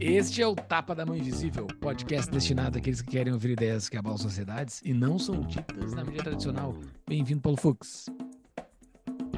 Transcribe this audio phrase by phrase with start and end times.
[0.00, 3.98] Este é o Tapa da Mão Invisível, podcast destinado àqueles que querem ouvir ideias que
[3.98, 6.74] abalam sociedades e não são ditas na mídia tradicional.
[7.06, 8.06] Bem-vindo, Paulo Fux.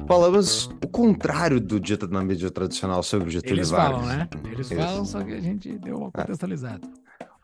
[0.09, 4.01] Falamos o contrário do dito na mídia tradicional sobre o Getúlio Eles Vargas.
[4.01, 4.27] falam, né?
[4.51, 4.71] Eles.
[4.71, 4.75] É.
[4.75, 6.81] falam, só que a gente deu uma contextualizada.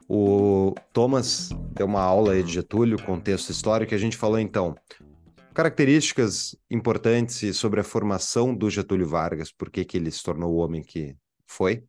[0.09, 4.75] O Thomas deu uma aula aí de Getúlio, contexto histórico, e a gente falou então
[5.53, 10.81] características importantes sobre a formação do Getúlio Vargas, por que ele se tornou o homem
[10.81, 11.83] que foi,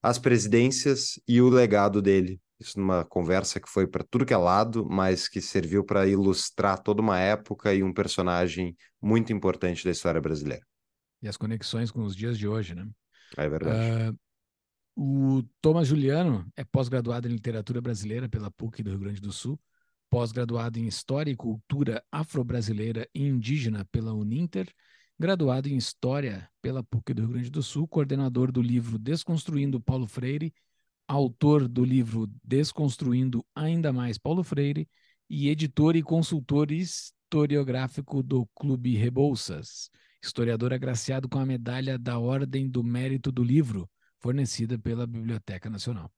[0.00, 2.40] as presidências e o legado dele.
[2.60, 6.78] Isso numa conversa que foi para tudo que é lado, mas que serviu para ilustrar
[6.78, 10.62] toda uma época e um personagem muito importante da história brasileira.
[11.22, 12.86] E as conexões com os dias de hoje, né?
[13.36, 13.78] É verdade.
[13.78, 14.14] Ah,
[14.94, 19.58] o Thomas Juliano é pós-graduado em literatura brasileira pela PUC do Rio Grande do Sul,
[20.10, 24.68] pós-graduado em História e Cultura Afro-Brasileira e Indígena pela Uninter,
[25.18, 30.06] graduado em História pela PUC do Rio Grande do Sul, coordenador do livro Desconstruindo Paulo
[30.06, 30.52] Freire,
[31.10, 34.88] autor do livro Desconstruindo Ainda Mais Paulo Freire
[35.28, 39.90] e editor e consultor historiográfico do Clube Rebouças,
[40.22, 46.12] historiador agraciado com a medalha da Ordem do Mérito do Livro, fornecida pela Biblioteca Nacional.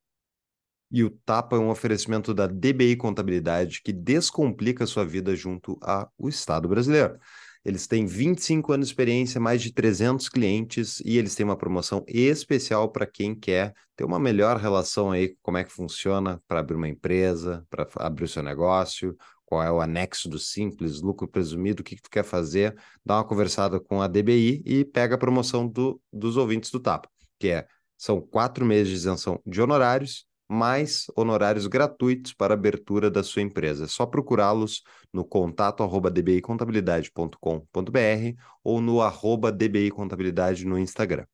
[0.91, 6.29] E o Tapa é um oferecimento da DBI Contabilidade que descomplica sua vida junto ao
[6.29, 7.17] Estado brasileiro.
[7.65, 12.03] Eles têm 25 anos de experiência, mais de 300 clientes e eles têm uma promoção
[12.07, 16.59] especial para quem quer ter uma melhor relação aí com como é que funciona para
[16.59, 21.27] abrir uma empresa, para abrir o seu negócio, qual é o anexo do simples, lucro
[21.27, 22.75] presumido, o que, que tu quer fazer,
[23.05, 27.07] dá uma conversada com a DBI e pega a promoção do, dos ouvintes do Tapa,
[27.39, 33.23] que é são quatro meses de isenção de honorários, mais honorários gratuitos para abertura da
[33.23, 33.85] sua empresa.
[33.85, 41.25] É só procurá-los no contato arroba dbicontabilidade.com.br ou no arroba dbicontabilidade no Instagram.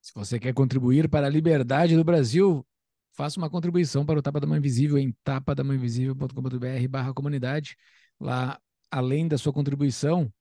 [0.00, 2.66] Se você quer contribuir para a liberdade do Brasil,
[3.12, 7.76] faça uma contribuição para o Tapa da Mão Invisível em tapadamãoinvisível.com.br barra comunidade.
[8.18, 8.58] Lá,
[8.90, 10.32] além da sua contribuição,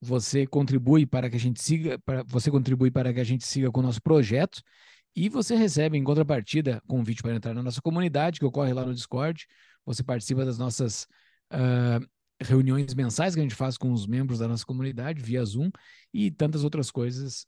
[0.00, 3.70] você contribui para que a gente siga, para, você contribui para que a gente siga
[3.70, 4.62] com o nosso projeto
[5.16, 8.94] e você recebe em contrapartida convite para entrar na nossa comunidade, que ocorre lá no
[8.94, 9.46] Discord.
[9.86, 11.06] Você participa das nossas
[11.50, 12.00] ah,
[12.40, 15.70] reuniões mensais que a gente faz com os membros da nossa comunidade via Zoom
[16.12, 17.46] e tantas outras coisas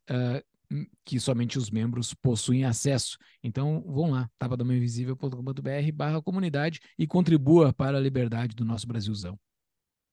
[0.70, 3.18] hum, que somente os membros possuem acesso.
[3.42, 9.38] Então, vão lá, tapadamainvisível.com.br barra comunidade e contribua para a liberdade do nosso Brasilzão.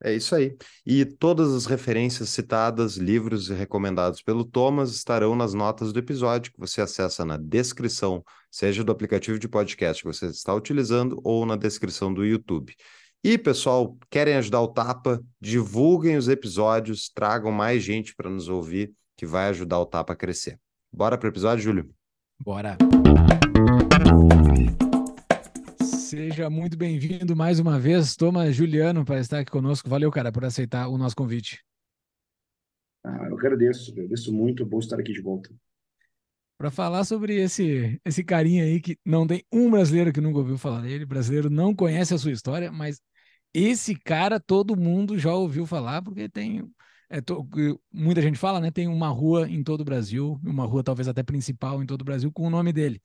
[0.04, 0.56] É isso aí.
[0.86, 6.60] E todas as referências citadas, livros recomendados pelo Thomas estarão nas notas do episódio que
[6.60, 11.56] você acessa na descrição, seja do aplicativo de podcast que você está utilizando ou na
[11.56, 12.76] descrição do YouTube.
[13.24, 15.20] E, pessoal, querem ajudar o Tapa?
[15.42, 20.16] Divulguem os episódios, tragam mais gente para nos ouvir, que vai ajudar o Tapa a
[20.16, 20.60] crescer.
[20.94, 21.90] Bora para o episódio, Júlio?
[22.40, 22.78] Bora!
[26.06, 29.90] Seja muito bem-vindo mais uma vez, Thomas Juliano, para estar aqui conosco.
[29.90, 31.64] Valeu, cara, por aceitar o nosso convite.
[33.04, 35.50] Ah, eu agradeço, agradeço muito, bom estar aqui de volta.
[36.58, 40.58] Para falar sobre esse, esse carinha aí que não tem um brasileiro que nunca ouviu
[40.58, 43.02] falar dele, brasileiro não conhece a sua história, mas
[43.54, 46.70] esse cara todo mundo já ouviu falar, porque tem.
[47.10, 47.48] é to-
[47.92, 48.72] muita gente fala, né?
[48.72, 52.06] Tem uma rua em todo o Brasil, uma rua talvez até principal em todo o
[52.06, 53.02] Brasil, com o nome dele.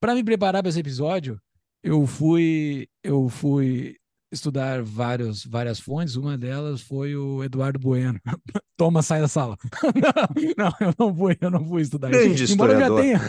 [0.00, 1.40] Para me preparar para esse episódio,
[1.82, 3.96] eu fui, eu fui
[4.32, 6.16] estudar vários, várias fontes.
[6.16, 8.20] Uma delas foi o Eduardo Bueno.
[8.76, 9.56] Toma, sai da sala.
[10.58, 12.20] Não, não, eu não fui, eu não fui estudar isso.
[12.20, 13.20] Grande Embora eu já tenha,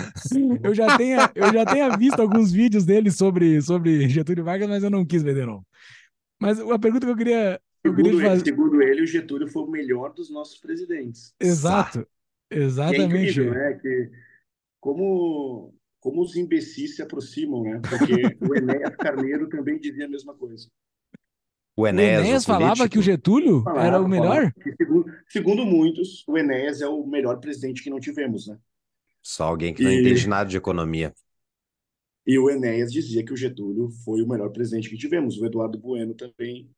[0.63, 4.83] eu já tenha, eu já tenha visto alguns vídeos dele sobre, sobre Getúlio Vargas, mas
[4.83, 5.65] eu não quis ver de novo.
[6.39, 8.43] Mas a pergunta que eu queria, eu queria Segundo te ele, fazer.
[8.43, 11.33] segundo ele, o Getúlio foi o melhor dos nossos presidentes.
[11.39, 12.05] Exato,
[12.51, 13.39] Que é exatamente.
[13.39, 13.73] incrível, né?
[13.81, 14.11] Que
[14.81, 15.73] como,
[16.07, 17.83] como os imbecis se aproximam, né?
[17.89, 20.69] Porque o Enéas Carneiro também dizia a mesma coisa.
[21.77, 24.53] O O Enéas, Enéas o falava que o Getúlio Falava, era o melhor?
[24.63, 28.57] que, segundo, segundo muitos, o Enéas é o melhor presidente que não tivemos, né?
[29.21, 31.13] Só alguém que não E- entende nada de economia.
[32.27, 35.39] E o Enéas dizia que o Getúlio foi o melhor presidente que tivemos.
[35.39, 36.69] O Eduardo Bueno também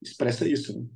[0.00, 0.88] expressa isso, né?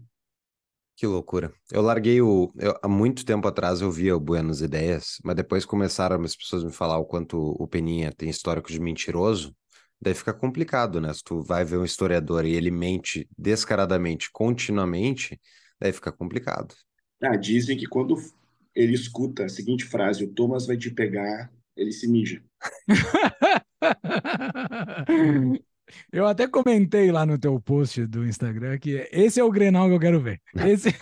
[0.99, 1.53] Que loucura.
[1.71, 2.53] Eu larguei o.
[2.59, 6.65] eu- há muito tempo atrás eu via o Buenos Ideias, mas depois começaram as pessoas
[6.65, 9.55] me falar o quanto o Peninha tem histórico de mentiroso.
[10.01, 11.13] Daí fica complicado, né?
[11.15, 15.41] Se tu vai ver um historiador e ele mente descaradamente, continuamente,
[15.81, 16.75] daí fica complicado.
[17.23, 18.17] Ah, dizem que quando
[18.75, 22.43] ele escuta a seguinte frase, o Thomas vai te pegar, ele se mija.
[26.13, 29.95] Eu até comentei lá no teu post do Instagram que esse é o Grenal que
[29.95, 30.41] eu quero ver.
[30.55, 30.99] Esse é o,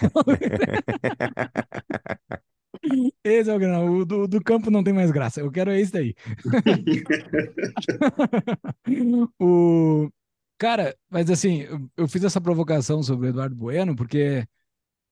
[3.24, 3.86] esse é o Grenal.
[3.86, 5.40] O do, do campo não tem mais graça.
[5.40, 6.14] Eu quero esse daí.
[9.40, 10.10] o...
[10.58, 11.66] Cara, mas assim,
[11.96, 14.46] eu, fiz essa provocação sobre o Eduardo Bueno porque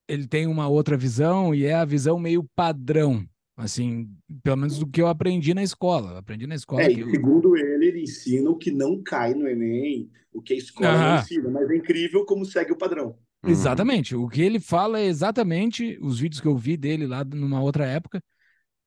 [0.09, 3.26] ele tem uma outra visão e é a visão meio padrão
[3.56, 4.11] Assim,
[4.43, 6.19] pelo menos do que eu aprendi na escola.
[6.19, 6.83] Aprendi na escola.
[6.83, 7.11] É, que eu...
[7.11, 11.21] segundo ele, ele ensina o que não cai no Enem, o que a escola não
[11.21, 13.17] ensina, mas é incrível como segue o padrão.
[13.45, 13.51] Uhum.
[13.51, 14.17] Exatamente.
[14.17, 17.87] O que ele fala é exatamente, os vídeos que eu vi dele lá numa outra
[17.87, 18.23] época,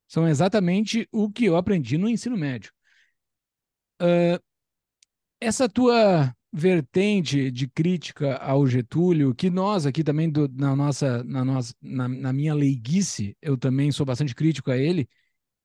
[0.08, 2.72] são exatamente o que eu aprendi no ensino médio.
[4.02, 4.42] Uh,
[5.40, 11.44] essa tua vertente de crítica ao Getúlio, que nós aqui também, do, na nossa, na,
[11.44, 15.08] nossa na, na, minha leiguice, eu também sou bastante crítico a ele,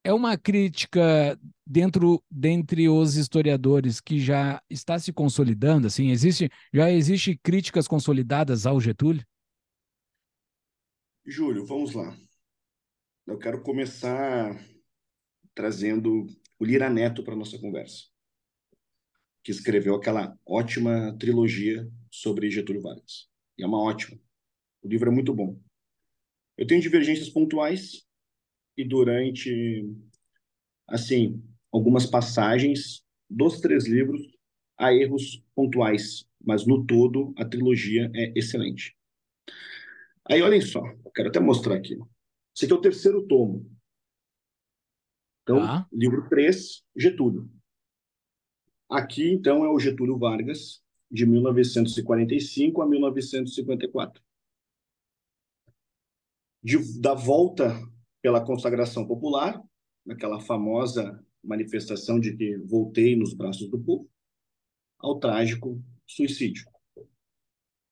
[0.05, 6.91] é uma crítica dentro dentre os historiadores que já está se consolidando, assim, existe, já
[6.91, 9.25] existe críticas consolidadas ao Getúlio?
[11.25, 12.17] Júlio, vamos lá.
[13.25, 14.61] Eu quero começar
[15.55, 16.27] trazendo
[16.59, 18.12] o Lira Neto para nossa conversa
[19.43, 23.29] que escreveu aquela ótima trilogia sobre Getúlio Vargas.
[23.59, 24.19] E é uma ótima.
[24.83, 25.59] O livro é muito bom.
[26.57, 28.07] Eu tenho divergências pontuais
[28.77, 29.89] e durante,
[30.87, 31.43] assim,
[31.73, 34.21] algumas passagens dos três livros
[34.79, 38.97] há erros pontuais, mas no todo a trilogia é excelente.
[40.25, 40.83] Aí olhem só,
[41.15, 41.99] quero até mostrar aqui.
[42.55, 43.71] Esse aqui é o terceiro tomo.
[45.43, 45.87] Então, ah.
[45.93, 47.51] livro 3, Getúlio.
[48.93, 54.23] Aqui, então, é o Getúlio Vargas, de 1945 a 1954.
[56.63, 57.73] De, da volta
[58.21, 59.59] pela consagração popular,
[60.05, 64.11] naquela famosa manifestação de que voltei nos braços do povo,
[64.99, 66.67] ao trágico suicídio.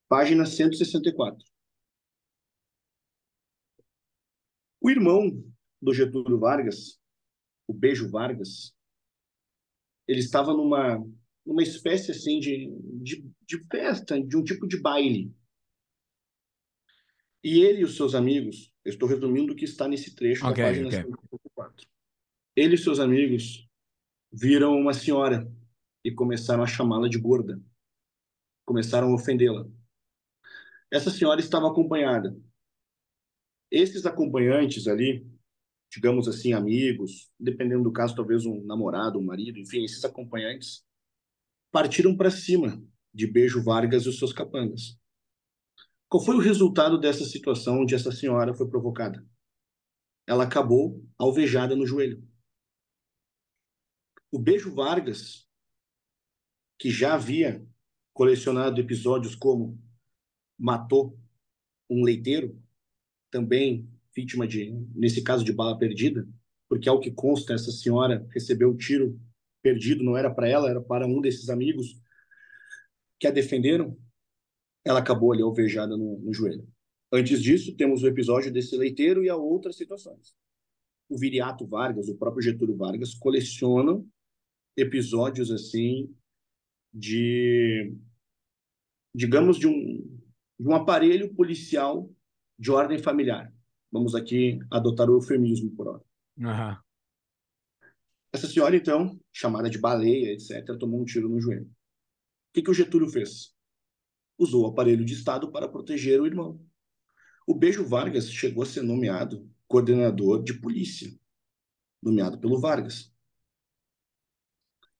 [0.07, 1.43] Página 164.
[4.79, 5.43] O irmão
[5.81, 7.01] do Getúlio Vargas,
[7.65, 8.75] o Beijo Vargas,
[10.07, 11.03] ele estava numa,
[11.45, 12.69] numa espécie assim de,
[13.01, 15.33] de, de festa, de um tipo de baile.
[17.43, 20.63] E ele e os seus amigos, eu estou resumindo o que está nesse trecho okay,
[20.63, 21.01] da página okay.
[21.01, 21.87] 54.
[22.55, 23.67] Ele e seus amigos
[24.31, 25.51] viram uma senhora
[26.03, 27.61] e começaram a chamá-la de gorda.
[28.65, 29.67] Começaram a ofendê-la.
[30.91, 32.37] Essa senhora estava acompanhada.
[33.71, 35.25] Esses acompanhantes ali
[35.91, 40.85] digamos assim, amigos, dependendo do caso, talvez um namorado, um marido, enfim, esses acompanhantes,
[41.69, 42.81] partiram para cima
[43.13, 44.97] de Beijo Vargas e os seus capangas.
[46.07, 49.25] Qual foi o resultado dessa situação onde essa senhora foi provocada?
[50.25, 52.25] Ela acabou alvejada no joelho.
[54.31, 55.45] O Beijo Vargas,
[56.79, 57.67] que já havia
[58.13, 59.77] colecionado episódios como
[60.57, 61.19] matou
[61.89, 62.61] um leiteiro,
[63.29, 66.27] também vítima de, nesse caso, de bala perdida,
[66.69, 69.19] porque ao que consta, essa senhora recebeu o tiro
[69.61, 72.01] perdido, não era para ela, era para um desses amigos
[73.19, 73.97] que a defenderam.
[74.83, 76.67] Ela acabou ali alvejada no, no joelho.
[77.11, 80.33] Antes disso, temos o episódio desse leiteiro e há outras situações.
[81.09, 84.07] O Viriato Vargas, o próprio Getúlio Vargas, colecionam
[84.77, 86.09] episódios assim
[86.93, 87.93] de,
[89.13, 90.19] digamos, de um,
[90.57, 92.09] de um aparelho policial
[92.57, 93.53] de ordem familiar.
[93.91, 96.03] Vamos aqui adotar o eufemismo por hora.
[96.37, 96.77] Uhum.
[98.31, 101.65] Essa senhora, então, chamada de baleia, etc., tomou um tiro no joelho.
[101.65, 103.53] O que, que o Getúlio fez?
[104.37, 106.65] Usou o aparelho de Estado para proteger o irmão.
[107.45, 111.13] O Beijo Vargas chegou a ser nomeado coordenador de polícia,
[112.01, 113.13] nomeado pelo Vargas,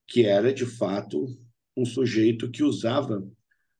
[0.07, 1.25] que era, de fato,
[1.75, 3.25] um sujeito que usava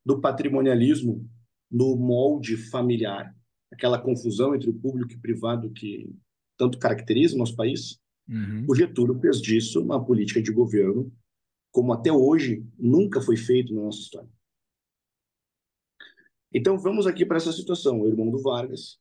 [0.04, 1.28] do patrimonialismo
[1.70, 3.36] no molde familiar
[3.72, 6.14] aquela confusão entre o público e o privado que
[6.56, 7.98] tanto caracteriza o nosso país,
[8.28, 8.66] uhum.
[8.68, 11.12] o Getúlio fez disso uma política de governo
[11.72, 14.28] como até hoje nunca foi feito na nossa história.
[16.52, 18.02] Então vamos aqui para essa situação.
[18.02, 19.00] O irmão do Vargas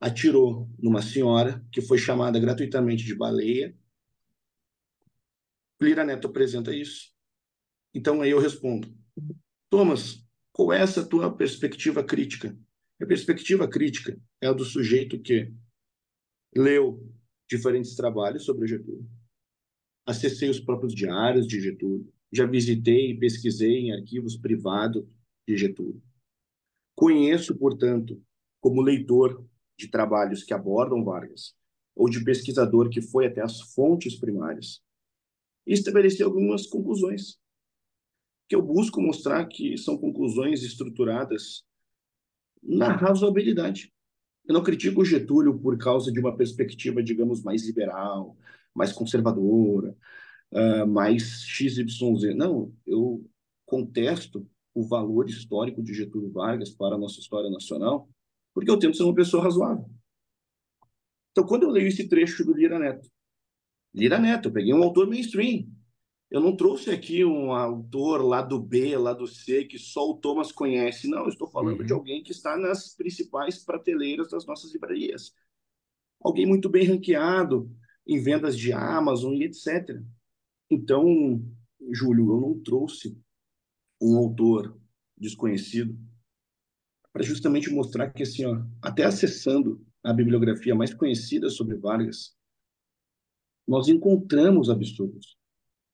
[0.00, 3.76] atirou numa senhora que foi chamada gratuitamente de baleia.
[5.80, 7.12] Lira Neto apresenta isso.
[7.94, 8.92] Então aí eu respondo:
[9.70, 12.58] Thomas, qual é essa tua perspectiva crítica
[13.00, 14.20] a perspectiva crítica.
[14.40, 15.52] É a do sujeito que
[16.54, 17.06] leu
[17.48, 19.08] diferentes trabalhos sobre Getúlio,
[20.06, 25.04] acessei os próprios diários de Getúlio, já visitei e pesquisei em arquivos privados
[25.46, 26.02] de Getúlio.
[26.94, 28.22] Conheço, portanto,
[28.60, 29.46] como leitor
[29.78, 31.54] de trabalhos que abordam Vargas,
[31.94, 34.82] ou de pesquisador que foi até as fontes primárias
[35.66, 37.38] e estabelecer algumas conclusões
[38.48, 41.64] que eu busco mostrar que são conclusões estruturadas
[42.62, 43.92] na razoabilidade.
[44.46, 48.36] Eu não critico o Getúlio por causa de uma perspectiva, digamos, mais liberal,
[48.74, 49.94] mais conservadora,
[50.52, 52.34] uh, mais XYZ.
[52.34, 53.24] Não, eu
[53.66, 58.08] contesto o valor histórico de Getúlio Vargas para a nossa história nacional,
[58.54, 59.90] porque eu tento ser uma pessoa razoável.
[61.32, 63.08] Então, quando eu leio esse trecho do Lira Neto,
[63.94, 65.66] Lira Neto, eu peguei um autor mainstream,
[66.30, 70.16] eu não trouxe aqui um autor lá do B, lá do C, que só o
[70.16, 71.08] Thomas conhece.
[71.08, 71.86] Não, eu estou falando uhum.
[71.86, 75.34] de alguém que está nas principais prateleiras das nossas livrarias.
[76.20, 77.74] Alguém muito bem ranqueado
[78.06, 80.02] em vendas de Amazon e etc.
[80.70, 81.42] Então,
[81.90, 83.18] Júlio, eu não trouxe
[84.00, 84.78] um autor
[85.16, 85.98] desconhecido
[87.10, 92.36] para justamente mostrar que, assim, ó, até acessando a bibliografia mais conhecida sobre Vargas,
[93.66, 95.37] nós encontramos absurdos.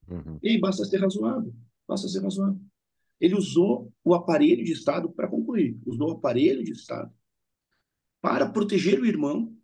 [0.09, 0.39] Uhum.
[0.43, 1.55] E basta ser razoável,
[1.87, 2.61] basta ser razoável.
[3.21, 7.13] Ele usou o aparelho de Estado para concluir, usou o aparelho de Estado
[8.21, 9.55] para proteger o irmão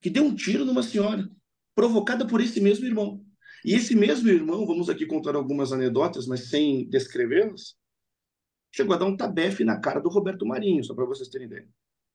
[0.00, 1.30] que deu um tiro numa senhora,
[1.74, 3.24] provocada por esse mesmo irmão.
[3.64, 7.76] E esse mesmo irmão, vamos aqui contar algumas anedotas, mas sem descrevê-las,
[8.72, 11.68] chegou a dar um tabefe na cara do Roberto Marinho, só para vocês terem ideia.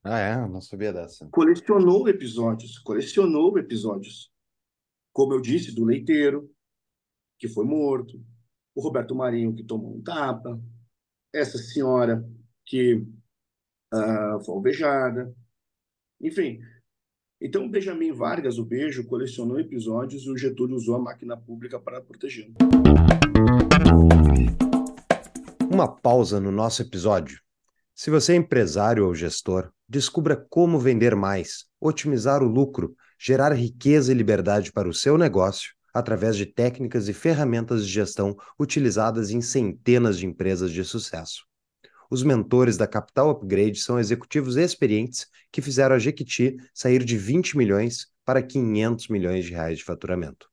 [0.03, 0.47] Ah, é?
[0.47, 1.27] Não sabia dessa.
[1.31, 4.31] Colecionou episódios, colecionou episódios.
[5.13, 6.49] Como eu disse, do leiteiro,
[7.37, 8.19] que foi morto,
[8.75, 10.61] o Roberto Marinho, que tomou um tapa,
[11.33, 12.23] essa senhora
[12.65, 12.95] que
[13.93, 15.33] uh, foi alvejada,
[16.21, 16.59] enfim.
[17.39, 22.01] Então, Benjamin Vargas, o Beijo, colecionou episódios e o Getúlio usou a máquina pública para
[22.01, 22.55] protegê-lo.
[25.71, 27.39] Uma pausa no nosso episódio.
[27.93, 34.11] Se você é empresário ou gestor, descubra como vender mais, otimizar o lucro, gerar riqueza
[34.11, 39.41] e liberdade para o seu negócio através de técnicas e ferramentas de gestão utilizadas em
[39.41, 41.45] centenas de empresas de sucesso.
[42.09, 47.57] Os mentores da Capital Upgrade são executivos experientes que fizeram a Jequiti sair de 20
[47.57, 50.47] milhões para 500 milhões de reais de faturamento.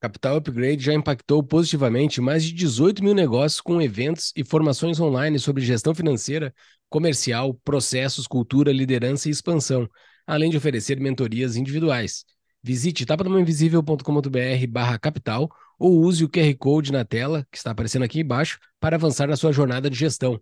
[0.00, 5.38] Capital Upgrade já impactou positivamente mais de 18 mil negócios com eventos e formações online
[5.38, 6.54] sobre gestão financeira,
[6.88, 9.88] comercial, processos, cultura, liderança e expansão,
[10.26, 12.24] além de oferecer mentorias individuais.
[12.62, 15.48] Visite tapadamainvisível.com.br barra capital
[15.78, 19.34] ou use o QR Code na tela, que está aparecendo aqui embaixo, para avançar na
[19.34, 20.38] sua jornada de gestão.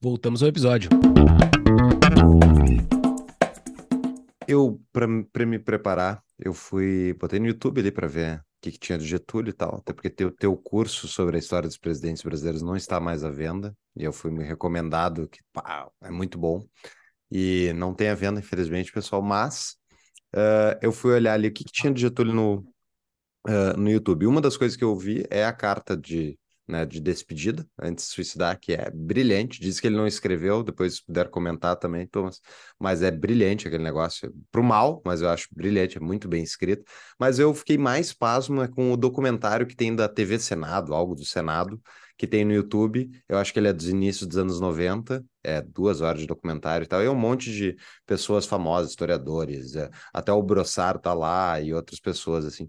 [0.00, 0.90] Voltamos ao episódio.
[4.48, 8.78] Eu, para me preparar, eu fui, botei no YouTube ali para ver o que, que,
[8.80, 12.24] tinha de Getúlio e tal, até porque teu, teu curso sobre a história dos presidentes
[12.24, 16.36] brasileiros não está mais à venda, e eu fui me recomendado, que pá, é muito
[16.36, 16.66] bom.
[17.30, 19.76] E não tem à venda, infelizmente, pessoal, mas
[20.34, 22.58] uh, eu fui olhar ali o que, que tinha de Getúlio no,
[23.48, 24.26] uh, no YouTube.
[24.26, 28.12] Uma das coisas que eu vi é a carta de, né, de despedida antes de
[28.12, 29.60] suicidar, que é brilhante.
[29.60, 32.40] Diz que ele não escreveu, depois se puder comentar também, Thomas.
[32.78, 34.32] Mas é brilhante aquele negócio.
[34.50, 36.84] Pro mal, mas eu acho brilhante, é muito bem escrito.
[37.18, 41.24] Mas eu fiquei mais pasmo com o documentário que tem da TV Senado, algo do
[41.24, 41.80] Senado,
[42.16, 43.10] que tem no YouTube.
[43.28, 46.84] Eu acho que ele é dos inícios dos anos 90, é duas horas de documentário
[46.84, 47.02] e tal.
[47.02, 52.00] E um monte de pessoas famosas, historiadores, é, até o Brossard tá lá e outras
[52.00, 52.68] pessoas assim.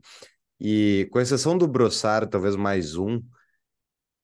[0.60, 3.22] E com exceção do Brossard, talvez mais um,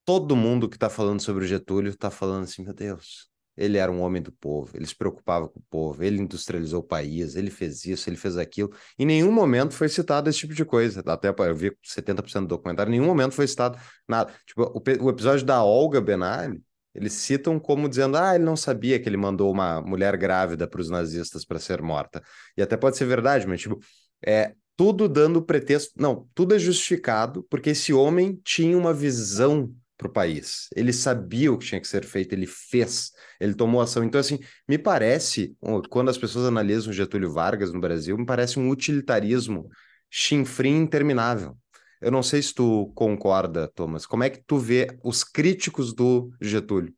[0.05, 3.29] todo mundo que está falando sobre o Getúlio está falando assim, meu Deus,
[3.59, 6.83] ele era um homem do povo, ele se preocupava com o povo, ele industrializou o
[6.83, 8.71] país, ele fez isso, ele fez aquilo.
[8.97, 11.03] Em nenhum momento foi citado esse tipo de coisa.
[11.05, 13.77] Até eu vi 70% do documentário, em nenhum momento foi citado
[14.07, 14.33] nada.
[14.45, 18.99] Tipo, o, o episódio da Olga Benali, eles citam como dizendo: ah, ele não sabia
[18.99, 22.21] que ele mandou uma mulher grávida para os nazistas para ser morta.
[22.57, 23.79] E até pode ser verdade, mas tipo,
[24.25, 25.91] é tudo dando pretexto.
[25.97, 30.69] Não, tudo é justificado porque esse homem tinha uma visão para o país.
[30.73, 34.01] Ele sabia o que tinha que ser feito, ele fez, ele tomou ação.
[34.03, 35.53] Então, assim, me parece,
[35.89, 39.67] quando as pessoas analisam Getúlio Vargas no Brasil, me parece um utilitarismo
[40.09, 41.57] chinfrim interminável.
[42.01, 44.05] Eu não sei se tu concorda, Thomas.
[44.05, 46.95] Como é que tu vê os críticos do Getúlio?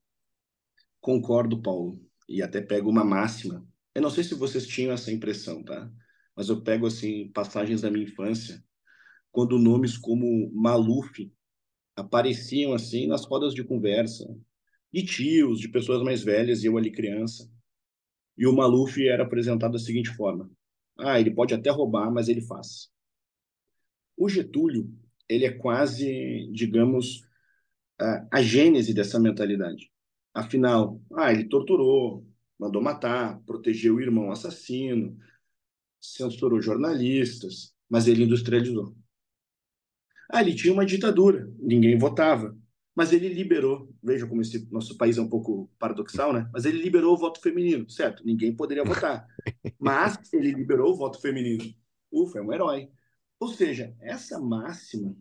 [0.99, 1.99] Concordo, Paulo.
[2.29, 3.65] E até pego uma máxima.
[3.95, 5.91] Eu não sei se vocês tinham essa impressão, tá?
[6.35, 8.63] Mas eu pego, assim, passagens da minha infância,
[9.31, 11.31] quando nomes como Maluf
[11.95, 14.25] apareciam assim nas rodas de conversa
[14.91, 17.49] de tios, de pessoas mais velhas e eu ali criança.
[18.37, 20.49] E o Maluf era apresentado da seguinte forma:
[20.97, 22.91] ah, ele pode até roubar, mas ele faz.
[24.17, 24.93] O Getúlio,
[25.27, 27.23] ele é quase, digamos,
[28.31, 29.91] a gênese dessa mentalidade.
[30.33, 32.25] Afinal, ah, ele torturou,
[32.57, 35.17] mandou matar, protegeu o irmão assassino,
[35.99, 38.95] censurou jornalistas, mas ele industrializou.
[40.29, 42.57] Ali tinha uma ditadura, ninguém votava,
[42.95, 43.93] mas ele liberou.
[44.01, 46.49] Veja como esse nosso país é um pouco paradoxal, né?
[46.53, 48.25] Mas ele liberou o voto feminino, certo?
[48.25, 49.27] Ninguém poderia votar,
[49.79, 51.63] mas ele liberou o voto feminino.
[52.11, 52.89] Ufa, é um herói.
[53.41, 55.17] Ou seja, essa máxima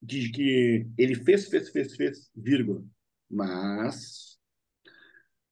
[0.00, 2.84] de que ele fez, fez, fez, fez, vírgula,
[3.28, 4.38] mas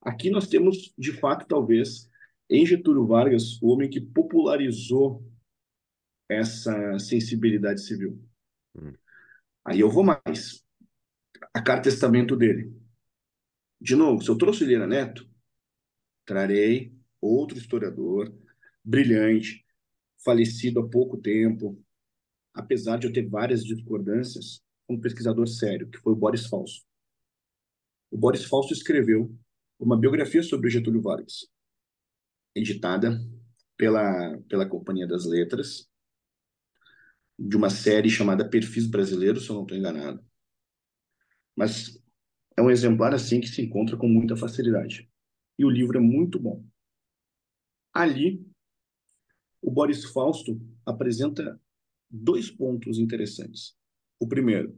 [0.00, 2.08] aqui nós temos, de fato, talvez,
[2.48, 5.28] em Getúlio Vargas, o homem que popularizou
[6.28, 8.24] essa sensibilidade civil.
[8.76, 8.92] Hum.
[9.64, 10.64] Aí eu vou mais.
[11.52, 12.72] A carta testamento dele.
[13.80, 15.28] De novo, se eu trouxe Lira Neto,
[16.24, 18.32] trarei outro historiador
[18.84, 19.66] brilhante,
[20.24, 21.82] falecido há pouco tempo,
[22.54, 26.84] apesar de eu ter várias discordâncias, um pesquisador sério, que foi o Boris Falso.
[28.10, 29.34] O Boris Falso escreveu
[29.78, 31.48] uma biografia sobre Getúlio Vargas,
[32.54, 33.18] editada
[33.76, 35.88] pela, pela Companhia das Letras,
[37.38, 40.22] de uma série chamada Perfis Brasileiros, se eu não estou enganado.
[41.56, 41.98] Mas
[42.56, 45.10] é um exemplar assim que se encontra com muita facilidade.
[45.58, 46.62] E o livro é muito bom.
[47.92, 48.46] Ali,
[49.62, 51.60] o Boris Fausto apresenta
[52.10, 53.76] dois pontos interessantes.
[54.18, 54.76] O primeiro,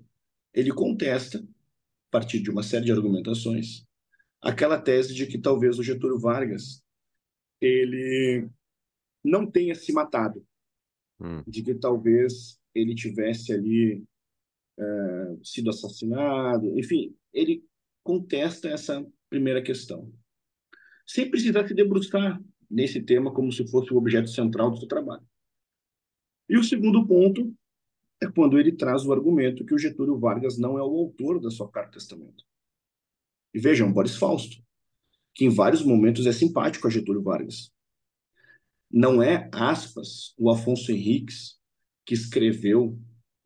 [0.52, 3.86] ele contesta, a partir de uma série de argumentações,
[4.40, 6.82] aquela tese de que talvez o Getúlio Vargas
[7.60, 8.48] ele
[9.24, 10.44] não tenha se matado,
[11.20, 11.42] hum.
[11.46, 14.04] de que talvez ele tivesse ali
[14.78, 17.64] é, sido assassinado, enfim, ele
[18.02, 20.12] contesta essa primeira questão,
[21.06, 22.42] sem precisar se debruçar
[22.72, 25.22] nesse tema como se fosse o objeto central do seu trabalho.
[26.48, 27.54] E o segundo ponto
[28.20, 31.50] é quando ele traz o argumento que o Getúlio Vargas não é o autor da
[31.50, 32.44] sua carta testamento.
[33.52, 34.56] E vejam, Boris Fausto,
[35.34, 37.70] que em vários momentos é simpático a Getúlio Vargas.
[38.90, 41.58] Não é, aspas, o Afonso Henriques,
[42.06, 42.98] que escreveu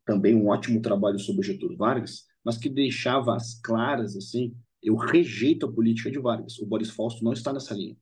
[0.05, 5.67] também um ótimo trabalho sobre Getúlio Vargas, mas que deixava as claras assim, eu rejeito
[5.67, 6.59] a política de Vargas.
[6.59, 7.97] O Boris Fausto não está nessa linha.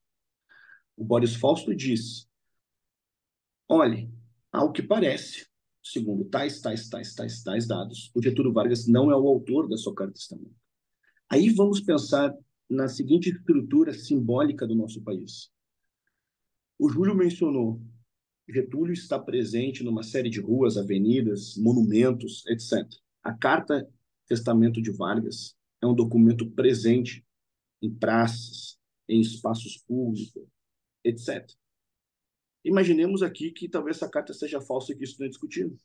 [0.97, 2.29] O Boris Fausto diz:
[3.69, 4.11] olhe,
[4.53, 5.47] ao que parece,
[5.83, 9.77] segundo tais, tais, tais, tais, tais dados, o Getúlio Vargas não é o autor da
[9.77, 10.55] sua carta testamento.
[11.29, 12.35] Aí vamos pensar
[12.69, 15.51] na seguinte estrutura simbólica do nosso país.
[16.79, 17.81] O Júlio mencionou,
[18.49, 22.87] Getúlio está presente numa série de ruas, avenidas, monumentos, etc.
[23.23, 23.89] A Carta
[24.27, 27.25] Testamento de Vargas é um documento presente
[27.81, 28.79] em praças,
[29.09, 30.33] em espaços públicos,
[31.05, 31.47] etc.
[32.65, 35.79] Imaginemos aqui que talvez essa carta seja falsa e que isso não é discutido.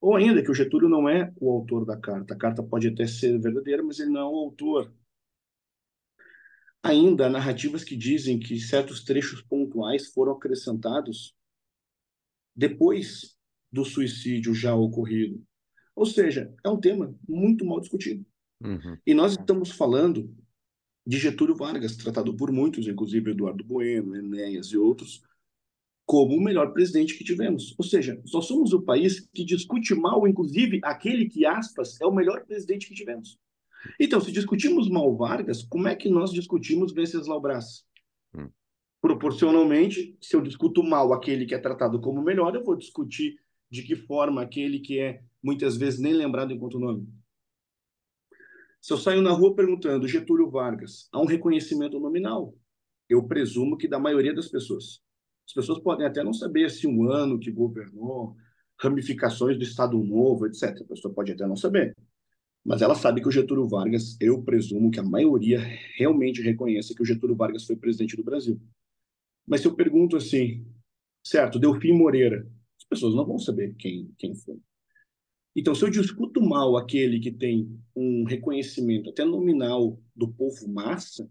[0.00, 2.34] Ou ainda que o Getúlio não é o autor da carta.
[2.34, 4.94] A carta pode até ser verdadeira, mas ele não é o autor.
[6.82, 11.34] Ainda há narrativas que dizem que certos trechos pontuais foram acrescentados
[12.54, 13.36] depois
[13.72, 15.44] do suicídio já ocorrido.
[15.96, 18.24] Ou seja, é um tema muito mal discutido.
[18.62, 18.96] Uhum.
[19.04, 20.32] E nós estamos falando
[21.06, 25.22] de Getúlio Vargas, tratado por muitos, inclusive Eduardo Bueno, Enéas e outros,
[26.04, 27.74] como o melhor presidente que tivemos.
[27.78, 32.14] Ou seja, só somos o país que discute mal, inclusive, aquele que, aspas, é o
[32.14, 33.38] melhor presidente que tivemos.
[34.00, 37.84] Então, se discutimos mal Vargas, como é que nós discutimos Venceslau Braz?
[38.34, 38.48] Hum.
[39.00, 43.36] Proporcionalmente, se eu discuto mal aquele que é tratado como melhor, eu vou discutir
[43.70, 47.06] de que forma aquele que é muitas vezes nem lembrado enquanto nome.
[48.80, 52.54] Se eu saio na rua perguntando Getúlio Vargas, há um reconhecimento nominal.
[53.08, 55.00] Eu presumo que da maioria das pessoas.
[55.46, 58.36] As pessoas podem até não saber se um ano que governou,
[58.78, 60.80] ramificações do Estado Novo, etc.
[60.80, 61.94] A pessoa pode até não saber.
[62.64, 65.60] Mas ela sabe que o Getúlio Vargas, eu presumo que a maioria
[65.96, 68.60] realmente reconhece que o Getúlio Vargas foi presidente do Brasil.
[69.46, 70.66] Mas se eu pergunto assim,
[71.24, 72.44] certo, Delfim Moreira,
[72.76, 74.58] as pessoas não vão saber quem, quem foi.
[75.58, 81.26] Então, se eu discuto mal aquele que tem um reconhecimento até nominal do povo massa,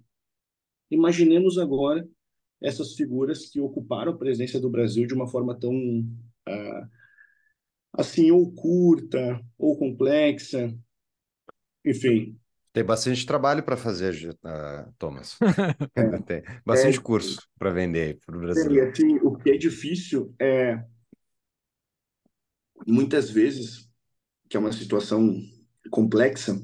[0.90, 2.08] imaginemos agora
[2.60, 6.90] essas figuras que ocuparam a presidência do Brasil de uma forma tão uh,
[7.94, 10.76] assim ou curta ou complexa,
[11.86, 12.36] enfim.
[12.74, 15.38] Tem bastante trabalho para fazer, uh, Thomas.
[15.96, 18.72] É, Tem bastante é, curso para vender para o Brasil.
[18.74, 20.84] E assim, o que é difícil é
[22.88, 23.86] muitas vezes
[24.50, 25.42] que é uma situação
[25.90, 26.62] complexa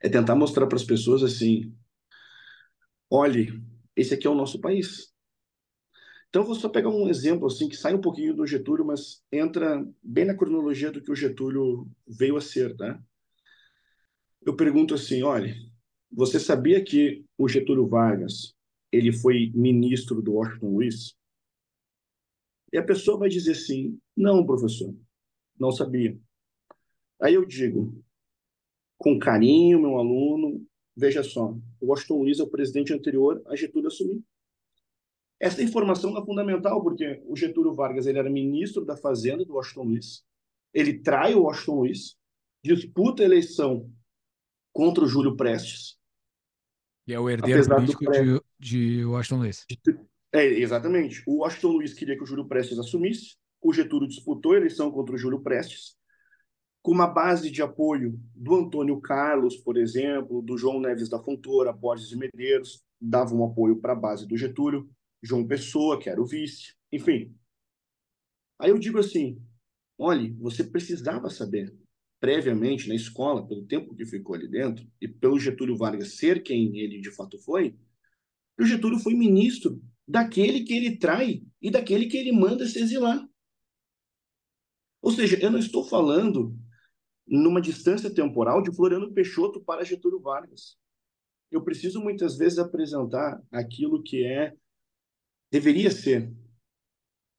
[0.00, 1.74] é tentar mostrar para as pessoas assim,
[3.10, 3.62] olhe,
[3.94, 5.12] esse aqui é o nosso país.
[6.28, 9.86] Então, vou só pegar um exemplo assim que sai um pouquinho do Getúlio, mas entra
[10.02, 13.02] bem na cronologia do que o Getúlio veio a ser, tá?
[14.44, 15.56] Eu pergunto assim, olha,
[16.12, 18.54] você sabia que o Getúlio Vargas
[18.92, 21.16] ele foi ministro do Washington Luiz?
[22.72, 24.94] E a pessoa vai dizer assim: não, professor,
[25.58, 26.18] não sabia.
[27.20, 28.02] Aí eu digo,
[28.98, 33.88] com carinho, meu aluno, veja só, o Washington Luiz é o presidente anterior a Getúlio
[33.88, 34.22] assumir.
[35.38, 39.84] Essa informação é fundamental, porque o Getúlio Vargas ele era ministro da Fazenda do Washington
[39.84, 40.24] Luiz,
[40.72, 42.16] ele trai o Washington Luiz,
[42.64, 43.90] disputa a eleição
[44.72, 45.96] contra o Júlio Prestes.
[47.06, 49.64] E é o herdeiro político de, de Washington Luiz.
[50.32, 51.22] É, exatamente.
[51.26, 55.14] O Washington Luiz queria que o Júlio Prestes assumisse, o Getúlio disputou a eleição contra
[55.14, 55.95] o Júlio Prestes,
[56.86, 61.72] com uma base de apoio do Antônio Carlos, por exemplo, do João Neves da Fontoura,
[61.72, 64.88] Borges de Medeiros, davam um apoio para a base do Getúlio,
[65.20, 67.34] João Pessoa, que era o vice, enfim.
[68.56, 69.36] Aí eu digo assim,
[69.98, 71.76] olhe, você precisava saber
[72.20, 76.78] previamente na escola, pelo tempo que ficou ali dentro, e pelo Getúlio Vargas ser quem
[76.78, 77.76] ele de fato foi,
[78.60, 83.28] o Getúlio foi ministro daquele que ele trai e daquele que ele manda se exilar.
[85.02, 86.56] Ou seja, eu não estou falando
[87.26, 90.76] numa distância temporal de Floriano Peixoto para Getúlio Vargas.
[91.50, 94.54] Eu preciso muitas vezes apresentar aquilo que é
[95.50, 96.32] deveria ser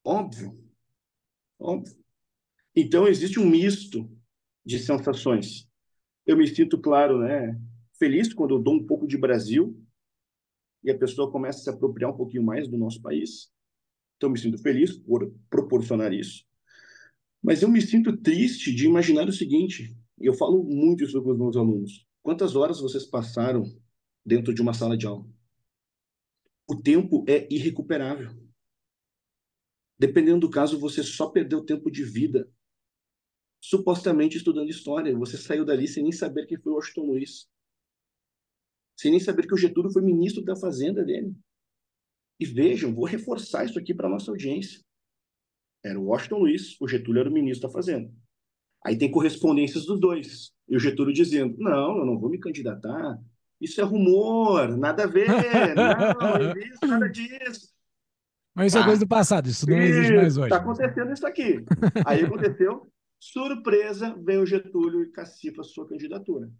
[0.03, 0.57] óbvio,
[1.59, 1.95] óbvio.
[2.75, 4.09] Então existe um misto
[4.65, 5.69] de sensações.
[6.25, 7.59] Eu me sinto, claro, né,
[7.97, 9.81] feliz quando eu dou um pouco de Brasil
[10.83, 13.51] e a pessoa começa a se apropriar um pouquinho mais do nosso país.
[14.15, 16.45] Então, me sinto feliz por proporcionar isso.
[17.47, 21.31] Mas eu me sinto triste de imaginar o seguinte, e eu falo muito isso com
[21.31, 22.05] os meus alunos.
[22.21, 23.63] Quantas horas vocês passaram
[24.25, 25.25] dentro de uma sala de aula?
[26.67, 28.31] O tempo é irrecuperável.
[29.97, 32.51] Dependendo do caso, você só perdeu tempo de vida
[33.63, 35.17] supostamente estudando história.
[35.17, 37.47] Você saiu dali sem nem saber quem foi o Washington Luiz
[38.99, 41.35] sem nem saber que o Getúlio foi ministro da Fazenda dele.
[42.39, 44.83] E vejam, vou reforçar isso aqui para nossa audiência.
[45.83, 48.11] Era o Washington Luiz, o Getúlio era o ministro da Fazenda.
[48.85, 50.51] Aí tem correspondências dos dois.
[50.67, 53.19] E o Getúlio dizendo: não, eu não vou me candidatar.
[53.59, 55.27] Isso é rumor, nada a ver,
[55.75, 57.73] não, existe nada disso.
[58.53, 60.47] Mas isso é ah, é coisa do passado, isso não existe mais hoje.
[60.47, 61.65] Está acontecendo isso aqui.
[62.05, 66.51] Aí aconteceu, surpresa, vem o Getúlio e cacifa sua candidatura.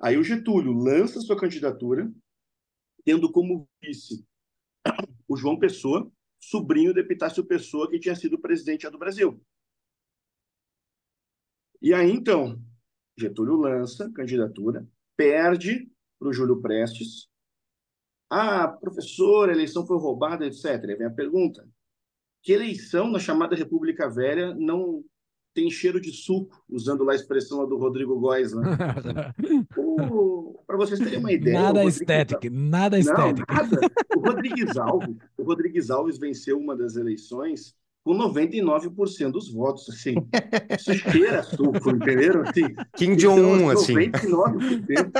[0.00, 2.10] Aí o Getúlio lança sua candidatura,
[3.04, 4.24] tendo como vice
[5.28, 6.10] o João Pessoa,
[6.42, 9.40] sobrinho do Epitácio Pessoa, que tinha sido presidente do Brasil.
[11.80, 12.60] E aí, então,
[13.16, 17.28] Getúlio lança candidatura, perde para o Júlio Prestes.
[18.28, 20.66] Ah, professor, a eleição foi roubada, etc.
[20.66, 21.68] Aí vem a pergunta.
[22.42, 25.04] Que eleição na chamada República Velha não
[25.54, 28.62] tem cheiro de suco, usando lá a expressão do Rodrigo Góes, né?
[30.66, 31.60] Para vocês terem uma ideia.
[31.60, 33.52] Nada estético, nada estético.
[33.52, 33.78] Nada.
[34.16, 40.14] O Rodrigues Alves, o Rodrigues Alves venceu uma das eleições com 99% dos votos, assim.
[40.76, 42.42] Isso cheira suco, entenderam?
[42.42, 43.94] Assim, Kim Jong-un, então, assim.
[43.94, 45.12] 99%.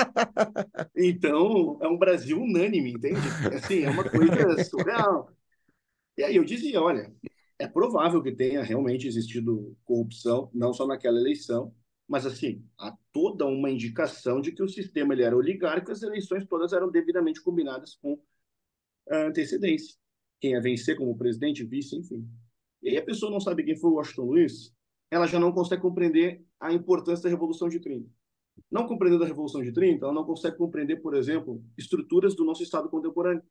[0.97, 3.21] Então, é um Brasil unânime, entende?
[3.55, 5.31] Assim, é uma coisa surreal.
[6.17, 7.11] E aí eu dizia, olha,
[7.63, 11.73] é provável que tenha realmente existido corrupção, não só naquela eleição,
[12.09, 16.45] mas assim, há toda uma indicação de que o sistema ele era oligárquico, as eleições
[16.45, 18.21] todas eram devidamente combinadas com
[19.09, 19.97] antecedência.
[20.41, 22.29] Quem ia vencer como presidente, vice, enfim.
[22.83, 24.75] E aí a pessoa não sabe quem foi o Washington Luiz,
[25.09, 28.11] ela já não consegue compreender a importância da Revolução de 30.
[28.69, 32.65] Não compreendendo a Revolução de 30, ela não consegue compreender, por exemplo, estruturas do nosso
[32.65, 33.43] Estado contemporâneo.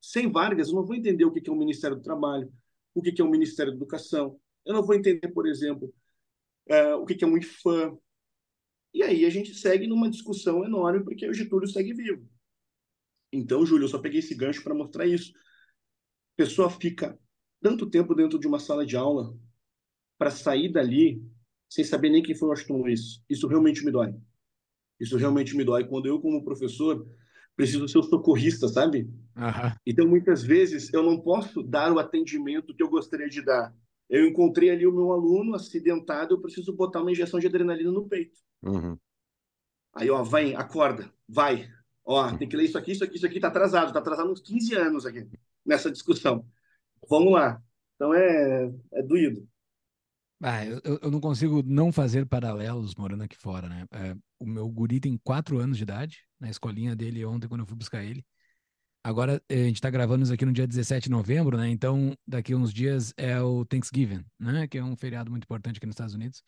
[0.00, 2.52] Sem Vargas, eu não vou entender o que é o Ministério do Trabalho,
[2.96, 4.40] o que é o Ministério da Educação.
[4.64, 5.92] Eu não vou entender, por exemplo,
[6.66, 7.96] é, o que é um IFAM.
[8.94, 12.26] E aí a gente segue numa discussão enorme, porque o Getúlio segue vivo.
[13.30, 15.32] Então, Júlio, eu só peguei esse gancho para mostrar isso.
[15.34, 17.18] A pessoa fica
[17.60, 19.36] tanto tempo dentro de uma sala de aula
[20.16, 21.22] para sair dali
[21.68, 23.22] sem saber nem quem foi o Washington Luiz.
[23.28, 24.14] Isso realmente me dói.
[24.98, 25.86] Isso realmente me dói.
[25.86, 27.06] Quando eu, como professor,
[27.56, 29.08] preciso ser o socorrista, sabe?
[29.34, 29.72] Uhum.
[29.86, 33.74] Então, muitas vezes, eu não posso dar o atendimento que eu gostaria de dar.
[34.08, 38.06] Eu encontrei ali o meu aluno acidentado, eu preciso botar uma injeção de adrenalina no
[38.06, 38.38] peito.
[38.62, 38.96] Uhum.
[39.94, 41.68] Aí, ó, vai, acorda, vai.
[42.04, 44.40] Ó, tem que ler isso aqui, isso aqui, isso aqui, tá atrasado, tá atrasado uns
[44.40, 45.26] 15 anos aqui,
[45.64, 46.46] nessa discussão.
[47.08, 47.60] Vamos lá.
[47.94, 49.48] Então, é, é doído.
[50.42, 53.86] Ah, eu, eu não consigo não fazer paralelos morando aqui fora, né?
[53.90, 57.66] É, o meu guri tem quatro anos de idade, na escolinha dele ontem, quando eu
[57.66, 58.24] fui buscar ele.
[59.02, 61.68] Agora, eh, a gente está gravando isso aqui no dia 17 de novembro, né?
[61.70, 64.66] Então, daqui uns dias é o Thanksgiving, né?
[64.66, 66.42] Que é um feriado muito importante aqui nos Estados Unidos.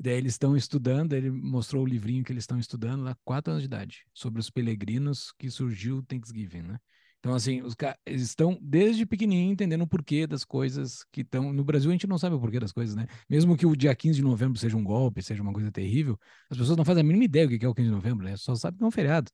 [0.00, 3.52] E daí eles estão estudando, ele mostrou o livrinho que eles estão estudando lá, quatro
[3.52, 6.78] anos de idade, sobre os peregrinos que surgiu o Thanksgiving, né?
[7.18, 11.52] Então, assim, os caras estão desde pequenininho entendendo o porquê das coisas que estão.
[11.52, 13.06] No Brasil, a gente não sabe o porquê das coisas, né?
[13.28, 16.56] Mesmo que o dia 15 de novembro seja um golpe, seja uma coisa terrível, as
[16.56, 18.36] pessoas não fazem a mínima ideia do que é o 15 de novembro, né?
[18.36, 19.30] Só sabem que é um feriado.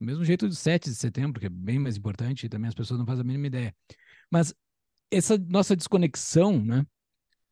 [0.00, 2.98] Do mesmo jeito do 7 de setembro, que é bem mais importante, também as pessoas
[2.98, 3.74] não fazem a mínima ideia.
[4.30, 4.54] Mas
[5.10, 6.86] essa nossa desconexão, né?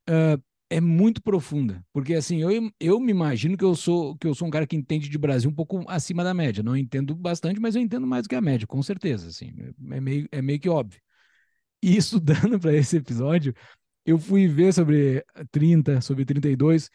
[0.09, 4.35] Uh, é muito profunda, porque assim, eu, eu me imagino que eu sou que eu
[4.35, 6.63] sou um cara que entende de Brasil um pouco acima da média.
[6.63, 9.53] Não entendo bastante, mas eu entendo mais do que a média, com certeza, assim.
[9.91, 11.01] É meio, é meio que óbvio.
[11.83, 13.55] E estudando para esse episódio,
[14.07, 16.91] eu fui ver sobre 30, sobre 32,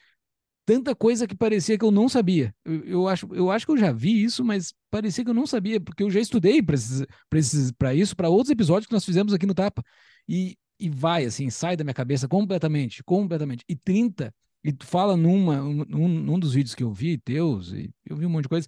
[0.65, 2.53] tanta coisa que parecia que eu não sabia.
[2.65, 5.47] Eu, eu acho, eu acho que eu já vi isso, mas parecia que eu não
[5.47, 9.55] sabia, porque eu já estudei para isso, para outros episódios que nós fizemos aqui no
[9.55, 9.83] Tapa.
[10.27, 13.63] E e vai, assim, sai da minha cabeça completamente, completamente.
[13.67, 17.89] E 30, e tu fala numa, um, num dos vídeos que eu vi, teus, e
[18.05, 18.67] eu vi um monte de coisa,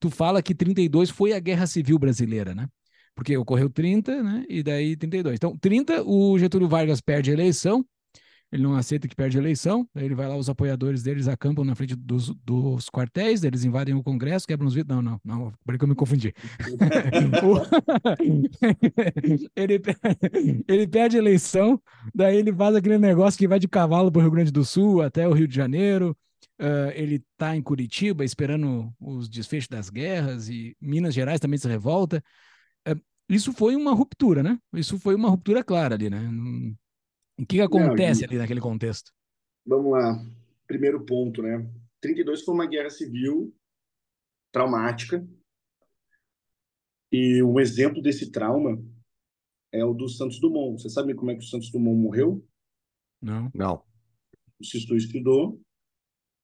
[0.00, 2.68] tu fala que 32 foi a Guerra Civil Brasileira, né?
[3.14, 4.44] Porque ocorreu 30, né?
[4.48, 5.36] E daí 32.
[5.36, 7.84] Então, 30, o Getúlio Vargas perde a eleição,
[8.50, 11.64] ele não aceita que perde a eleição, daí ele vai lá, os apoiadores deles acampam
[11.64, 14.96] na frente dos, dos quartéis, eles invadem o Congresso, quebram os vidros.
[14.96, 16.32] Não, não, não, peraí que eu me confundi.
[19.54, 19.82] ele,
[20.66, 21.80] ele perde a eleição,
[22.14, 25.02] daí ele faz aquele negócio que vai de cavalo para o Rio Grande do Sul
[25.02, 26.16] até o Rio de Janeiro.
[26.60, 31.68] Uh, ele está em Curitiba esperando os desfechos das guerras e Minas Gerais também se
[31.68, 32.22] revolta.
[32.88, 34.58] Uh, isso foi uma ruptura, né?
[34.72, 36.28] Isso foi uma ruptura clara ali, né?
[37.38, 39.12] O que, que acontece Não, ali naquele contexto?
[39.64, 40.20] Vamos lá.
[40.66, 41.70] Primeiro ponto, né?
[42.00, 43.54] 32 foi uma guerra civil
[44.52, 45.26] traumática.
[47.12, 48.82] E um exemplo desse trauma
[49.72, 50.82] é o do Santos Dumont.
[50.82, 52.44] Você sabe como é que o Santos Dumont morreu?
[53.22, 53.50] Não.
[53.54, 53.84] Não.
[54.58, 55.60] O Sisto estudou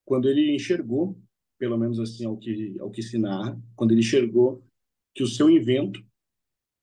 [0.04, 1.20] quando ele enxergou,
[1.58, 4.64] pelo menos assim ao que ao que se narra, quando ele enxergou
[5.14, 6.04] que o seu invento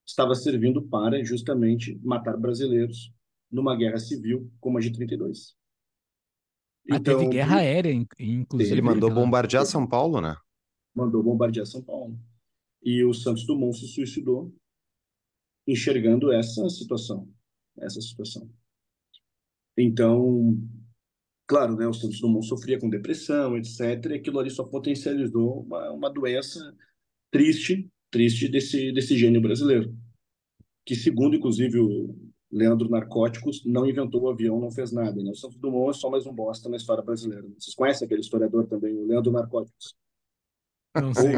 [0.06, 3.14] estava servindo para justamente matar brasileiros
[3.52, 5.56] numa guerra civil como a de 32.
[6.90, 8.72] Ah, então, teve guerra aérea, inclusive.
[8.72, 10.36] Ele mandou bombardear São Paulo, né?
[10.96, 12.18] Mandou bombardear São Paulo.
[12.82, 14.54] E o Santos Dumont se suicidou
[15.68, 17.30] enxergando essa situação.
[17.78, 18.50] Essa situação.
[19.78, 20.58] Então,
[21.48, 24.06] claro, né, o Santos Dumont sofria com depressão, etc.
[24.10, 26.60] E aquilo ali só potencializou uma, uma doença
[27.30, 29.96] triste, triste desse, desse gênio brasileiro.
[30.84, 32.16] Que, segundo, inclusive, o,
[32.52, 35.24] Leandro Narcóticos não inventou o avião, não fez nada.
[35.24, 35.32] Né?
[35.32, 37.48] O Santos Dumont é só mais um bosta na história brasileira.
[37.58, 39.96] Vocês conhecem aquele historiador também, o Leandro Narcóticos?
[40.96, 41.32] Não sei.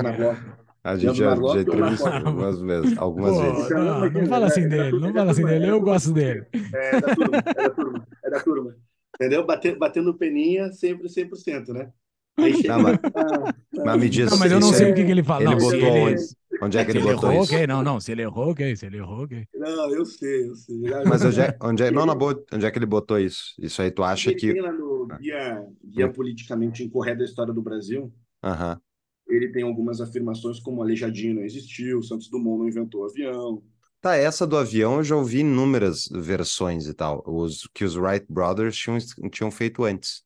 [0.83, 2.97] A gente já, já entrevistou algumas vezes.
[2.97, 3.69] Algumas Pô, vezes.
[3.69, 6.45] Não, não fala assim dele, não fala assim dele, eu gosto dele.
[6.73, 8.75] É da turma, é da turma, é da turma.
[9.15, 9.45] Entendeu?
[9.45, 11.89] Batendo, batendo peninha sempre 100%, né?
[12.35, 12.75] Aí chega...
[12.75, 13.53] Não, mas, ah,
[13.85, 14.91] mas me diz, não, mas eu não sei é...
[14.91, 15.43] o que, que ele fala.
[15.43, 15.99] Ele não, botou ele...
[15.99, 16.21] onde?
[16.61, 17.53] Onde é que ele, ele botou errou, isso?
[17.53, 17.67] Okay.
[17.67, 18.75] Não, não, se ele errou, ok.
[18.75, 19.47] Se ele errou, ok.
[19.55, 20.81] Não, eu sei, eu sei.
[21.05, 23.53] Mas onde é, onde é, não, na boa, onde é que ele botou isso?
[23.59, 24.53] Isso aí tu acha ele que...
[24.53, 28.13] Tem lá no Guia, guia Politicamente Incorreto da História do Brasil,
[28.43, 28.79] Aham.
[29.27, 33.61] ele tem algumas afirmações como Aleijadinho não existiu, Santos Dumont não inventou o avião.
[33.99, 38.25] Tá, essa do avião eu já ouvi inúmeras versões e tal, os, que os Wright
[38.29, 38.97] Brothers tinham,
[39.29, 40.23] tinham feito antes.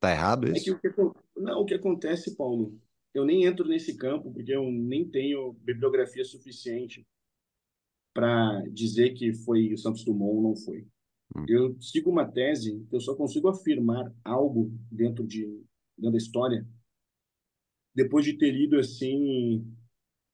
[0.00, 0.70] Tá errado isso?
[0.74, 2.74] É que o que, não, o que acontece, Paulo,
[3.14, 7.06] eu nem entro nesse campo porque eu nem tenho bibliografia suficiente
[8.14, 10.86] para dizer que foi o Santos Dumont ou não foi.
[11.36, 11.44] Hum.
[11.48, 15.46] Eu sigo uma tese que eu só consigo afirmar algo dentro de
[15.96, 16.66] dentro da história
[17.94, 19.64] depois de ter lido assim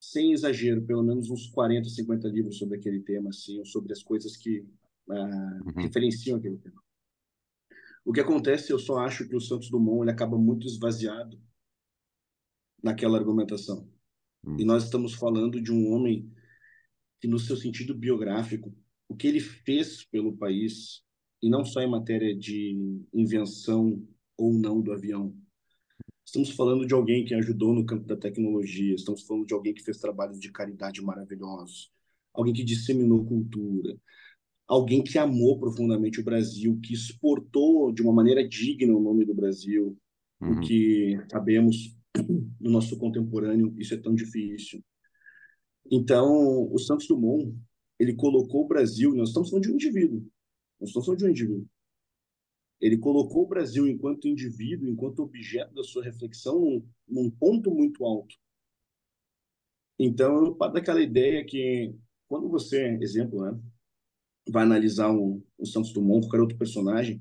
[0.01, 4.03] sem exagero, pelo menos uns 40, 50 livros sobre aquele tema, assim, ou sobre as
[4.03, 4.61] coisas que
[5.09, 5.83] uh, uhum.
[5.83, 6.81] referenciam aquele tema.
[8.05, 11.39] O que acontece, eu só acho que o Santos Dumont ele acaba muito esvaziado
[12.83, 13.89] naquela argumentação.
[14.45, 14.57] Hum.
[14.59, 16.31] E nós estamos falando de um homem
[17.21, 18.75] que, no seu sentido biográfico,
[19.09, 21.03] o que ele fez pelo país,
[21.43, 24.03] e não só em matéria de invenção
[24.37, 25.35] ou não do avião.
[26.25, 29.83] Estamos falando de alguém que ajudou no campo da tecnologia, estamos falando de alguém que
[29.83, 31.91] fez trabalhos de caridade maravilhosos,
[32.35, 33.97] alguém que disseminou cultura,
[34.67, 39.35] alguém que amou profundamente o Brasil, que exportou de uma maneira digna o nome do
[39.35, 39.97] Brasil,
[40.41, 40.53] uhum.
[40.53, 41.97] o que sabemos
[42.61, 44.83] no nosso contemporâneo, isso é tão difícil.
[45.91, 47.57] Então, o Santos Dumont,
[47.99, 50.27] ele colocou o Brasil, nós estamos falando de um indivíduo,
[50.81, 51.69] nós estamos falando de um indivíduo.
[52.81, 58.05] Ele colocou o Brasil enquanto indivíduo, enquanto objeto da sua reflexão, num, num ponto muito
[58.05, 58.37] alto.
[59.99, 61.93] Então, eu parto daquela ideia que,
[62.29, 63.59] quando você, exemplo, né,
[64.49, 67.21] vai analisar o, o Santos Dumont, qualquer outro personagem,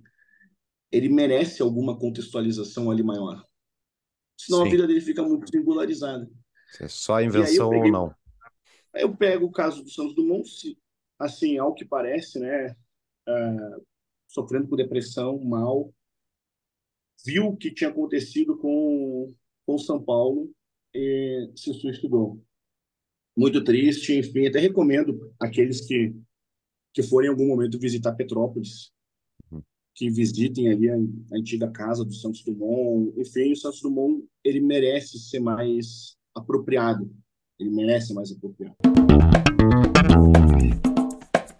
[0.91, 3.43] ele merece alguma contextualização ali maior.
[4.37, 4.67] Senão Sim.
[4.67, 6.29] a vida dele fica muito singularizada.
[6.71, 7.85] Se é só invenção peguei...
[7.85, 8.15] ou não.
[8.93, 10.77] Eu pego o caso do Santos Dumont,
[11.19, 12.75] assim, ao que parece, né,
[13.27, 13.85] uh,
[14.27, 15.93] sofrendo com depressão, mal,
[17.25, 19.33] viu o que tinha acontecido com
[19.65, 20.49] com São Paulo
[20.95, 22.41] e se suicidou.
[23.35, 26.15] Muito triste, enfim, até recomendo aqueles que
[26.93, 28.91] que forem em algum momento visitar Petrópolis.
[29.97, 33.11] Que visitem ali a, a, antiga casa do Santos Dumont.
[33.19, 37.11] Enfim, o Santos Dumont ele merece ser mais apropriado.
[37.59, 38.75] Ele merece mais apropriado.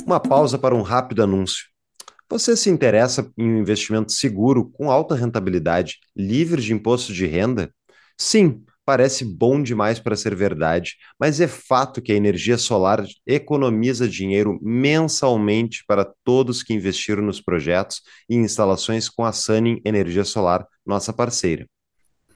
[0.06, 1.66] Uma pausa para um rápido anúncio.
[2.30, 7.74] Você se interessa em um investimento seguro, com alta rentabilidade, livre de imposto de renda?
[8.16, 14.08] Sim, parece bom demais para ser verdade, mas é fato que a energia solar economiza
[14.08, 20.66] dinheiro mensalmente para todos que investiram nos projetos e instalações com a Sunning Energia Solar,
[20.86, 21.68] nossa parceira.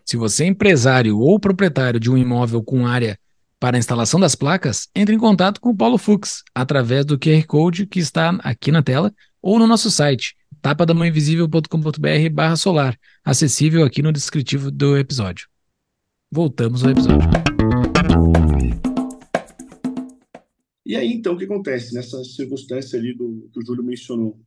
[0.06, 3.18] Se você é empresário ou proprietário de um imóvel com área
[3.58, 7.46] para a instalação das placas, entre em contato com o Paulo Fux através do QR
[7.48, 14.12] Code que está aqui na tela ou no nosso site tapadamãoinvisível.com.br solar, acessível aqui no
[14.12, 15.51] descritivo do episódio.
[16.34, 17.28] Voltamos ao episódio.
[20.86, 24.40] E aí, então, o que acontece nessa circunstância ali do que o Júlio mencionou?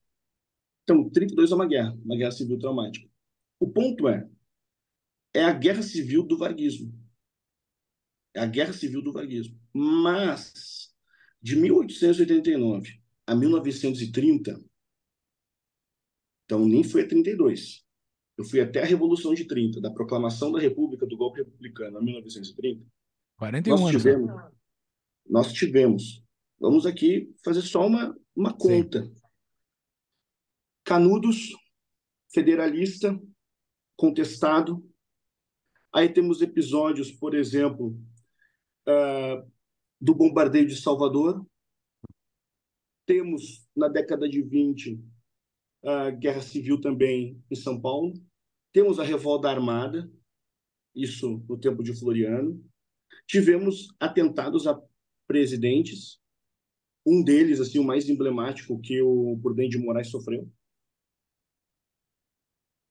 [0.82, 3.06] Então, 32 é uma guerra, uma guerra civil traumática.
[3.60, 4.26] O ponto é,
[5.34, 6.90] é a guerra civil do varguismo.
[8.34, 9.60] É a guerra civil do varguismo.
[9.74, 10.90] Mas,
[11.42, 14.58] de 1889 a 1930,
[16.46, 17.83] então nem foi a 32,
[18.36, 22.04] eu fui até a Revolução de 30, da proclamação da República, do golpe republicano, em
[22.04, 22.84] 1930.
[23.36, 24.52] 41 nós tivemos, anos.
[25.28, 26.24] Nós tivemos.
[26.58, 29.04] Vamos aqui fazer só uma, uma conta.
[29.04, 29.14] Sim.
[30.84, 31.54] Canudos,
[32.32, 33.18] federalista,
[33.96, 34.84] contestado.
[35.92, 37.96] Aí temos episódios, por exemplo,
[38.88, 39.50] uh,
[40.00, 41.46] do bombardeio de Salvador.
[43.06, 45.00] Temos, na década de 20,
[45.84, 48.14] a guerra civil também em São Paulo.
[48.72, 50.10] Temos a revolta armada,
[50.94, 52.64] isso no tempo de Floriano.
[53.26, 54.80] Tivemos atentados a
[55.26, 56.20] presidentes,
[57.06, 60.50] um deles, assim, o mais emblemático que o Prudente de Moraes sofreu.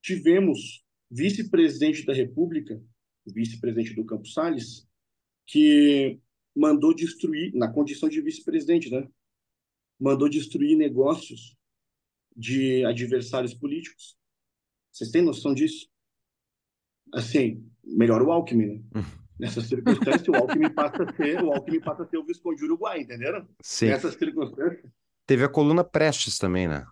[0.01, 2.81] Tivemos vice-presidente da República,
[3.25, 4.87] vice-presidente do Campos Salles,
[5.47, 6.19] que
[6.55, 9.07] mandou destruir, na condição de vice-presidente, né?
[9.99, 11.55] Mandou destruir negócios
[12.35, 14.17] de adversários políticos.
[14.91, 15.87] Vocês têm noção disso?
[17.13, 18.81] Assim, melhor o Alckmin, né?
[18.95, 19.23] Uhum.
[19.39, 23.01] Nessa circunstância, o Alckmin passa a ser, o Alckmin passa a ser o Visconde Uruguai,
[23.01, 23.47] entenderam?
[23.61, 23.87] Sim.
[23.87, 24.91] Nessas circunstâncias.
[25.25, 26.85] Teve a coluna Prestes também, né?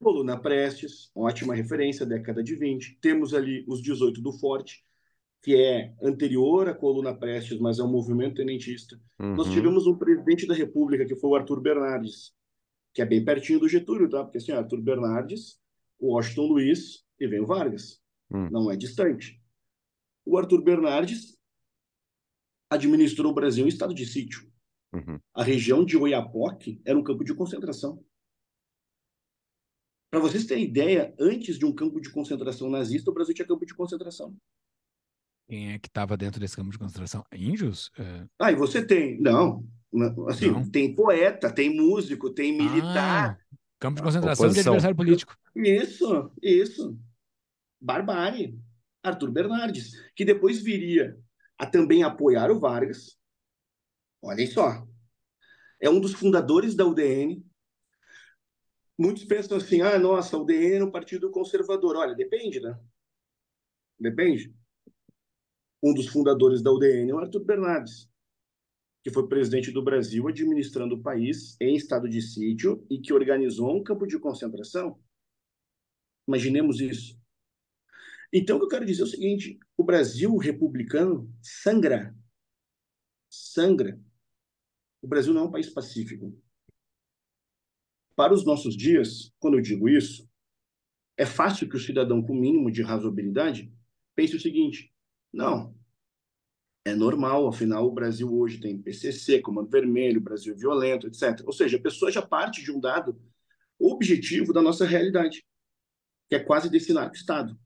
[0.00, 2.98] Coluna Prestes, ótima referência, década de 20.
[3.00, 4.84] Temos ali os 18 do Forte,
[5.42, 9.00] que é anterior à coluna Prestes, mas é um movimento tenentista.
[9.18, 9.34] Uhum.
[9.34, 12.32] Nós tivemos um presidente da República, que foi o Arthur Bernardes,
[12.94, 14.22] que é bem pertinho do Getúlio, tá?
[14.22, 15.60] Porque assim, Arthur Bernardes,
[15.98, 18.00] o Washington Luiz e vem o Vargas.
[18.30, 18.48] Hum.
[18.50, 19.42] Não é distante.
[20.24, 21.36] O Arthur Bernardes
[22.70, 24.50] administrou o Brasil em estado de sítio.
[24.92, 25.18] Uhum.
[25.34, 28.02] A região de Oiapoque era um campo de concentração.
[30.10, 33.66] Para vocês terem ideia, antes de um campo de concentração nazista, o Brasil tinha campo
[33.66, 34.36] de concentração.
[35.48, 37.24] Quem é que estava dentro desse campo de concentração?
[37.34, 37.90] Índios?
[37.98, 38.24] É...
[38.38, 39.20] Ah, e você tem.
[39.20, 39.66] Não,
[40.28, 40.68] Assim, não.
[40.68, 43.38] tem poeta, tem músico, tem militar.
[43.38, 44.62] Ah, campo de concentração Oposição.
[44.62, 45.36] de adversário político.
[45.54, 46.98] Isso, isso.
[47.80, 48.58] Barbárie.
[49.02, 51.16] Arthur Bernardes, que depois viria
[51.58, 53.18] a também apoiar o Vargas.
[54.22, 54.86] Olhem só.
[55.78, 57.44] É um dos fundadores da UDN.
[58.98, 61.96] Muitos pensam assim: ah, nossa, a UDN é um partido conservador.
[61.96, 62.78] Olha, depende, né?
[64.00, 64.54] Depende.
[65.82, 68.08] Um dos fundadores da UDN é o Arthur Bernardes
[69.04, 73.76] que foi presidente do Brasil administrando o país em estado de sítio e que organizou
[73.76, 74.98] um campo de concentração.
[76.26, 77.20] Imaginemos isso.
[78.32, 82.16] Então, o que eu quero dizer é o seguinte: o Brasil republicano sangra.
[83.28, 84.00] Sangra.
[85.02, 86.34] O Brasil não é um país pacífico.
[88.16, 90.26] Para os nossos dias, quando eu digo isso,
[91.18, 93.70] é fácil que o cidadão com mínimo de razoabilidade
[94.14, 94.90] pense o seguinte:
[95.30, 95.76] não,
[96.84, 101.42] é normal, afinal, o Brasil hoje tem PCC, Comando Vermelho, Brasil Violento, etc.
[101.46, 103.18] Ou seja, a pessoa já parte de um dado
[103.78, 105.44] objetivo da nossa realidade,
[106.28, 107.58] que é quase destinar o Estado.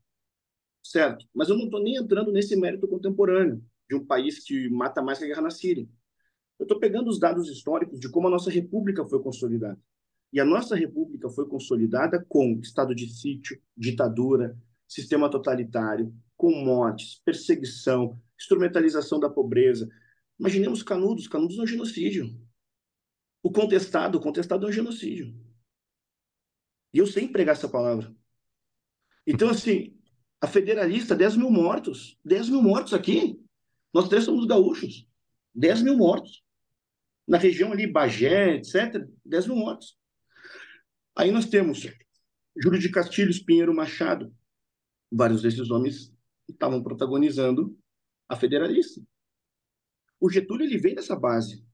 [0.81, 1.25] Certo?
[1.35, 5.19] Mas eu não estou nem entrando nesse mérito contemporâneo de um país que mata mais
[5.19, 5.87] que a guerra na Síria.
[6.57, 9.79] Eu estou pegando os dados históricos de como a nossa república foi consolidada.
[10.31, 14.57] E a nossa república foi consolidada com estado de sítio, ditadura,
[14.87, 19.89] sistema totalitário, com mortes, perseguição, instrumentalização da pobreza.
[20.39, 21.27] Imaginemos Canudos.
[21.27, 22.39] Canudos é um genocídio.
[23.43, 25.35] O contestado, o contestado é um genocídio.
[26.93, 28.13] E eu sei empregar essa palavra.
[29.27, 29.95] Então, assim,
[30.41, 32.17] a federalista, 10 mil mortos.
[32.25, 33.39] 10 mil mortos aqui.
[33.93, 35.07] Nós três somos gaúchos.
[35.53, 36.43] 10 mil mortos.
[37.27, 39.97] Na região ali, Bagé, etc., 10 mil mortos.
[41.15, 41.85] Aí nós temos
[42.57, 44.33] Júlio de Castilhos, Pinheiro Machado.
[45.11, 46.13] Vários desses homens
[46.47, 47.77] estavam protagonizando
[48.29, 49.01] a federalista.
[50.19, 51.65] O Getúlio ele vem dessa base.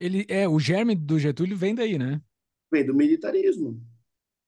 [0.00, 2.20] Ele é o germe do Getúlio vem daí, né?
[2.72, 3.80] Vem do militarismo.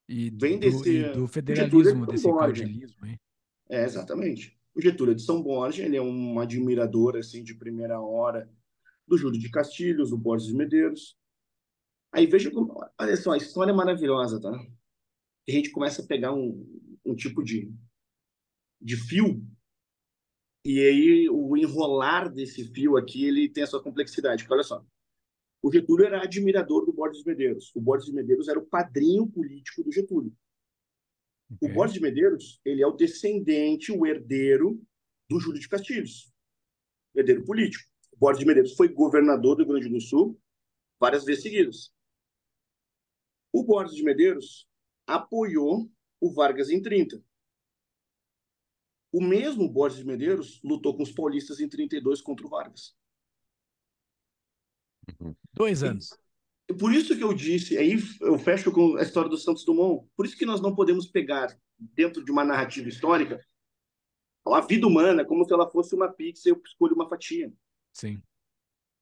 [0.08, 3.06] E vem do, desse e do federalismo, desse caudilismo.
[3.06, 3.20] Hein?
[3.68, 4.58] É, exatamente.
[4.74, 8.50] O Getúlio é de São Borja, ele é um admirador assim de primeira hora
[9.06, 11.16] do Júlio de Castilhos, do Borges de Medeiros.
[12.12, 14.50] Aí veja como, olha só, a história é maravilhosa, tá?
[14.50, 16.66] A gente começa a pegar um,
[17.04, 17.72] um tipo de,
[18.80, 19.44] de fio
[20.64, 24.42] e aí o enrolar desse fio aqui, ele tem a sua complexidade.
[24.42, 24.84] Porque olha só,
[25.62, 27.70] o Getúlio era admirador do Borges de Medeiros.
[27.74, 30.32] O Borges de Medeiros era o padrinho político do Getúlio.
[31.56, 31.70] Okay.
[31.70, 34.80] O Borges de Medeiros, ele é o descendente, o herdeiro
[35.28, 36.32] do Júlio de Castilhos,
[37.14, 37.84] herdeiro político.
[38.12, 40.40] O Borges de Medeiros foi governador do Rio Grande do Sul
[40.98, 41.92] várias vezes seguidas.
[43.52, 44.66] O Borges de Medeiros
[45.06, 45.90] apoiou
[46.20, 47.22] o Vargas em 30.
[49.14, 52.96] O mesmo Borges de Medeiros lutou com os paulistas em 32 contra o Vargas.
[55.52, 56.18] Dois anos.
[56.68, 60.04] E, por isso que eu disse, aí eu fecho com a história do Santos Dumont,
[60.16, 63.40] por isso que nós não podemos pegar, dentro de uma narrativa histórica,
[64.44, 67.52] a vida humana como se ela fosse uma pizza e eu escolho uma fatia.
[67.92, 68.20] Sim.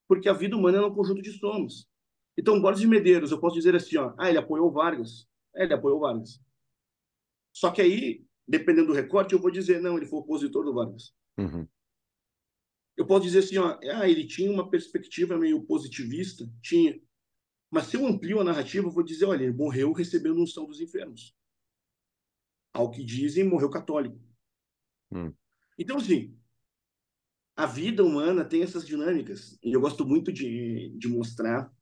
[0.07, 1.89] Porque a vida humana é um conjunto de somos.
[2.37, 5.27] Então, Borges de Medeiros, eu posso dizer assim, ó, ah, ele apoiou Vargas.
[5.57, 6.39] É, ele apoiou Vargas.
[7.51, 11.15] Só que aí, dependendo do recorte, eu vou dizer, não, ele foi opositor do Vargas.
[11.39, 11.67] Uhum.
[12.95, 17.01] Eu posso dizer assim, ó, ah, ele tinha uma perspectiva meio positivista, tinha.
[17.71, 20.83] Mas se eu amplio a narrativa, eu vou dizer, olha, ele morreu recebendo unção dos
[20.83, 21.35] infernos.
[22.75, 24.21] Ao que dizem, morreu católico.
[25.11, 25.33] Hum.
[25.79, 26.39] Então, assim,
[27.57, 29.59] a vida humana tem essas dinâmicas.
[29.63, 31.73] E eu gosto muito de, de mostrar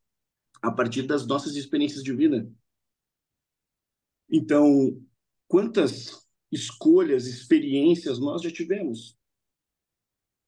[0.62, 2.48] a partir das nossas experiências de vida.
[4.30, 5.04] Então,
[5.48, 6.19] quantas
[6.50, 9.18] escolhas, experiências nós já tivemos?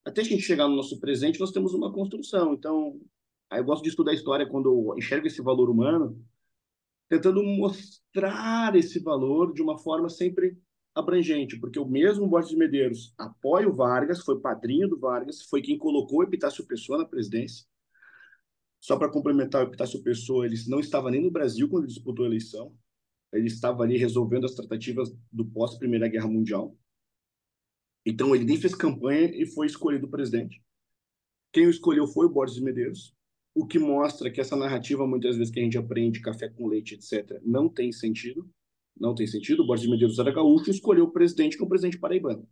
[0.04, 2.54] até a gente chegar no nosso presente, nós temos uma construção.
[2.54, 3.00] Então,
[3.52, 6.20] eu gosto de estudar a história quando eu enxergo esse valor humano,
[7.08, 10.58] tentando mostrar esse valor de uma forma sempre
[10.94, 15.62] abrangente, porque o mesmo Borges de Medeiros apoia o Vargas, foi padrinho do Vargas, foi
[15.62, 17.64] quem colocou o Epitácio Pessoa na presidência.
[18.80, 22.28] Só para complementar, o Epitácio Pessoa, ele não estava nem no Brasil quando disputou a
[22.28, 22.74] eleição.
[23.32, 26.76] Ele estava ali resolvendo as tratativas do pós-Primeira Guerra Mundial.
[28.04, 30.62] Então ele nem fez campanha e foi escolhido presidente.
[31.52, 33.14] Quem o escolheu foi o Borges de Medeiros,
[33.54, 36.94] o que mostra que essa narrativa, muitas vezes que a gente aprende, café com leite,
[36.94, 38.48] etc., não tem sentido.
[38.98, 39.62] Não tem sentido.
[39.62, 42.46] O Borges de Medeiros era gaúcho e escolheu o presidente, que é presidente paraibano.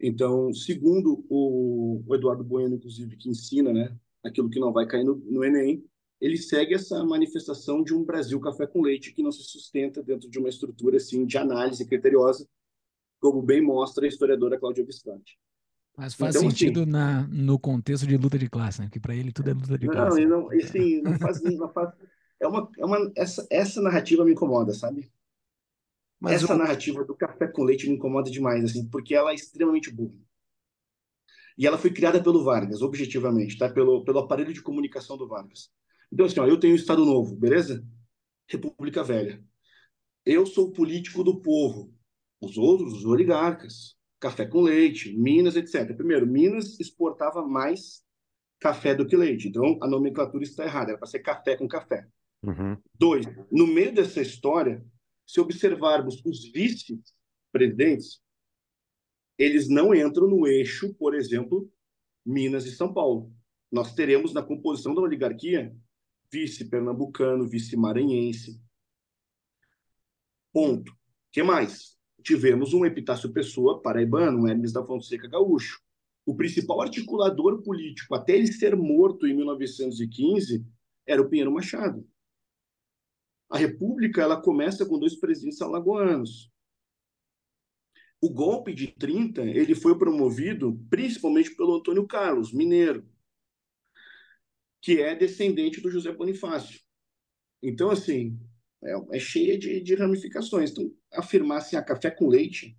[0.00, 5.16] Então, segundo o, Eduardo Bueno, inclusive, que ensina né, aquilo que não vai cair no,
[5.16, 5.84] no Enem,
[6.24, 10.30] ele segue essa manifestação de um Brasil café com leite que não se sustenta dentro
[10.30, 12.48] de uma estrutura assim de análise criteriosa
[13.20, 15.38] como bem mostra a historiadora Cláudia Visconti.
[15.94, 18.88] Mas faz então, sentido assim, na, no contexto de luta de classe, né?
[18.90, 20.24] Que para ele tudo é luta de não, classe.
[20.24, 21.92] Não, assim, não faz, não faz.
[22.40, 25.12] É uma, é uma, essa, essa narrativa me incomoda, sabe?
[26.18, 29.90] Mas essa narrativa do café com leite me incomoda demais, assim, porque ela é extremamente
[29.90, 30.18] burra.
[31.56, 33.68] E ela foi criada pelo Vargas, objetivamente, tá?
[33.68, 35.70] Pelo, pelo aparelho de comunicação do Vargas.
[36.12, 37.84] Então, assim, ó, eu tenho o Estado Novo, beleza?
[38.48, 39.42] República Velha.
[40.24, 41.92] Eu sou político do povo.
[42.40, 45.94] Os outros, os oligarcas, café com leite, Minas, etc.
[45.94, 48.02] Primeiro, Minas exportava mais
[48.60, 49.48] café do que leite.
[49.48, 52.06] Então, a nomenclatura está errada, era para ser café com café.
[52.42, 52.76] Uhum.
[52.98, 54.84] Dois, no meio dessa história,
[55.26, 58.20] se observarmos os vice-presidentes,
[59.38, 61.70] eles não entram no eixo, por exemplo,
[62.24, 63.32] Minas e São Paulo.
[63.70, 65.74] Nós teremos na composição da oligarquia
[66.34, 68.60] vice-pernambucano, vice-maranhense.
[70.52, 70.92] Ponto.
[71.30, 71.94] Que mais?
[72.24, 75.80] tivemos um Epitácio Pessoa paraibano, um Hermes da Fonseca gaúcho.
[76.24, 80.64] O principal articulador político, até ele ser morto em 1915,
[81.06, 82.08] era o Pinheiro Machado.
[83.50, 86.50] A República ela começa com dois presidentes alagoanos.
[88.22, 93.06] O golpe de 30 ele foi promovido principalmente pelo Antônio Carlos, mineiro,
[94.84, 96.78] que é descendente do José Bonifácio.
[97.62, 98.38] Então, assim,
[98.84, 100.70] é, é cheia de, de, ramificações.
[100.70, 102.76] Então, afirmar assim, a ah, café com leite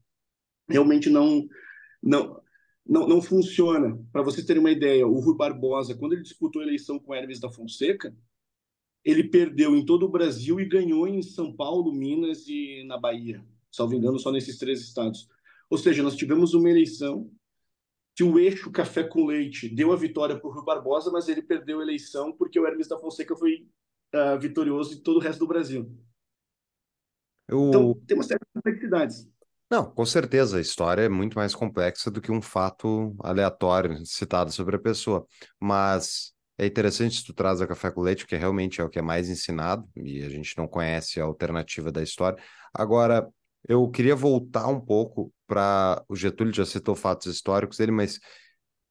[0.70, 1.48] realmente não,
[2.04, 2.40] não,
[2.86, 4.00] não, não funciona.
[4.14, 7.40] Para vocês terem uma ideia, o Rui Barbosa, quando ele disputou a eleição com Hermes
[7.40, 8.16] da Fonseca,
[9.04, 13.44] ele perdeu em todo o Brasil e ganhou em São Paulo, Minas e na Bahia.
[13.72, 15.28] Salvo engano, só nesses três estados.
[15.72, 17.32] Ou seja, nós tivemos uma eleição
[18.16, 21.42] que o eixo café com leite deu a vitória para o Rui Barbosa, mas ele
[21.42, 23.68] perdeu a eleição porque o Hermes da Fonseca foi
[24.16, 25.92] uh, vitorioso em todo o resto do Brasil.
[27.48, 27.68] Eu...
[27.68, 29.30] Então, tem uma série de complexidades.
[29.70, 34.52] Não, com certeza, a história é muito mais complexa do que um fato aleatório citado
[34.52, 35.26] sobre a pessoa.
[35.60, 39.00] Mas é interessante se tu traz a café com leite, porque realmente é o que
[39.00, 42.42] é mais ensinado, e a gente não conhece a alternativa da história.
[42.74, 43.28] Agora,
[43.68, 48.20] eu queria voltar um pouco para o Getúlio já citou fatos históricos dele, mas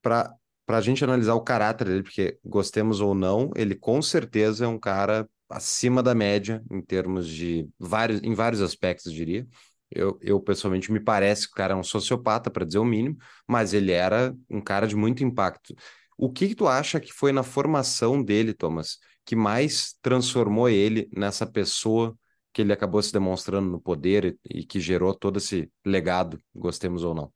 [0.03, 0.33] para
[0.67, 4.69] para a gente analisar o caráter dele, porque gostemos ou não, ele com certeza é
[4.69, 9.47] um cara acima da média em termos de vários, em vários aspectos, diria.
[9.91, 13.17] Eu, eu pessoalmente me parece que o cara é um sociopata, para dizer o mínimo,
[13.47, 15.75] mas ele era um cara de muito impacto.
[16.17, 21.09] O que, que tu acha que foi na formação dele, Thomas, que mais transformou ele
[21.13, 22.17] nessa pessoa
[22.55, 27.03] que ele acabou se demonstrando no poder e, e que gerou todo esse legado, gostemos
[27.03, 27.33] ou não?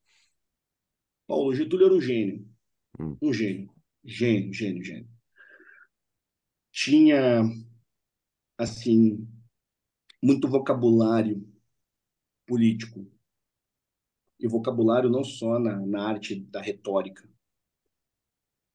[1.26, 2.48] Paulo, Getúlio era um gênio.
[2.98, 3.16] Hum.
[3.20, 3.68] Um gênio.
[4.04, 5.08] Gênio, gênio, gênio.
[6.70, 7.42] Tinha,
[8.56, 9.28] assim,
[10.22, 11.44] muito vocabulário
[12.46, 13.04] político.
[14.38, 17.28] E vocabulário não só na, na arte da retórica.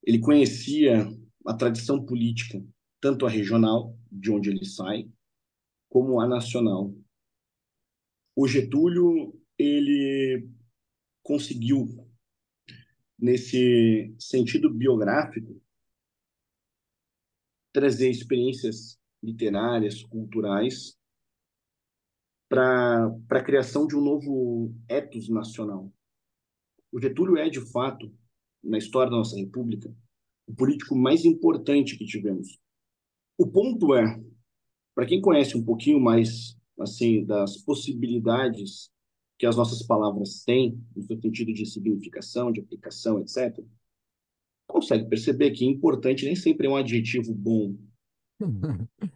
[0.03, 1.07] Ele conhecia
[1.47, 2.61] a tradição política,
[2.99, 5.09] tanto a regional, de onde ele sai,
[5.93, 6.91] como a nacional.
[8.35, 10.49] O Getúlio, ele
[11.21, 11.85] conseguiu,
[13.15, 15.61] nesse sentido biográfico,
[17.71, 20.97] trazer experiências literárias, culturais,
[22.49, 25.93] para a criação de um novo ethos nacional.
[26.91, 28.11] O Getúlio é, de fato,
[28.63, 29.95] na história da nossa República,
[30.47, 32.59] o político mais importante que tivemos.
[33.37, 34.32] O ponto é,
[34.95, 38.91] para quem conhece um pouquinho mais assim das possibilidades
[39.37, 43.63] que as nossas palavras têm, no seu sentido de significação, de aplicação, etc.,
[44.67, 47.75] consegue perceber que importante nem sempre é um adjetivo bom.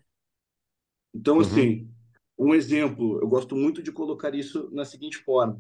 [1.16, 1.42] Então, uhum.
[1.42, 1.90] assim,
[2.38, 5.60] um exemplo, eu gosto muito de colocar isso na seguinte forma.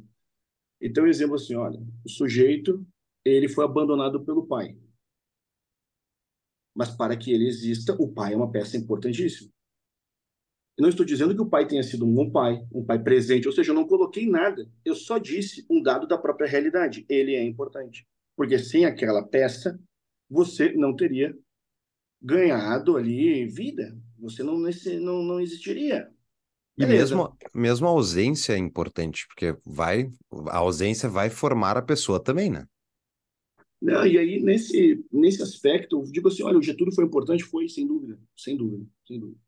[0.79, 2.85] Então, um exemplo assim, olha, o sujeito,
[3.25, 4.77] ele foi abandonado pelo pai.
[6.75, 9.51] Mas para que ele exista, o pai é uma peça importantíssima.
[10.77, 13.47] Eu não estou dizendo que o pai tenha sido um bom pai, um pai presente,
[13.47, 14.69] ou seja, eu não coloquei nada.
[14.85, 17.03] Eu só disse um dado da própria realidade.
[17.09, 18.07] Ele é importante.
[18.35, 19.79] Porque sem aquela peça,
[20.29, 21.35] você não teria
[22.21, 23.97] ganhado ali vida.
[24.19, 26.11] Você não, não, não existiria.
[26.77, 30.11] E mesmo, mesmo a ausência é importante, porque vai,
[30.47, 32.67] a ausência vai formar a pessoa também, né?
[33.81, 37.43] Não, e aí, nesse, nesse aspecto, eu digo assim, olha, o Getúlio foi importante?
[37.43, 39.39] Foi, sem dúvida, sem dúvida, sem dúvida.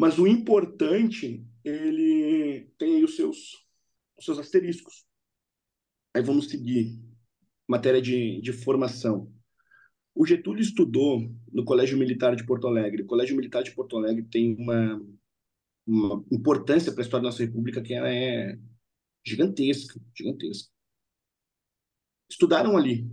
[0.00, 3.66] Mas o importante, ele tem aí os seus,
[4.16, 5.04] os seus asteriscos.
[6.16, 6.98] Aí vamos seguir.
[7.68, 9.30] Matéria de, de formação.
[10.14, 13.02] O Getúlio estudou no Colégio Militar de Porto Alegre.
[13.02, 15.06] O Colégio Militar de Porto Alegre tem uma,
[15.86, 18.58] uma importância para a história da nossa república que ela é
[19.22, 20.72] gigantesca, gigantesca.
[22.26, 23.06] Estudaram ali.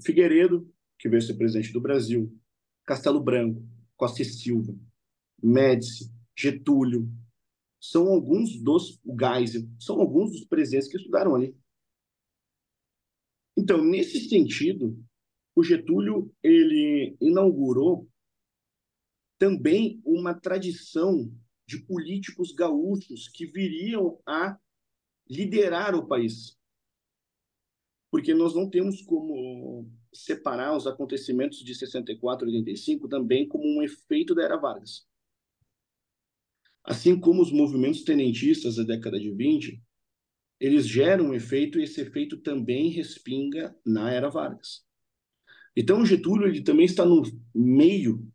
[0.00, 2.32] Figueiredo, que veio ser presidente do Brasil,
[2.86, 3.66] Castelo Branco,
[3.96, 4.78] Costa e Silva,
[5.42, 7.08] Médici, Getúlio,
[7.80, 11.56] são alguns dos, o Geisel, são alguns dos presidentes que estudaram ali.
[13.56, 14.96] Então, nesse sentido,
[15.54, 18.08] o Getúlio, ele inaugurou
[19.38, 21.32] também uma tradição
[21.66, 24.58] de políticos gaúchos que viriam a
[25.28, 26.56] liderar o país.
[28.10, 33.82] Porque nós não temos como separar os acontecimentos de 64 e 85 também como um
[33.82, 35.06] efeito da era Vargas.
[36.88, 39.78] Assim como os movimentos tenentistas da década de 20,
[40.58, 44.86] eles geram um efeito e esse efeito também respinga na era Vargas.
[45.76, 47.22] Então, Getúlio ele também está no
[47.54, 48.26] meio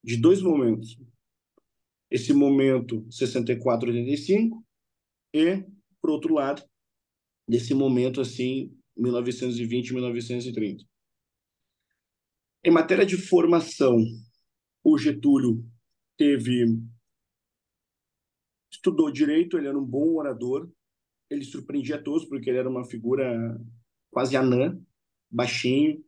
[0.00, 0.96] de dois momentos.
[2.08, 4.62] Esse momento 64-85
[5.34, 5.64] e,
[6.00, 6.62] por outro lado,
[7.48, 10.86] desse momento assim 1920-1930.
[12.62, 13.96] Em matéria de formação,
[14.84, 15.68] o Getúlio
[16.16, 16.78] teve
[18.70, 20.70] estudou direito, ele era um bom orador,
[21.28, 23.60] ele surpreendia todos porque ele era uma figura
[24.10, 24.80] quase anã,
[25.30, 26.04] baixinho,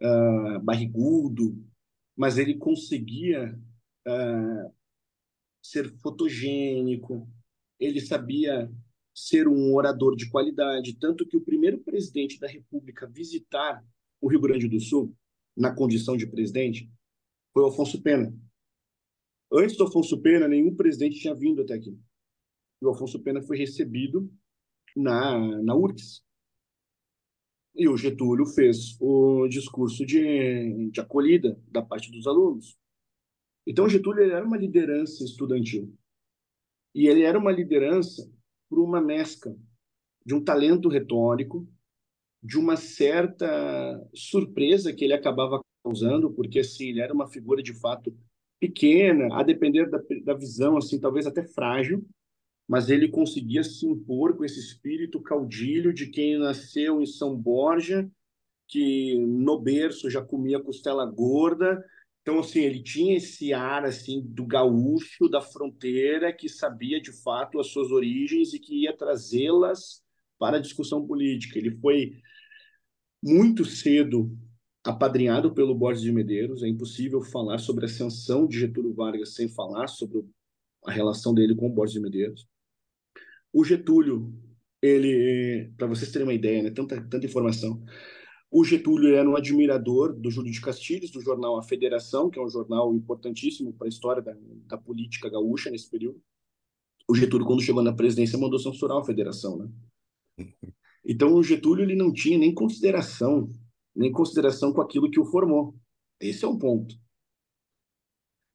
[0.00, 1.64] uh, barrigudo,
[2.16, 3.58] mas ele conseguia
[4.06, 4.74] uh,
[5.62, 7.28] ser fotogênico,
[7.78, 8.70] ele sabia
[9.14, 13.84] ser um orador de qualidade, tanto que o primeiro presidente da República visitar
[14.20, 15.14] o Rio Grande do Sul,
[15.56, 16.90] na condição de presidente,
[17.52, 18.32] foi o Afonso Pena.
[19.52, 21.98] Antes do Afonso Pena, nenhum presidente tinha vindo até aqui.
[22.80, 24.30] E o Afonso Pena foi recebido
[24.94, 26.22] na, na URGS.
[27.74, 32.76] E o Getúlio fez o discurso de, de acolhida da parte dos alunos.
[33.66, 35.96] Então, Getúlio era uma liderança estudantil.
[36.94, 38.30] E ele era uma liderança
[38.68, 39.56] por uma mescla
[40.26, 41.66] de um talento retórico,
[42.42, 43.46] de uma certa
[44.14, 48.14] surpresa que ele acabava causando, porque assim, ele era uma figura de fato
[48.60, 52.04] pequena, a depender da, da visão, assim, talvez até frágil,
[52.66, 58.10] mas ele conseguia se impor com esse espírito caudilho de quem nasceu em São Borja,
[58.66, 61.82] que no berço já comia costela gorda.
[62.20, 67.58] Então, assim, ele tinha esse ar, assim, do gaúcho da fronteira, que sabia, de fato,
[67.58, 70.02] as suas origens e que ia trazê-las
[70.38, 71.58] para a discussão política.
[71.58, 72.12] Ele foi
[73.22, 74.30] muito cedo
[74.88, 76.62] apadrinhado pelo Borges de Medeiros.
[76.62, 80.24] É impossível falar sobre a ascensão de Getúlio Vargas sem falar sobre
[80.86, 82.48] a relação dele com o Borges de Medeiros.
[83.52, 84.32] O Getúlio,
[84.80, 87.84] ele, para vocês terem uma ideia, né, tanta, tanta informação,
[88.50, 92.42] o Getúlio era um admirador do Júlio de Castilhos, do jornal A Federação, que é
[92.42, 94.34] um jornal importantíssimo para a história da,
[94.66, 96.18] da, política gaúcha nesse período.
[97.06, 99.68] O Getúlio, quando chegou na presidência, mandou censurar a Federação, né?
[101.10, 103.50] Então, o Getúlio ele não tinha nem consideração,
[103.98, 105.74] nem consideração com aquilo que o formou.
[106.20, 106.96] Esse é um ponto.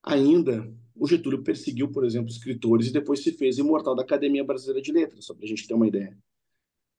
[0.02, 4.82] Ainda, o Getúlio perseguiu, por exemplo, escritores e depois se fez imortal da Academia Brasileira
[4.82, 6.18] de Letras, só para a gente ter uma ideia.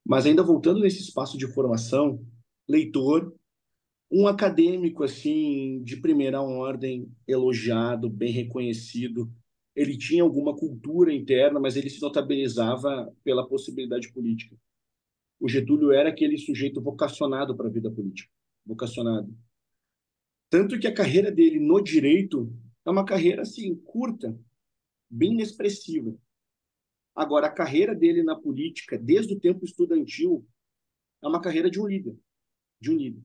[0.07, 2.23] Mas ainda voltando nesse espaço de formação,
[2.69, 3.35] leitor,
[4.11, 9.33] um acadêmico assim de primeira ordem, elogiado, bem reconhecido.
[9.75, 14.55] Ele tinha alguma cultura interna, mas ele se notabilizava pela possibilidade política.
[15.41, 18.31] O Getúlio era aquele sujeito vocacionado para a vida política,
[18.65, 19.37] vocacionado.
[20.51, 22.53] Tanto que a carreira dele no direito
[22.87, 24.39] é uma carreira assim curta,
[25.11, 26.17] bem inexpressiva.
[27.15, 30.47] Agora a carreira dele na política, desde o tempo estudantil,
[31.23, 32.17] é uma carreira de um líder,
[32.81, 33.23] de um líder.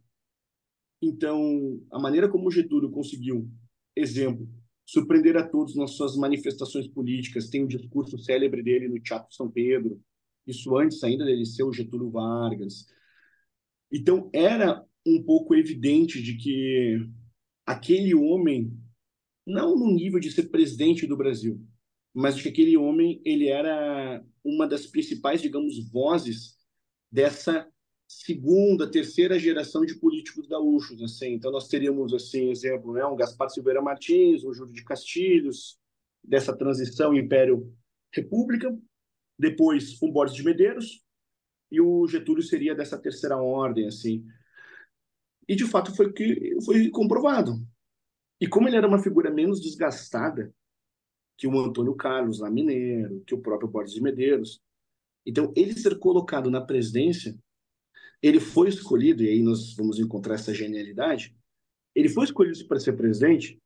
[1.02, 3.50] Então, a maneira como Getúlio conseguiu,
[3.96, 4.48] exemplo,
[4.86, 9.50] surpreender a todos nas suas manifestações políticas, tem um discurso célebre dele no Teatro São
[9.50, 10.02] Pedro,
[10.48, 12.88] isso antes ainda dele ser o Getúlio Vargas.
[13.92, 14.84] Então, era
[15.16, 17.00] um pouco evidente de que
[17.66, 18.72] aquele homem,
[19.46, 21.62] não no nível de ser presidente do Brasil,
[22.14, 26.58] mas de que aquele homem ele era uma das principais, digamos, vozes
[27.12, 27.68] dessa
[28.08, 31.34] segunda, terceira geração de políticos gaúchos, assim.
[31.34, 35.80] Então nós teríamos assim, exemplo, né, um Gaspar Silveira Martins, um Júlio de Castilhos,
[36.24, 37.72] dessa transição Império
[38.14, 38.76] República,
[39.38, 41.04] depois o Borges de Medeiros
[41.72, 44.26] e o Getúlio seria dessa terceira ordem, assim.
[45.50, 47.60] E de fato foi que foi comprovado.
[48.40, 50.54] E como ele era uma figura menos desgastada
[51.36, 54.62] que o Antônio Carlos lá mineiro, que o próprio Borges de Medeiros,
[55.26, 57.36] então ele ser colocado na presidência,
[58.22, 61.36] ele foi escolhido e aí nós vamos encontrar essa genialidade.
[61.96, 63.60] Ele foi escolhido para ser presidente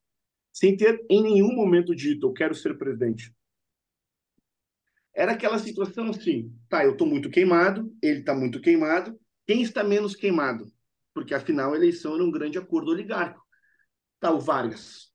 [0.54, 3.36] sem ter em nenhum momento dito eu quero ser presidente.
[5.14, 9.84] Era aquela situação assim, tá, eu estou muito queimado, ele está muito queimado, quem está
[9.84, 10.73] menos queimado?
[11.14, 13.46] Porque, afinal, a eleição era um grande acordo oligárquico.
[14.20, 15.14] Tá, o Vargas.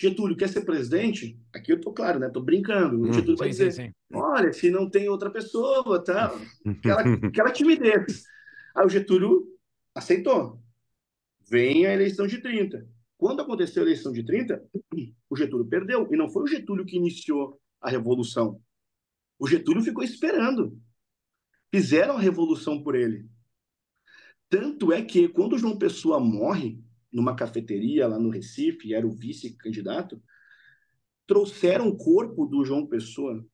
[0.00, 1.38] Getúlio quer ser presidente?
[1.52, 2.28] Aqui eu estou claro, né?
[2.28, 2.96] Estou brincando.
[2.96, 3.92] O hum, Getúlio sim, vai dizer, sim, sim.
[4.14, 6.32] olha, se não tem outra pessoa, tá?
[6.66, 8.24] Aquela, aquela timidez.
[8.74, 9.46] Aí o Getúlio
[9.94, 10.62] aceitou.
[11.50, 12.88] Vem a eleição de 30.
[13.18, 14.64] Quando aconteceu a eleição de 30,
[15.28, 16.08] o Getúlio perdeu.
[16.10, 18.58] E não foi o Getúlio que iniciou a revolução.
[19.38, 20.78] O Getúlio ficou esperando.
[21.70, 23.28] Fizeram a revolução por ele.
[24.50, 26.82] Tanto é que quando João Pessoa morre
[27.12, 30.20] numa cafeteria lá no Recife, era o vice-candidato,
[31.26, 33.46] trouxeram o corpo do João Pessoa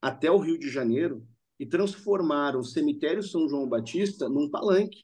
[0.00, 1.26] até o Rio de Janeiro
[1.58, 5.02] e transformaram o cemitério São João Batista num palanque,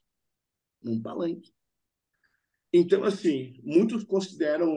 [0.83, 1.51] num palanque.
[2.73, 4.71] Então, assim, muitos consideram,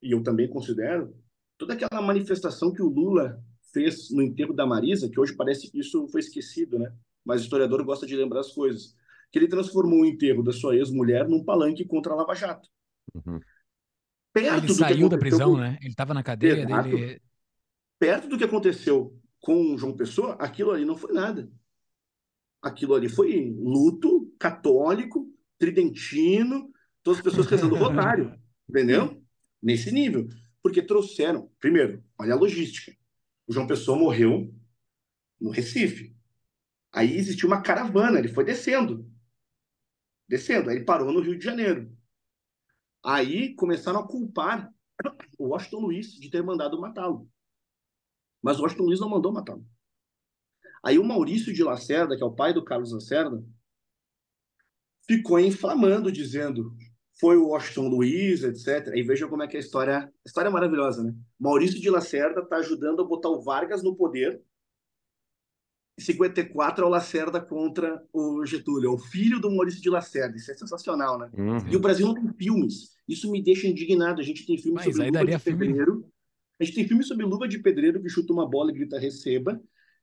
[0.00, 1.12] e eu também considero,
[1.58, 3.42] toda aquela manifestação que o Lula
[3.72, 6.96] fez no enterro da Marisa, que hoje parece que isso foi esquecido, né?
[7.24, 8.96] Mas o historiador gosta de lembrar as coisas.
[9.30, 12.68] Que ele transformou o enterro da sua ex-mulher num palanque contra a Lava Jato.
[13.14, 13.40] Uhum.
[14.32, 15.58] Perto ele saiu da prisão, com...
[15.58, 15.78] né?
[15.80, 16.88] Ele estava na cadeia Exato.
[16.88, 17.22] dele.
[17.98, 21.50] Perto do que aconteceu com João Pessoa, aquilo ali não foi nada.
[22.62, 25.26] Aquilo ali foi luto católico,
[25.58, 26.70] tridentino,
[27.02, 29.22] todas as pessoas rezando o rosário, entendeu?
[29.62, 30.28] Nesse nível.
[30.62, 32.92] Porque trouxeram, primeiro, olha a logística
[33.50, 34.54] o João Pessoa morreu
[35.40, 36.14] no Recife.
[36.92, 39.10] Aí existiu uma caravana, ele foi descendo.
[40.30, 41.92] Descendo, aí ele parou no Rio de Janeiro.
[43.04, 44.72] Aí começaram a culpar
[45.36, 47.28] o Washington Luiz de ter mandado matá-lo.
[48.40, 49.66] Mas o Washington Luiz não mandou matá-lo.
[50.84, 53.44] Aí o Maurício de Lacerda, que é o pai do Carlos Lacerda,
[55.04, 56.76] ficou inflamando, dizendo
[57.18, 58.94] foi o Washington Luiz, etc.
[58.94, 61.12] E veja como é que a história, a história é maravilhosa, né?
[61.40, 64.40] Maurício de Lacerda está ajudando a botar o Vargas no poder.
[66.00, 70.36] 54 é o Lacerda contra o Getúlio, é o filho do Maurício de Lacerda.
[70.36, 71.30] Isso é sensacional, né?
[71.36, 71.68] Uhum.
[71.68, 72.96] E o Brasil não tem filmes.
[73.06, 74.20] Isso me deixa indignado.
[74.20, 75.58] A gente tem filmes sobre luva de filme...
[75.58, 76.12] pedreiro.
[76.58, 79.60] A gente tem filme sobre luva de pedreiro que chuta uma bola e grita receba.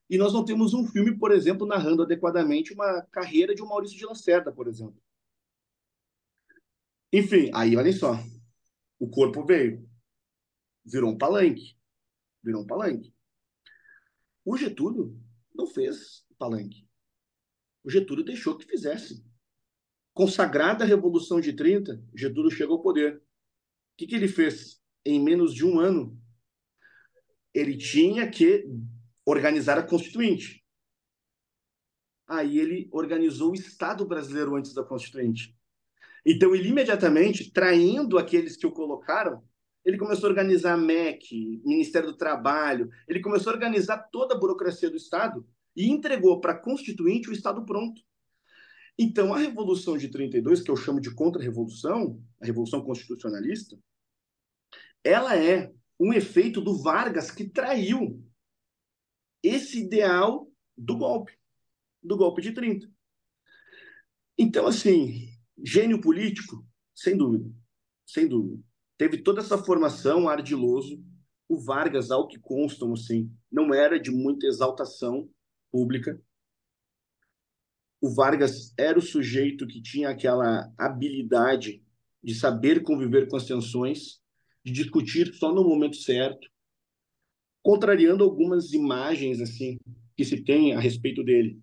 [0.10, 3.98] E nós não temos um filme, por exemplo, narrando adequadamente uma carreira de um Maurício
[3.98, 4.96] de Lacerda, por exemplo.
[7.12, 8.20] Enfim, aí olha só.
[9.00, 9.88] O corpo veio.
[10.86, 11.76] Virou um palanque.
[12.44, 13.14] Virou um palanque.
[14.46, 15.20] O Getúlio
[15.58, 16.88] não fez palanque.
[17.84, 19.26] O Getúlio deixou que fizesse.
[20.14, 23.18] Consagrada a Revolução de 30, Getúlio chegou ao poder.
[23.18, 23.22] O
[23.98, 24.82] que, que ele fez?
[25.06, 26.20] Em menos de um ano,
[27.54, 28.70] ele tinha que
[29.26, 30.64] organizar a Constituinte.
[32.28, 35.58] Aí ele organizou o Estado brasileiro antes da Constituinte.
[36.26, 39.42] Então, ele imediatamente, traindo aqueles que o colocaram,
[39.88, 44.38] ele começou a organizar a MEC, Ministério do Trabalho, ele começou a organizar toda a
[44.38, 48.02] burocracia do Estado e entregou para a Constituinte o Estado pronto.
[49.00, 53.80] Então, a Revolução de 32, que eu chamo de contra-revolução, a Revolução Constitucionalista,
[55.06, 58.22] ela é um efeito do Vargas que traiu
[59.42, 61.32] esse ideal do golpe,
[62.04, 62.92] do golpe de 30.
[64.38, 65.30] Então, assim,
[65.64, 66.68] Gênio político?
[66.94, 67.50] Sem dúvida.
[68.06, 68.62] Sem dúvida.
[68.98, 71.04] Teve toda essa formação ardiloso.
[71.48, 75.30] O Vargas, ao que constam, assim, não era de muita exaltação
[75.72, 76.22] pública.
[78.02, 81.84] O Vargas era o sujeito que tinha aquela habilidade
[82.24, 84.20] de saber conviver com as tensões,
[84.64, 86.48] de discutir só no momento certo,
[87.64, 89.80] contrariando algumas imagens assim
[90.16, 91.62] que se tem a respeito dele.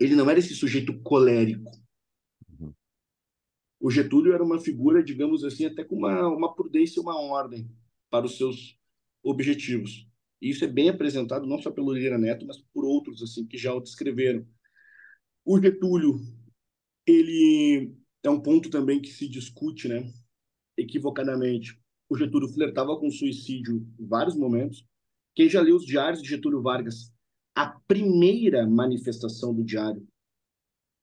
[0.00, 1.70] Ele não era esse sujeito colérico
[3.80, 7.70] o Getúlio era uma figura, digamos assim, até com uma, uma prudência uma ordem
[8.10, 8.76] para os seus
[9.22, 10.08] objetivos.
[10.40, 13.56] E isso é bem apresentado não só pelo Lira Neto, mas por outros assim que
[13.56, 14.46] já o descreveram.
[15.44, 16.20] O Getúlio,
[17.06, 20.12] ele é um ponto também que se discute, né,
[20.76, 21.80] equivocadamente.
[22.08, 24.84] O Getúlio flertava com suicídio em vários momentos.
[25.34, 27.12] Quem já leu os diários de Getúlio Vargas,
[27.54, 30.06] a primeira manifestação do diário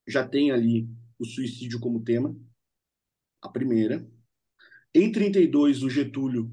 [0.06, 2.36] já tem ali o suicídio como tema
[3.46, 4.06] a primeira.
[4.94, 6.50] Em 32, o Getúlio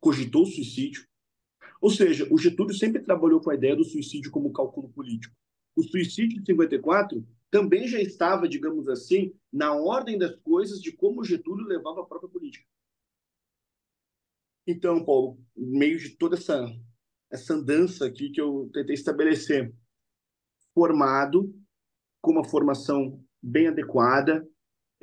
[0.00, 1.06] cogitou suicídio.
[1.80, 5.34] Ou seja, o Getúlio sempre trabalhou com a ideia do suicídio como cálculo político.
[5.76, 11.24] O suicídio de 54 também já estava, digamos assim, na ordem das coisas de como
[11.24, 12.66] Getúlio levava a própria política.
[14.66, 16.66] Então, Paulo, no meio de toda essa,
[17.30, 19.74] essa andança aqui que eu tentei estabelecer,
[20.72, 21.54] formado,
[22.20, 24.48] com uma formação bem adequada,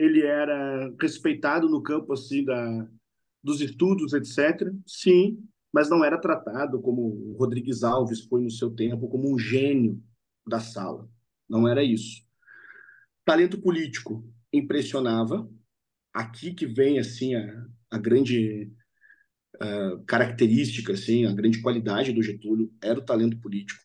[0.02, 2.88] ele era respeitado no campo assim da
[3.44, 4.72] dos estudos, etc.
[4.86, 5.44] Sim,
[5.74, 10.02] mas não era tratado como o Rodrigues Alves foi no seu tempo, como um gênio
[10.48, 11.10] da sala.
[11.50, 12.24] Não era isso.
[13.26, 14.24] Talento político
[14.54, 15.50] impressionava.
[16.14, 18.72] Aqui que vem assim a, a grande
[20.08, 23.80] característica, assim, a grande qualidade do Getúlio era o talento político,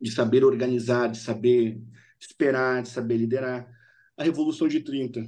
[0.00, 1.80] de saber organizar, de saber
[2.20, 3.66] esperar, de saber liderar.
[4.16, 5.26] A Revolução de 30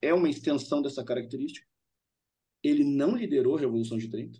[0.00, 1.66] é uma extensão dessa característica.
[2.62, 4.38] Ele não liderou a Revolução de 30.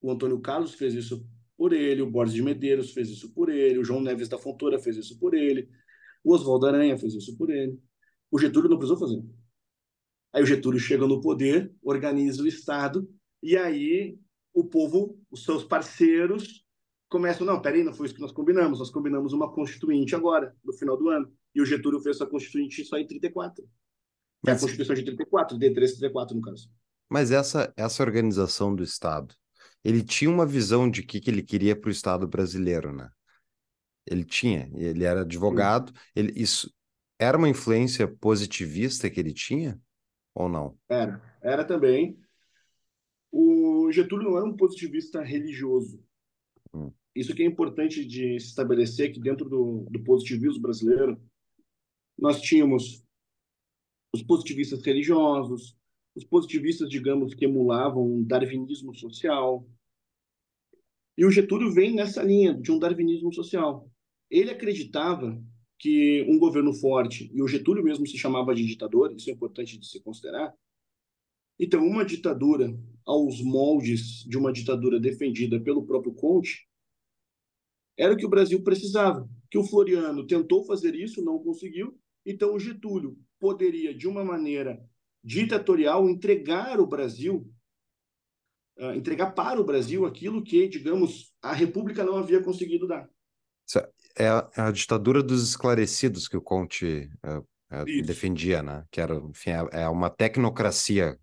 [0.00, 3.78] O Antônio Carlos fez isso por ele, o Borges de Medeiros fez isso por ele,
[3.78, 5.68] o João Neves da Fontoura fez isso por ele,
[6.24, 7.78] o Oswaldo Aranha fez isso por ele.
[8.30, 9.22] O Getúlio não precisou fazer.
[10.32, 13.08] Aí o Getúlio chega no poder, organiza o Estado,
[13.42, 14.18] e aí
[14.52, 16.64] o povo, os seus parceiros,
[17.08, 20.72] começam, não, peraí, não foi isso que nós combinamos, nós combinamos uma constituinte agora, no
[20.72, 21.30] final do ano.
[21.54, 23.64] E o Getúlio fez essa constituinte só em 34.
[24.46, 26.70] É a Constituição de 34, D3 34, no caso.
[27.08, 29.34] Mas essa, essa organização do Estado,
[29.84, 33.08] ele tinha uma visão de que, que ele queria para o Estado brasileiro, né?
[34.06, 36.72] Ele tinha, ele era advogado, ele, isso
[37.18, 39.80] era uma influência positivista que ele tinha
[40.34, 40.76] ou não?
[40.88, 42.18] Era, era também.
[43.30, 46.02] O Getúlio não era um positivista religioso.
[46.74, 46.90] Hum.
[47.14, 51.20] Isso que é importante de se estabelecer que dentro do, do positivismo brasileiro,
[52.18, 53.04] nós tínhamos
[54.14, 55.76] os positivistas religiosos,
[56.14, 59.66] os positivistas, digamos, que emulavam um darwinismo social.
[61.16, 63.90] E o Getúlio vem nessa linha de um darwinismo social.
[64.30, 65.42] Ele acreditava
[65.78, 69.78] que um governo forte, e o Getúlio mesmo se chamava de ditador, isso é importante
[69.78, 70.54] de se considerar,
[71.58, 76.66] Então, uma ditadura aos moldes de uma ditadura defendida pelo próprio Conte
[77.96, 79.28] era o que o Brasil precisava.
[79.50, 81.98] Que o Floriano tentou fazer isso, não conseguiu.
[82.24, 84.80] Então, o Getúlio poderia, de uma maneira
[85.24, 87.52] ditatorial, entregar o Brasil,
[88.78, 93.10] uh, entregar para o Brasil aquilo que, digamos, a República não havia conseguido dar.
[94.16, 97.38] É a, é a ditadura dos esclarecidos que o Conte uh,
[97.72, 98.84] uh, defendia, né?
[98.92, 101.18] Que era, enfim, é, é uma tecnocracia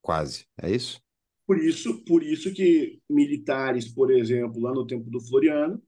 [0.00, 1.02] quase, é isso?
[1.44, 5.82] Por isso, por isso que militares, por exemplo, lá no tempo do Floriano,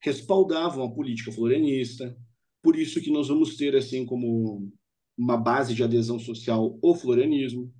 [0.00, 2.16] respaldavam a política florianista.
[2.62, 4.72] Por isso que nós vamos ter assim como
[5.20, 7.70] uma base de adesão social o florianismo.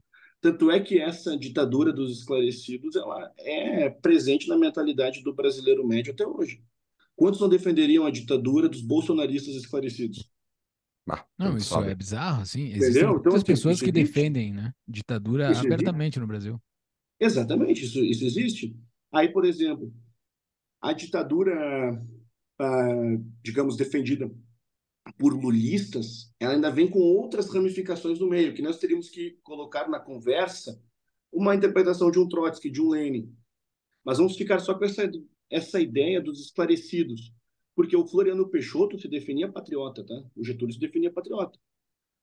[0.43, 6.12] Tanto é que essa ditadura dos esclarecidos ela é presente na mentalidade do brasileiro médio
[6.12, 6.62] até hoje.
[7.16, 10.30] Quantos não defenderiam a ditadura dos bolsonaristas esclarecidos?
[11.09, 12.68] Ah, não, isso é bizarro, assim.
[12.68, 13.09] Existem Entendeu?
[13.09, 16.20] muitas então, assim, pessoas que defendem né, ditadura isso abertamente existe.
[16.20, 16.62] no Brasil.
[17.18, 18.76] Exatamente, isso, isso existe.
[19.12, 19.93] Aí, por exemplo,
[20.80, 22.01] a ditadura,
[22.59, 24.30] ah, digamos, defendida
[25.18, 29.88] por lulistas, ela ainda vem com outras ramificações no meio, que nós teríamos que colocar
[29.88, 30.82] na conversa
[31.32, 33.34] uma interpretação de um Trotsky, de um Lenin.
[34.05, 35.11] Mas vamos ficar só com essa,
[35.51, 37.32] essa ideia dos esclarecidos,
[37.74, 40.14] porque o Floriano Peixoto se definia patriota, tá?
[40.36, 41.59] O Getúlio se definia patriota.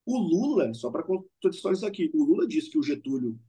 [0.06, 3.40] O Lula, só para contextualizar aqui, o Lula disse que o Getúlio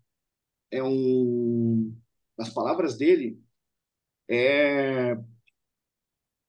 [0.71, 1.95] é um,
[2.37, 3.41] nas palavras dele,
[4.29, 5.17] é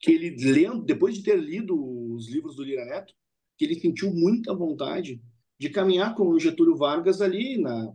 [0.01, 1.75] que ele lendo, depois de ter lido
[2.19, 3.13] os livros do Lira Neto,
[3.57, 5.21] que ele sentiu muita vontade
[5.59, 7.93] de caminhar com o Getúlio Vargas ali na,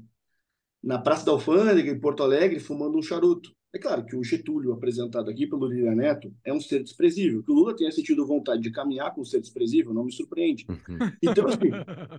[0.83, 3.55] na Praça da Alfândega, em Porto Alegre, fumando um charuto.
[3.75, 7.43] É claro que o Getúlio, apresentado aqui pelo Lira Neto, é um ser desprezível.
[7.43, 10.64] Que o Lula tenha sentido vontade de caminhar com um ser desprezível não me surpreende.
[10.68, 10.99] Uhum.
[11.22, 11.70] Então, assim,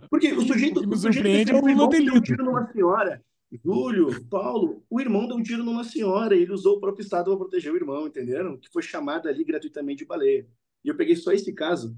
[0.09, 0.79] porque o sujeito.
[0.79, 3.21] O que me surpreende o é o Lula ter um tiro numa senhora
[3.63, 7.29] Júlio, Paulo, o irmão deu um tiro numa senhora e ele usou o próprio Estado
[7.29, 8.57] para proteger o irmão, entenderam?
[8.57, 10.47] Que foi chamado ali gratuitamente de baleia.
[10.85, 11.97] E eu peguei só esse caso,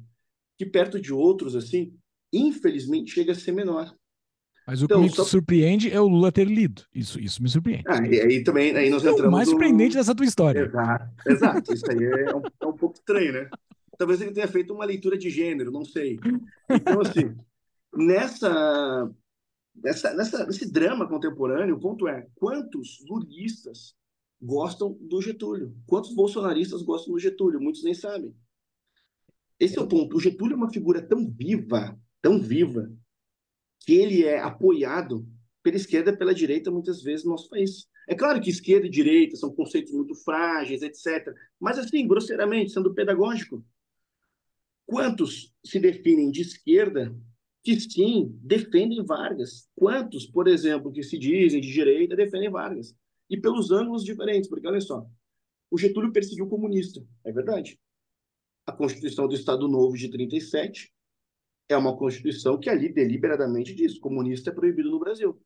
[0.57, 1.93] que perto de outros, assim,
[2.31, 3.93] infelizmente chega a ser menor.
[4.65, 5.23] Mas o então, que me só...
[5.23, 6.83] surpreende é o Lula ter lido.
[6.93, 7.83] Isso, isso me surpreende.
[7.87, 9.23] Ah, e aí também aí nós entramos.
[9.23, 10.01] É o mais surpreendente no...
[10.01, 10.61] dessa tua história.
[10.61, 11.73] Exato, exato.
[11.73, 13.49] Isso aí é um, é um pouco estranho, né?
[13.97, 16.19] Talvez ele tenha feito uma leitura de gênero, não sei.
[16.69, 17.35] Então, assim,
[17.95, 19.09] nessa
[19.81, 23.95] nessa, nessa, nesse drama contemporâneo, o ponto é quantos lulistas
[24.41, 25.75] gostam do Getúlio?
[25.85, 27.61] Quantos bolsonaristas gostam do Getúlio?
[27.61, 28.35] Muitos nem sabem.
[29.59, 30.17] Esse é o ponto.
[30.17, 32.91] O Getúlio é uma figura tão viva, tão viva,
[33.81, 35.27] que ele é apoiado
[35.63, 37.87] pela esquerda pela direita muitas vezes no nosso país.
[38.07, 41.33] É claro que esquerda e direita são conceitos muito frágeis, etc.
[41.59, 43.65] Mas, assim, grosseiramente, sendo pedagógico,
[44.85, 47.13] quantos se definem de esquerda
[47.63, 49.67] que sim defendem Vargas.
[49.75, 52.95] Quantos, por exemplo, que se dizem de direita defendem Vargas?
[53.29, 55.05] E pelos ângulos diferentes, porque olha só,
[55.69, 57.77] o Getúlio perseguiu o comunista, é verdade.
[58.67, 60.93] A Constituição do Estado Novo de 37
[61.69, 65.41] é uma Constituição que ali deliberadamente diz: comunista é proibido no Brasil.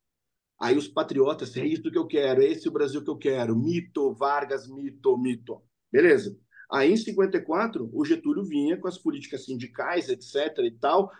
[0.60, 3.56] Aí os patriotas, é isso que eu quero, é esse o Brasil que eu quero,
[3.56, 5.62] mito, Vargas, mito, mito.
[5.92, 6.36] Beleza.
[6.72, 11.12] Aí em 54, o Getúlio vinha com as políticas sindicais, etc e tal,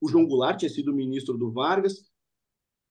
[0.00, 2.09] o João Goulart tinha sido ministro do Vargas.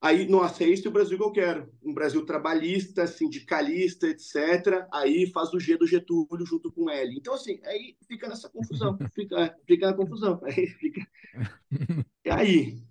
[0.02, 1.70] Aí, nossa, é esse o Brasil que eu quero.
[1.84, 4.88] Um Brasil trabalhista, sindicalista, etc.
[4.93, 7.18] Aí faz o G do Getúlio junto com L.
[7.18, 8.97] Então, assim, aí fica nessa confusão.
[9.14, 10.39] Fica, fica na confusão.
[10.43, 11.06] Aí fica.
[12.32, 12.82] Aí,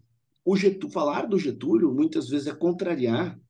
[0.44, 3.40] o Getúlio, falar do Getúlio muitas vezes é contrariar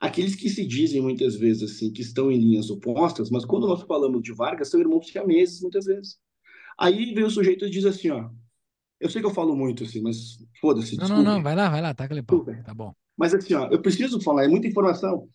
[0.00, 3.82] aqueles que se dizem muitas vezes assim, que estão em linhas opostas, mas quando nós
[3.82, 6.18] falamos de Vargas, são irmãos siameses muitas vezes.
[6.78, 8.30] Aí vem o sujeito e diz assim, ó,
[9.00, 10.96] eu sei que eu falo muito, assim, mas foda-se.
[10.96, 12.44] Não, não, não, vai lá, vai lá, taca pau.
[12.64, 12.94] Tá bom.
[13.16, 15.28] Mas assim, ó, eu preciso falar, é muita informação.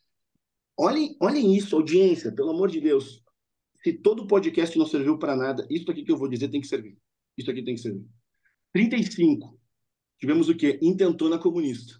[0.77, 3.23] Olhem, olhem isso, audiência, pelo amor de Deus.
[3.83, 6.67] Se todo podcast não serviu para nada, isso aqui que eu vou dizer tem que
[6.67, 6.97] servir.
[7.37, 8.05] Isso aqui tem que servir.
[8.73, 9.59] 35.
[10.19, 10.79] Tivemos o quê?
[10.81, 11.99] Intentona comunista.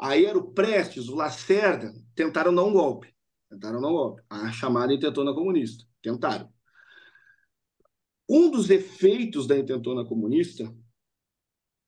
[0.00, 3.12] Aí era o Prestes, o Lacerda, tentaram dar um golpe.
[3.50, 4.22] Tentaram dar um golpe.
[4.30, 5.84] A chamada intentona comunista.
[6.00, 6.50] Tentaram.
[8.28, 10.76] Um dos efeitos da intentona comunista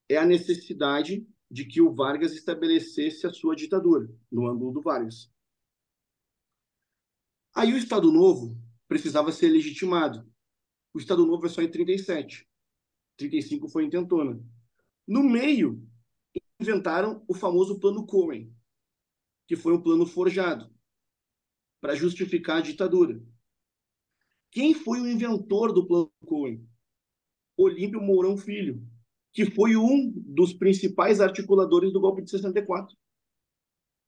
[0.08, 5.30] é a necessidade de que o Vargas estabelecesse a sua ditadura, no ângulo do Vargas.
[7.54, 8.56] Aí o Estado Novo
[8.88, 10.26] precisava ser legitimado.
[10.94, 12.48] O Estado Novo é só em 37.
[13.18, 14.42] 35 foi intentona.
[15.06, 15.86] No meio,
[16.58, 18.54] inventaram o famoso Plano Cohen,
[19.46, 20.72] que foi um plano forjado
[21.82, 23.22] para justificar a ditadura.
[24.50, 26.66] Quem foi o inventor do plano Cohen?
[27.56, 28.82] Olímpio Mourão Filho,
[29.32, 32.96] que foi um dos principais articuladores do golpe de 64,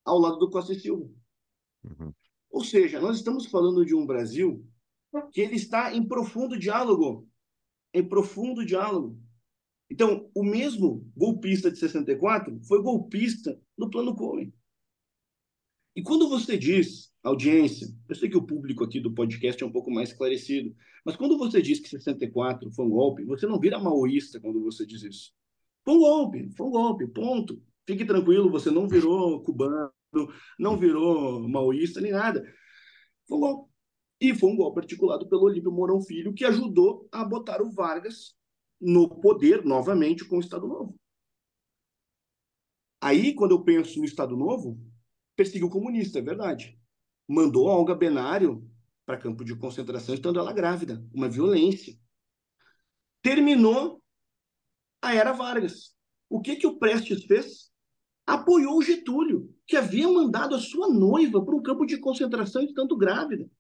[0.05, 1.09] ao lado do Costa e Silva.
[1.85, 2.13] Uhum.
[2.51, 4.67] Ou seja, nós estamos falando de um Brasil
[5.31, 7.29] que ele está em profundo diálogo,
[7.93, 9.19] em profundo diálogo.
[9.91, 14.53] Então, o mesmo golpista de 64 foi golpista no plano Cohen.
[15.95, 19.73] E quando você diz, audiência, eu sei que o público aqui do podcast é um
[19.73, 20.75] pouco mais esclarecido,
[21.05, 24.87] mas quando você diz que 64 foi um golpe, você não vira maoísta quando você
[24.87, 25.33] diz isso.
[25.85, 27.63] Foi um golpe, foi um golpe, ponto.
[27.87, 29.91] Fique tranquilo, você não virou cubano,
[30.59, 32.43] não virou maoísta nem nada.
[33.29, 33.73] Foi um golpe.
[34.21, 38.37] E foi um golpe articulado pelo Olímpio Mourão Filho, que ajudou a botar o Vargas
[38.81, 40.95] no poder novamente com o Estado Novo.
[43.01, 44.79] Aí, quando eu penso no Estado Novo,
[45.43, 46.79] perseguiu comunista, é verdade.
[47.29, 48.65] Mandou a Olga Benário
[49.05, 51.99] para campo de concentração estando ela grávida, uma violência.
[53.21, 54.01] Terminou
[55.01, 55.97] a era Vargas.
[56.31, 57.73] O que que o Prestes fez?
[58.25, 62.97] Apoiou o Getúlio, que havia mandado a sua noiva para um campo de concentração estando
[62.97, 63.51] grávida.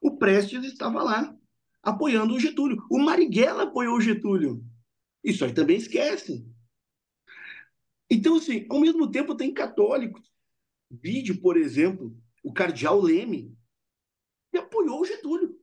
[0.00, 1.36] O Prestes estava lá,
[1.82, 2.82] apoiando o Getúlio.
[2.90, 4.64] O Marighella apoiou o Getúlio.
[5.22, 6.42] Isso aí também esquece.
[8.10, 10.30] Então, assim, ao mesmo tempo tem católicos.
[10.90, 13.56] Vide, por exemplo, o cardeal Leme,
[14.50, 15.56] que apoiou o Getúlio.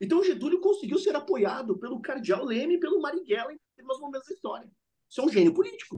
[0.00, 4.26] Então, o Getúlio conseguiu ser apoiado pelo cardeal Leme e pelo Marighella em alguns momentos
[4.26, 4.68] da história.
[5.08, 5.96] Isso é um gênio político.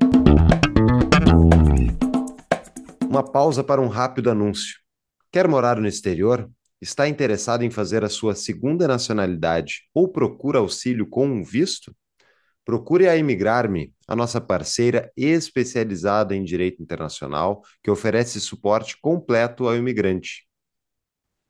[3.09, 4.78] Uma pausa para um rápido anúncio.
[5.32, 6.51] Quer morar no exterior?
[6.78, 11.97] Está interessado em fazer a sua segunda nacionalidade ou procura auxílio com um visto?
[12.65, 19.77] Procure a Imigrar-me, a nossa parceira especializada em direito internacional, que oferece suporte completo ao
[19.77, 20.47] imigrante.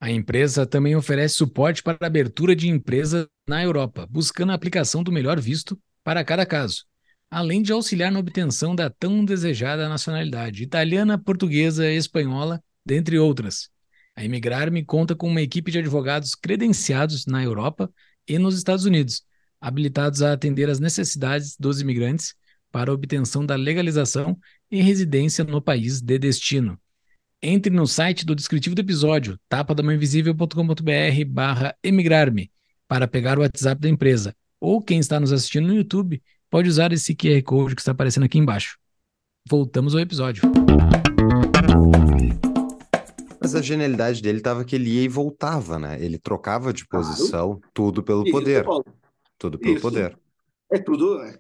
[0.01, 5.03] A empresa também oferece suporte para a abertura de empresa na Europa, buscando a aplicação
[5.03, 6.85] do melhor visto para cada caso,
[7.31, 13.71] além de auxiliar na obtenção da tão desejada nacionalidade italiana, portuguesa, espanhola, dentre outras.
[14.17, 17.91] A Imigrar-me conta com uma equipe de advogados credenciados na Europa
[18.29, 19.23] e nos Estados Unidos,
[19.65, 22.35] habilitados a atender às necessidades dos imigrantes
[22.71, 24.39] para a obtenção da legalização
[24.71, 26.79] e residência no país de destino.
[27.41, 32.51] Entre no site do descritivo do episódio, tapadamainvisível.com.br barra emigrar-me,
[32.87, 34.37] para pegar o WhatsApp da empresa.
[34.61, 38.25] Ou quem está nos assistindo no YouTube, pode usar esse QR Code que está aparecendo
[38.25, 38.77] aqui embaixo.
[39.49, 40.43] Voltamos ao episódio.
[43.41, 45.97] Mas a genialidade dele estava que ele ia e voltava, né?
[46.05, 47.63] Ele trocava de posição, claro.
[47.73, 48.65] tudo pelo Isso, poder.
[49.39, 49.83] Tudo pelo Isso.
[49.83, 50.19] poder.
[50.73, 51.21] É tudo.
[51.23, 51.39] É,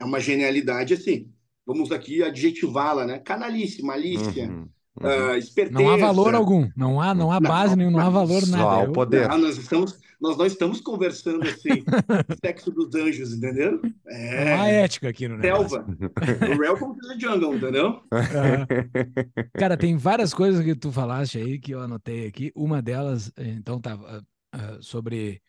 [0.00, 1.30] é uma genialidade assim.
[1.66, 3.18] Vamos aqui adjetivá-la, né?
[3.20, 4.48] Canalice, malícia.
[4.48, 4.68] Uhum.
[5.00, 5.80] Uh, esperteza.
[5.80, 8.62] Não há valor algum, não há, não há base não, nenhuma, não há valor nada.
[8.62, 9.26] Só o poder.
[9.26, 11.82] Não, nós, estamos, nós não estamos conversando assim,
[12.44, 13.80] sexo dos anjos, entendeu?
[14.06, 15.86] É, não há ética aqui no Selva.
[15.86, 18.02] o Welcome to the Jungle, entendeu?
[18.12, 22.52] Uh, cara, tem várias coisas que tu falaste aí que eu anotei aqui.
[22.54, 25.40] Uma delas, então, tá uh, sobre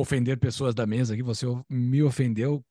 [0.00, 1.22] ofender pessoas da mesa aqui.
[1.22, 2.64] Você me ofendeu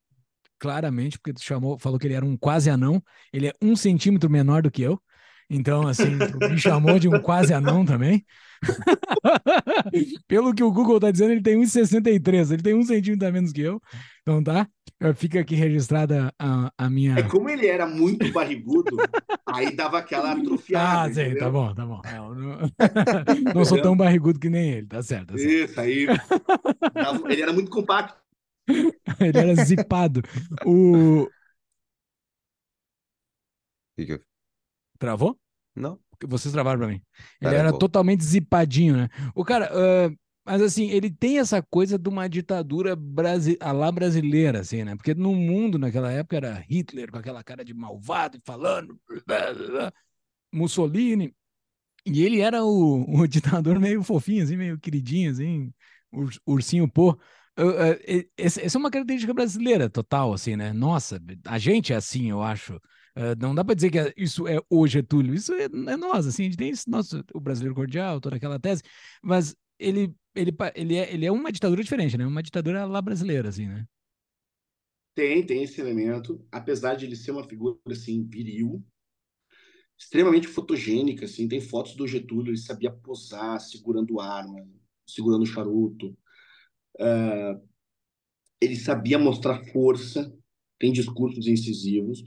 [0.57, 3.03] claramente, porque tu chamou, falou que ele era um quase anão.
[3.31, 5.01] Ele é um centímetro menor do que eu.
[5.49, 6.17] Então, assim,
[6.49, 8.25] me chamou de um quase anão também.
[10.27, 12.51] Pelo que o Google tá dizendo, ele tem 1,63.
[12.51, 13.81] Ele tem um centímetro a menos que eu.
[14.21, 14.67] Então tá.
[15.15, 17.19] Fica aqui registrada a, a minha.
[17.19, 18.97] É como ele era muito barrigudo,
[19.45, 21.01] aí dava aquela atrofiada.
[21.01, 22.01] Ah, sim, tá bom, tá bom.
[22.03, 22.57] É, eu não,
[23.53, 25.33] não sou tão barrigudo que nem ele, tá certo.
[25.33, 25.51] Tá certo.
[25.51, 26.07] Isso, aí.
[27.29, 28.17] ele era muito compacto.
[29.21, 30.21] ele era zipado.
[30.65, 31.29] O.
[33.95, 34.26] Fica.
[34.97, 35.39] Travou?
[35.75, 35.99] Não.
[36.25, 37.01] Vocês travaram pra mim.
[37.39, 39.09] Ele era totalmente zipadinho, né?
[39.35, 43.91] O cara, uh, mas assim, ele tem essa coisa de uma ditadura brasi a lá
[43.91, 44.95] brasileira, assim, né?
[44.95, 49.53] Porque no mundo, naquela época, era Hitler com aquela cara de malvado e falando, blá,
[49.53, 49.93] blá, blá,
[50.51, 51.35] Mussolini.
[52.05, 55.73] E ele era o, o, ditador meio fofinho, assim, meio queridinho, assim,
[56.45, 57.19] ursinho pô.
[58.37, 60.71] Essa é uma característica brasileira total, assim, né?
[60.71, 62.79] Nossa, a gente é assim, eu acho.
[63.17, 66.27] Uh, não dá para dizer que é, isso é o Getúlio, isso é, é nós,
[66.27, 68.83] assim, a gente tem esse nosso, o brasileiro cordial, toda aquela tese,
[69.23, 72.27] mas ele, ele, ele, é, ele é uma ditadura diferente, né?
[72.27, 73.87] Uma ditadura lá brasileira, assim, né?
[75.15, 78.85] Tem, tem esse elemento, apesar de ele ser uma figura, assim, viril,
[79.97, 84.63] extremamente fotogênica, assim, tem fotos do Getúlio, ele sabia posar segurando arma,
[85.07, 86.15] segurando charuto,
[86.99, 87.67] uh,
[88.61, 90.31] ele sabia mostrar força,
[90.77, 92.23] tem discursos incisivos,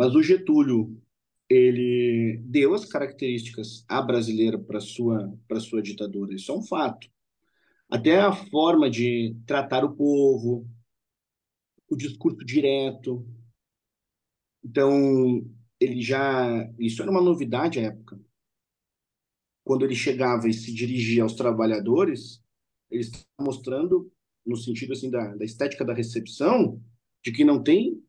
[0.00, 0.98] mas o Getúlio,
[1.46, 6.34] ele deu as características à brasileira para sua para sua ditadura.
[6.34, 7.06] Isso é um fato.
[7.86, 10.66] Até a forma de tratar o povo,
[11.86, 13.26] o discurso direto,
[14.64, 15.44] Então,
[15.78, 16.66] ele já.
[16.78, 18.18] Isso era uma novidade à época.
[19.62, 22.42] Quando ele chegava e se dirigia aos trabalhadores,
[22.90, 24.10] ele estava mostrando,
[24.46, 26.82] no sentido assim da, da estética da recepção,
[27.22, 28.02] de que não tem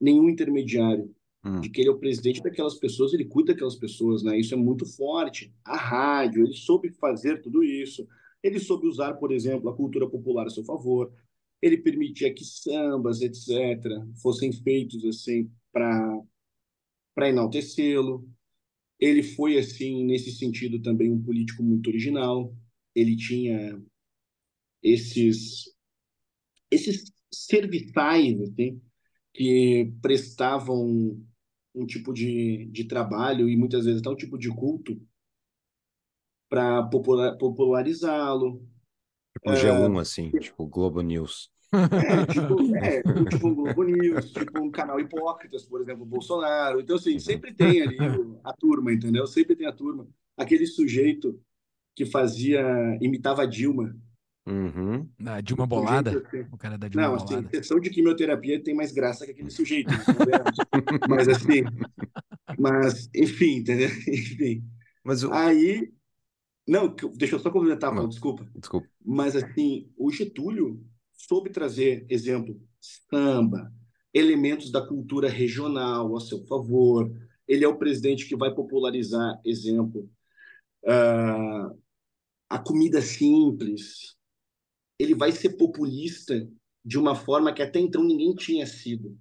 [0.00, 1.15] nenhum intermediário,
[1.46, 1.60] Hum.
[1.60, 4.36] de que ele é o presidente daquelas pessoas, ele cuida daquelas pessoas, né?
[4.36, 5.54] Isso é muito forte.
[5.64, 8.04] A rádio, ele soube fazer tudo isso.
[8.42, 11.12] Ele soube usar, por exemplo, a cultura popular a seu favor.
[11.62, 13.48] Ele permitia que sambas, etc.,
[14.20, 16.20] fossem feitos assim para
[17.14, 18.28] para enaltecê-lo.
[18.98, 22.52] Ele foi assim nesse sentido também um político muito original.
[22.94, 23.80] Ele tinha
[24.82, 25.72] esses
[26.70, 28.80] esses serviçais assim,
[29.32, 31.25] que prestavam
[31.76, 35.00] um tipo de, de trabalho e muitas vezes até um tipo de culto
[36.48, 38.66] para popular, popularizá-lo.
[39.34, 41.50] Tipo G1, assim, tipo Globo News.
[41.72, 46.80] É, tipo, é, tipo um Globo News, tipo um canal Hipócritas, por exemplo, Bolsonaro.
[46.80, 47.98] Então, assim, sempre tem ali
[48.42, 49.26] a turma, entendeu?
[49.26, 50.08] Sempre tem a turma.
[50.36, 51.38] Aquele sujeito
[51.94, 52.62] que fazia,
[53.00, 53.94] imitava a Dilma.
[54.46, 55.08] Uhum.
[55.18, 56.12] Da Dilma Um Bolada.
[56.12, 57.50] sujeito assim, O cara da Dilma Não, assim, Bolada.
[57.50, 59.90] sessão de quimioterapia tem mais graça que aquele sujeito.
[59.90, 59.96] né?
[61.08, 61.62] Mas assim,
[62.58, 63.88] mas enfim, entendeu?
[64.08, 64.64] Enfim.
[65.04, 65.32] Mas o.
[65.32, 65.92] Aí,
[66.66, 68.48] não, deixa eu só complementar, Paulo, desculpa.
[68.54, 68.88] Desculpa.
[69.04, 70.82] Mas assim, o Getúlio
[71.12, 73.72] soube trazer, exemplo, samba,
[74.14, 77.10] elementos da cultura regional a seu favor.
[77.48, 80.08] Ele é o presidente que vai popularizar, exemplo,
[80.86, 81.70] ah,
[82.48, 84.15] a comida simples.
[84.98, 86.48] Ele vai ser populista
[86.84, 89.18] de uma forma que até então ninguém tinha sido.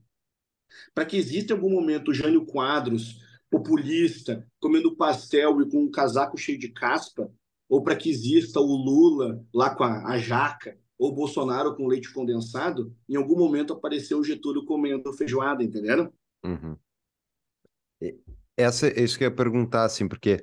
[0.94, 3.20] Para que exista em algum momento o Jânio Quadros,
[3.50, 7.32] populista, comendo pastel e com um casaco cheio de caspa,
[7.70, 12.14] ou para que exista o Lula lá com a, a jaca, ou Bolsonaro com leite
[12.14, 16.12] condensado, em algum momento apareceu o Getúlio comendo feijoada, entenderam?
[16.44, 16.78] Uhum.
[18.56, 20.42] Essa, isso que eu ia perguntar, assim, porque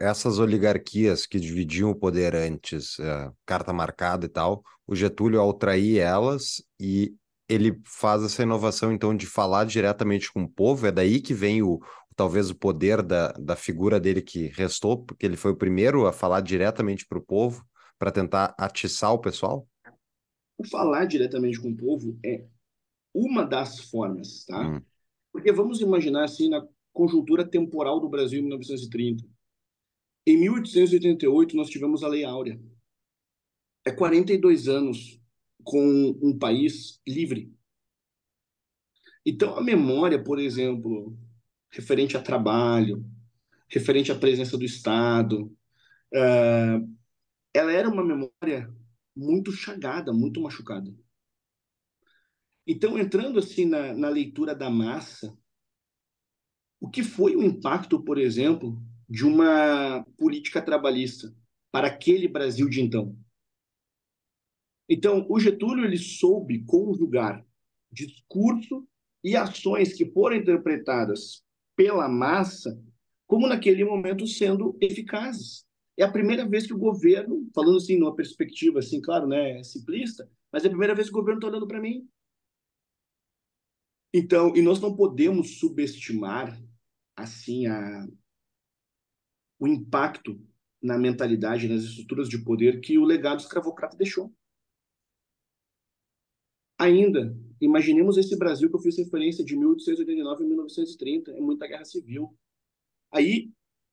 [0.00, 5.52] essas oligarquias que dividiam o poder antes, eh, carta marcada e tal, o Getúlio, ao
[5.52, 7.14] trair elas, e
[7.48, 11.62] ele faz essa inovação, então, de falar diretamente com o povo, é daí que vem
[11.62, 11.80] o,
[12.14, 16.12] talvez o poder da, da figura dele que restou, porque ele foi o primeiro a
[16.12, 17.64] falar diretamente para o povo,
[17.98, 19.68] para tentar atiçar o pessoal?
[20.58, 22.46] O falar diretamente com o povo é
[23.14, 24.60] uma das formas, tá?
[24.60, 24.82] Hum.
[25.32, 29.35] Porque vamos imaginar assim na conjuntura temporal do Brasil em 1930.
[30.26, 32.60] Em 1888 nós tivemos a Lei Áurea.
[33.84, 35.20] É 42 anos
[35.62, 37.54] com um país livre.
[39.24, 41.16] Então a memória, por exemplo,
[41.70, 43.04] referente a trabalho,
[43.68, 45.56] referente à presença do Estado,
[46.12, 46.80] eh,
[47.54, 48.72] ela era uma memória
[49.14, 50.92] muito chagada, muito machucada.
[52.66, 55.36] Então, entrando assim na, na leitura da massa,
[56.80, 61.34] o que foi o impacto, por exemplo, de uma política trabalhista
[61.70, 63.16] para aquele Brasil de então?
[64.88, 67.44] Então, o Getúlio ele soube conjugar
[67.90, 68.86] discurso
[69.22, 71.44] e ações que foram interpretadas
[71.74, 72.80] pela massa
[73.26, 75.66] como naquele momento sendo eficazes.
[75.96, 80.30] É a primeira vez que o governo, falando assim numa perspectiva assim, claro, né, simplista,
[80.52, 82.08] mas é a primeira vez que o governo está olhando para mim.
[84.14, 86.56] Então, e nós não podemos subestimar
[87.16, 88.06] assim a
[89.58, 90.40] o impacto
[90.82, 94.32] na mentalidade, nas estruturas de poder que o legado escravocrata deixou.
[96.78, 101.84] Ainda, imaginemos esse Brasil que eu fiz referência de 1889 a 1930, é muita guerra
[101.84, 102.36] civil.
[103.10, 103.50] Aí,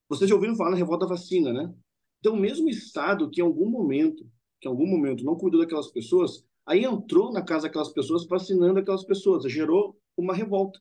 [0.09, 1.73] vocês já ouviram falar na revolta vacina, né?
[2.19, 4.29] Então, o mesmo Estado que em algum momento,
[4.59, 8.79] que em algum momento não cuidou daquelas pessoas, aí entrou na casa daquelas pessoas, vacinando
[8.79, 10.79] aquelas pessoas, gerou uma revolta.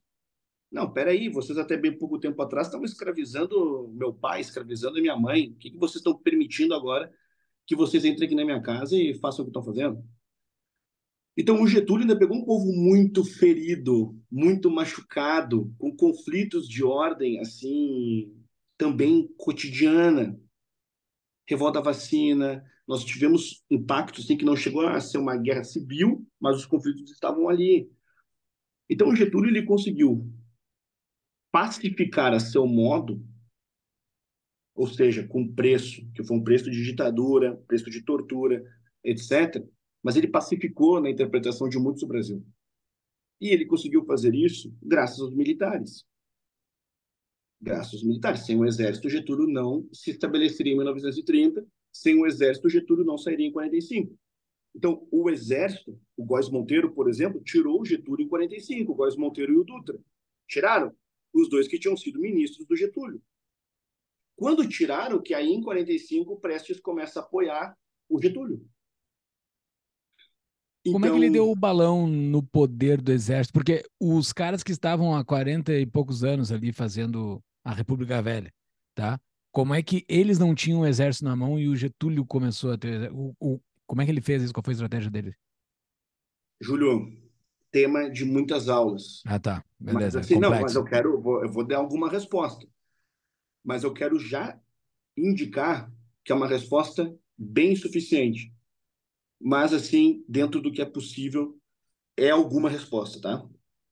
[0.73, 5.51] Não, peraí, vocês até bem pouco tempo atrás estavam escravizando meu pai, escravizando minha mãe.
[5.51, 7.13] O que, que vocês estão permitindo agora
[7.67, 10.03] que vocês entrem aqui na minha casa e façam o que estão fazendo?
[11.37, 17.39] Então, o Getúlio ainda pegou um povo muito ferido, muito machucado, com conflitos de ordem,
[17.41, 18.35] assim,
[18.79, 20.39] também cotidiana.
[21.47, 26.27] Revolta da vacina, nós tivemos impactos, assim, que não chegou a ser uma guerra civil,
[26.41, 27.91] mas os conflitos estavam ali.
[28.89, 30.33] Então, o Getúlio, ele conseguiu
[31.53, 33.23] pacificar a seu modo,
[34.75, 38.65] ou seja, com preço, que foi um preço de ditadura, preço de tortura,
[39.05, 39.63] etc.,
[40.03, 42.45] mas ele pacificou na interpretação de muitos do Brasil.
[43.41, 46.05] E ele conseguiu fazer isso graças aos militares.
[47.61, 48.41] Graças aos militares.
[48.47, 51.65] Sem o exército, Getúlio não se estabeleceria em 1930.
[51.93, 54.19] Sem o exército, Getúlio não sairia em 45.
[54.75, 59.17] Então, o exército, o Góes Monteiro, por exemplo, tirou o Getúlio em 45, o Góes
[59.17, 59.99] Monteiro e o Dutra.
[60.49, 60.93] Tiraram
[61.33, 63.23] os dois que tinham sido ministros do Getúlio.
[64.37, 67.77] Quando tiraram, que aí em 45 o Prestes começa a apoiar
[68.09, 68.67] o Getúlio.
[70.91, 73.53] Como é que ele deu o balão no poder do exército?
[73.53, 78.53] Porque os caras que estavam há 40 e poucos anos ali fazendo a República Velha,
[78.95, 79.21] tá?
[79.53, 82.79] Como é que eles não tinham o exército na mão e o Getúlio começou a
[82.79, 83.13] ter.
[83.13, 84.53] O, o, como é que ele fez isso?
[84.53, 85.35] Qual foi a estratégia dele?
[86.61, 87.22] Júlio,
[87.73, 89.23] tema de muitas aulas.
[89.27, 89.65] Ah, tá.
[89.81, 90.19] Beleza.
[90.19, 92.67] Mas, assim, não, mas eu quero, vou, eu vou dar alguma resposta.
[93.65, 94.57] Mas eu quero já
[95.17, 95.93] indicar
[96.25, 98.53] que é uma resposta bem suficiente
[99.43, 101.59] mas assim, dentro do que é possível,
[102.17, 103.49] é alguma resposta, tá?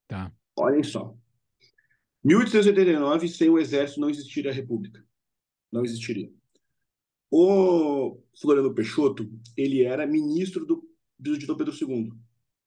[0.07, 0.33] Tá.
[0.57, 1.17] Olhem só.
[2.23, 5.05] 1889, sem o exército, não existiria a República.
[5.73, 6.33] Não existiria.
[7.31, 10.89] O Floriano Peixoto, ele era ministro do,
[11.19, 12.13] do Dom Pedro II.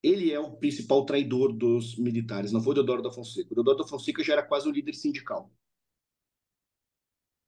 [0.03, 3.51] Ele é o principal traidor dos militares, não foi o Deodoro da Fonseca.
[3.51, 5.49] O Deodoro da Fonseca já era quase um líder sindical.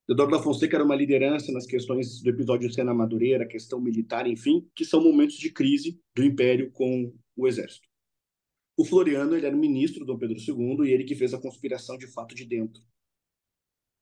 [0.08, 4.70] Deodoro da Fonseca era uma liderança nas questões do episódio Sena Madureira, questão militar, enfim,
[4.74, 7.90] que são momentos de crise do Império com o Exército.
[8.78, 11.98] O Floriano ele era ministro do Dom Pedro II e ele que fez a conspiração
[11.98, 12.82] de fato de dentro.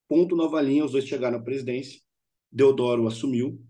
[0.10, 2.02] Ponto nova linha, os dois chegaram à presidência.
[2.52, 3.66] Deodoro assumiu,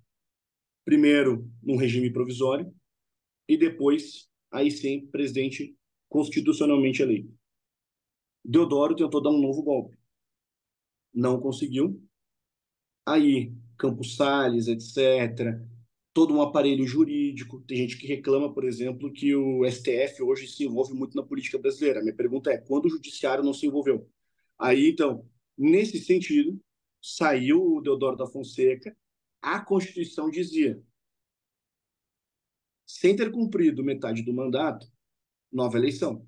[0.83, 2.73] primeiro num regime provisório
[3.47, 5.75] e depois, aí sim, presidente
[6.07, 7.33] constitucionalmente eleito.
[8.45, 9.97] Deodoro tentou dar um novo golpe.
[11.13, 12.01] Não conseguiu,
[13.05, 15.59] Aí, Campos Salles, etc.,
[16.13, 17.59] todo um aparelho jurídico.
[17.61, 21.57] Tem gente que reclama, por exemplo, que o STF hoje se envolve muito na política
[21.57, 22.01] brasileira.
[22.01, 24.09] Minha pergunta é: quando o judiciário não se envolveu?
[24.57, 25.27] Aí, então,
[25.57, 26.59] nesse sentido,
[27.01, 28.95] saiu o Deodoro da Fonseca,
[29.41, 30.81] a Constituição dizia:
[32.85, 34.87] sem ter cumprido metade do mandato,
[35.51, 36.25] nova eleição.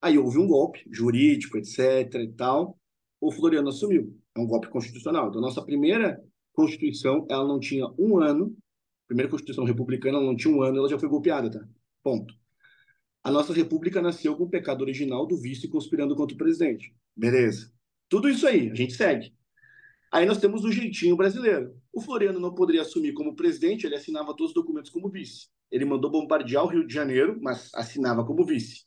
[0.00, 2.14] Aí houve um golpe jurídico, etc.
[2.14, 2.78] e tal.
[3.20, 5.28] O Floriano assumiu é um golpe constitucional.
[5.28, 6.20] Então, nossa primeira
[6.52, 8.56] Constituição, ela não tinha um ano,
[9.06, 11.66] primeira Constituição republicana, ela não tinha um ano, ela já foi golpeada, tá?
[12.02, 12.34] Ponto.
[13.22, 16.94] A nossa República nasceu com o pecado original do vice conspirando contra o presidente.
[17.16, 17.72] Beleza.
[18.08, 19.34] Tudo isso aí, a gente segue.
[20.12, 21.74] Aí nós temos o jeitinho brasileiro.
[21.94, 25.48] O Floriano não poderia assumir como presidente, ele assinava todos os documentos como vice.
[25.70, 28.84] Ele mandou bombardear o Rio de Janeiro, mas assinava como vice.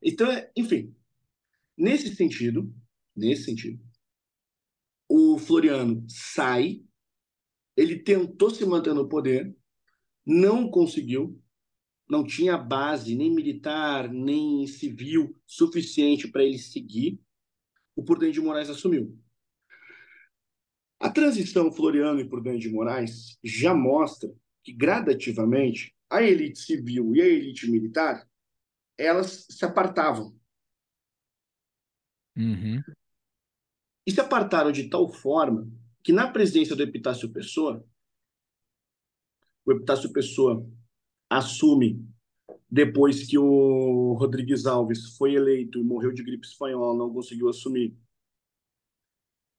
[0.00, 0.94] Então, é, enfim,
[1.76, 2.72] nesse sentido,
[3.16, 3.82] nesse sentido,
[5.08, 6.84] o Floriano sai,
[7.76, 9.56] ele tentou se manter no poder,
[10.24, 11.42] não conseguiu,
[12.08, 17.20] não tinha base nem militar, nem civil suficiente para ele seguir.
[17.96, 19.18] O Prudente de Moraes assumiu.
[20.98, 24.32] A transição Floriano e Prudente de Moraes já mostra
[24.62, 28.26] que gradativamente a elite civil e a elite militar
[28.98, 30.34] elas se apartavam.
[32.36, 32.82] Uhum
[34.06, 35.68] e se apartaram de tal forma
[36.02, 37.84] que na presidência do Epitácio Pessoa,
[39.64, 40.64] o Epitácio Pessoa
[41.28, 42.06] assume
[42.70, 47.96] depois que o Rodrigues Alves foi eleito e morreu de gripe espanhola, não conseguiu assumir.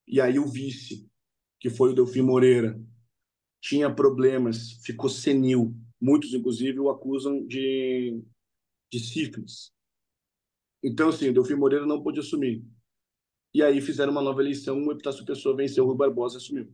[0.08, 1.10] E aí o vice,
[1.60, 2.80] que foi o Delfim Moreira,
[3.62, 5.76] tinha problemas, ficou senil.
[6.00, 8.22] Muitos, inclusive, o acusam de,
[8.92, 9.74] de sífilis.
[10.84, 12.64] Então, assim, o Delfim Moreira não pôde assumir.
[13.54, 16.72] E aí fizeram uma nova eleição, o Epitácio Pessoa venceu, o Rui Barbosa assumiu.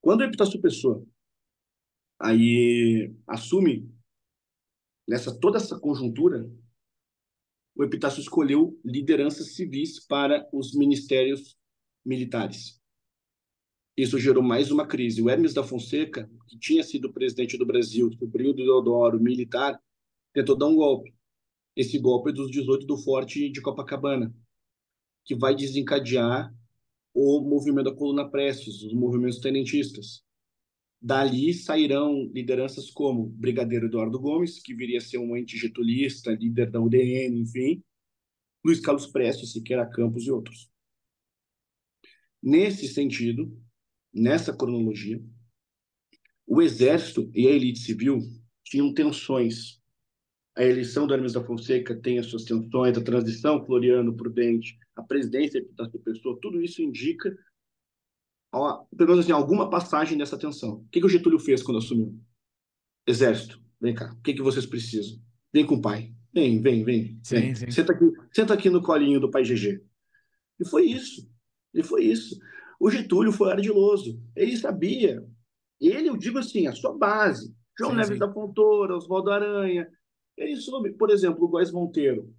[0.00, 1.06] Quando o Epitácio Pessoa
[2.18, 3.90] aí assume
[5.08, 6.50] nessa toda essa conjuntura,
[7.76, 11.56] o Epitácio escolheu lideranças civis para os ministérios
[12.04, 12.79] militares.
[14.00, 15.20] Isso gerou mais uma crise.
[15.20, 19.78] O Hermes da Fonseca, que tinha sido presidente do Brasil no período do Deodoro, militar,
[20.32, 21.14] tentou dar um golpe.
[21.76, 24.34] Esse golpe é dos 18 do Forte de Copacabana,
[25.22, 26.50] que vai desencadear
[27.12, 30.24] o movimento da coluna Prestes, os movimentos tenentistas.
[30.98, 36.80] Dali sairão lideranças como Brigadeiro Eduardo Gomes, que viria a ser um antigetulista, líder da
[36.80, 37.84] UDN, enfim,
[38.64, 40.70] Luiz Carlos Prestes, Siqueira Campos e outros.
[42.42, 43.54] Nesse sentido,
[44.12, 45.22] nessa cronologia,
[46.46, 48.20] o exército e a elite civil
[48.64, 49.80] tinham tensões.
[50.56, 55.02] A eleição do Hermes da Fonseca tem as suas tensões, a transição Floriano Prudente a
[55.02, 57.34] presidência da pessoa, tudo isso indica,
[58.52, 60.74] ó, pelo menos assim, alguma passagem dessa tensão.
[60.74, 62.18] O que, que o Getúlio fez quando assumiu?
[63.06, 65.18] Exército, vem cá, o que, que vocês precisam?
[65.52, 66.14] Vem com o pai.
[66.32, 67.18] Vem, vem, vem.
[67.24, 67.54] Sim, vem.
[67.54, 67.70] sim.
[67.70, 69.82] Senta, aqui, senta aqui no colinho do pai GG.
[70.60, 71.28] E foi isso.
[71.74, 72.38] E foi isso.
[72.80, 74.18] O Getúlio foi ardiloso.
[74.34, 75.22] Ele sabia.
[75.78, 77.54] Ele, eu digo assim, a sua base.
[77.78, 78.18] João sim, Neves sim.
[78.18, 79.86] da Fontoura, Oswaldo Aranha.
[80.36, 82.34] Ele soube, por exemplo, o Góes Monteiro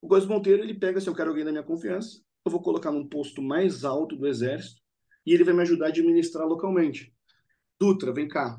[0.00, 2.90] O Góes Monteiro, ele pega assim, eu quero alguém da minha confiança, eu vou colocar
[2.90, 4.80] num posto mais alto do exército
[5.26, 7.14] e ele vai me ajudar a administrar localmente.
[7.78, 8.58] Dutra, vem cá.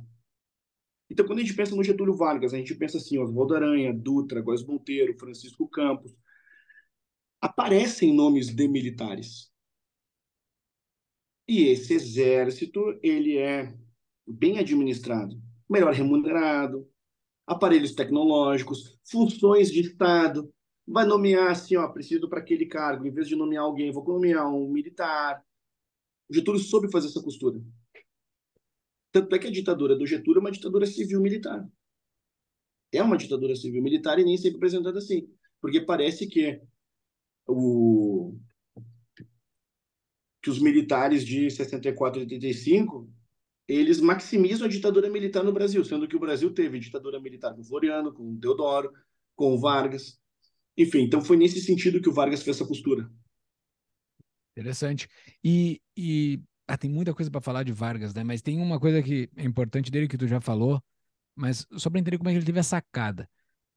[1.09, 4.41] Então, quando a gente pensa no Getúlio Vargas, a gente pensa assim, Oswaldo Aranha, Dutra,
[4.41, 6.15] Góes Monteiro, Francisco Campos.
[7.41, 9.54] Aparecem nomes de militares.
[11.47, 13.73] E esse exército, ele é
[14.27, 15.39] bem administrado,
[15.69, 16.89] melhor remunerado,
[17.45, 20.51] aparelhos tecnológicos, funções de Estado.
[20.87, 24.47] Vai nomear assim, ó, preciso para aquele cargo, em vez de nomear alguém, vou nomear
[24.47, 25.43] um militar.
[26.29, 27.61] O Getúlio soube fazer essa costura.
[29.11, 31.67] Tanto é que a ditadura do Getúlio é uma ditadura civil-militar.
[32.91, 35.27] É uma ditadura civil-militar e nem sempre apresentada assim.
[35.61, 36.61] Porque parece que
[37.47, 38.37] o
[40.45, 43.11] que os militares de 64 e 85
[43.67, 47.63] eles maximizam a ditadura militar no Brasil, sendo que o Brasil teve ditadura militar com
[47.63, 48.93] Floriano, com Deodoro,
[49.35, 50.19] com Vargas.
[50.77, 53.09] Enfim, então foi nesse sentido que o Vargas fez essa postura.
[54.55, 55.07] Interessante.
[55.43, 58.23] E, e ah, tem muita coisa para falar de Vargas, né?
[58.23, 60.79] Mas tem uma coisa que é importante dele que tu já falou,
[61.35, 63.27] mas só para entender como é que ele teve a sacada.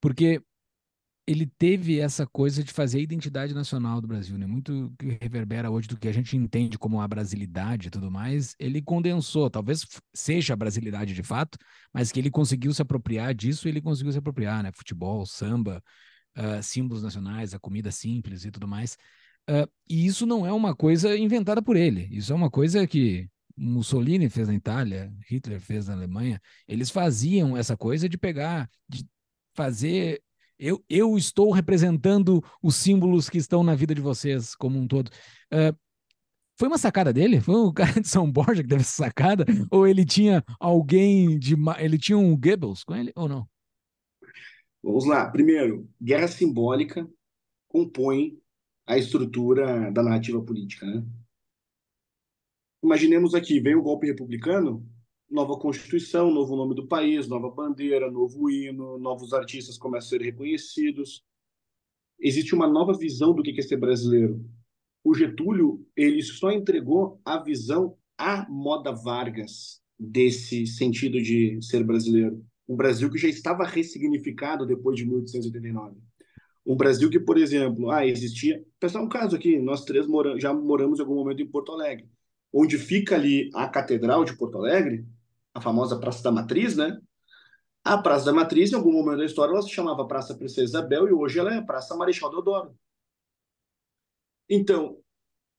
[0.03, 0.43] Porque
[1.28, 4.46] ele teve essa coisa de fazer a identidade nacional do Brasil, né?
[4.46, 8.56] Muito que reverbera hoje do que a gente entende como a brasilidade e tudo mais,
[8.59, 11.59] ele condensou, talvez seja a brasilidade de fato,
[11.92, 14.72] mas que ele conseguiu se apropriar disso, ele conseguiu se apropriar, né?
[14.72, 15.84] Futebol, samba,
[16.34, 18.96] uh, símbolos nacionais, a comida simples e tudo mais.
[19.50, 23.28] Uh, e isso não é uma coisa inventada por ele, isso é uma coisa que
[23.55, 29.06] Mussolini fez na Itália, Hitler fez na Alemanha, eles faziam essa coisa de pegar, de
[29.55, 30.22] fazer
[30.59, 35.09] eu, eu estou representando os símbolos que estão na vida de vocês como um todo.
[35.52, 35.76] Uh,
[36.59, 37.40] foi uma sacada dele?
[37.40, 39.44] Foi o cara de São Borja que teve essa sacada?
[39.70, 41.55] Ou ele tinha alguém de.
[41.78, 43.48] Ele tinha um Goebbels com ele ou não?
[44.82, 45.30] Vamos lá.
[45.30, 47.09] Primeiro, guerra simbólica
[47.68, 48.39] compõe
[48.86, 50.86] a estrutura da narrativa política.
[50.86, 51.05] Né?
[52.82, 54.85] Imaginemos aqui: vem o golpe republicano,
[55.30, 60.22] nova Constituição, novo nome do país, nova bandeira, novo hino, novos artistas começam a ser
[60.22, 61.22] reconhecidos.
[62.18, 64.44] Existe uma nova visão do que é ser brasileiro.
[65.05, 72.44] O Getúlio ele só entregou a visão à moda Vargas desse sentido de ser brasileiro.
[72.68, 75.96] Um Brasil que já estava ressignificado depois de 1889.
[76.66, 78.62] Um Brasil que, por exemplo, ah, existia.
[78.78, 80.38] Pensar um caso aqui, nós três mora...
[80.38, 82.06] já moramos em algum momento em Porto Alegre,
[82.52, 85.06] onde fica ali a Catedral de Porto Alegre,
[85.59, 86.98] a famosa Praça da Matriz, né?
[87.85, 91.09] A Praça da Matriz, em algum momento da história, ela se chamava Praça Princesa Isabel
[91.09, 92.74] e hoje ela é Praça Marechal Deodoro.
[94.48, 94.98] Então,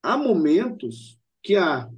[0.02, 1.90] há momentos que há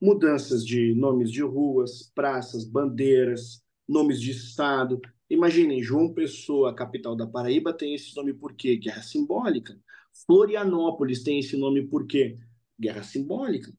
[0.00, 5.00] mudanças de nomes de ruas, praças, bandeiras, nomes de estado.
[5.28, 8.76] Imaginem, João Pessoa, capital da Paraíba, tem esse nome por quê?
[8.76, 9.78] Guerra simbólica.
[10.26, 12.38] Florianópolis tem esse nome por quê?
[12.78, 13.72] Guerra simbólica.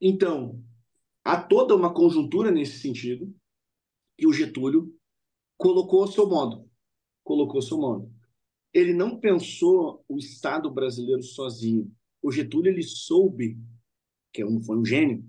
[0.00, 0.62] Então,
[1.24, 3.34] Há toda uma conjuntura nesse sentido
[4.18, 4.94] e o Getúlio
[5.56, 6.70] colocou o seu modo.
[7.24, 8.12] Colocou o seu modo.
[8.74, 11.90] Ele não pensou o Estado brasileiro sozinho.
[12.22, 13.58] O Getúlio ele soube,
[14.32, 15.24] que é um, foi um gênio,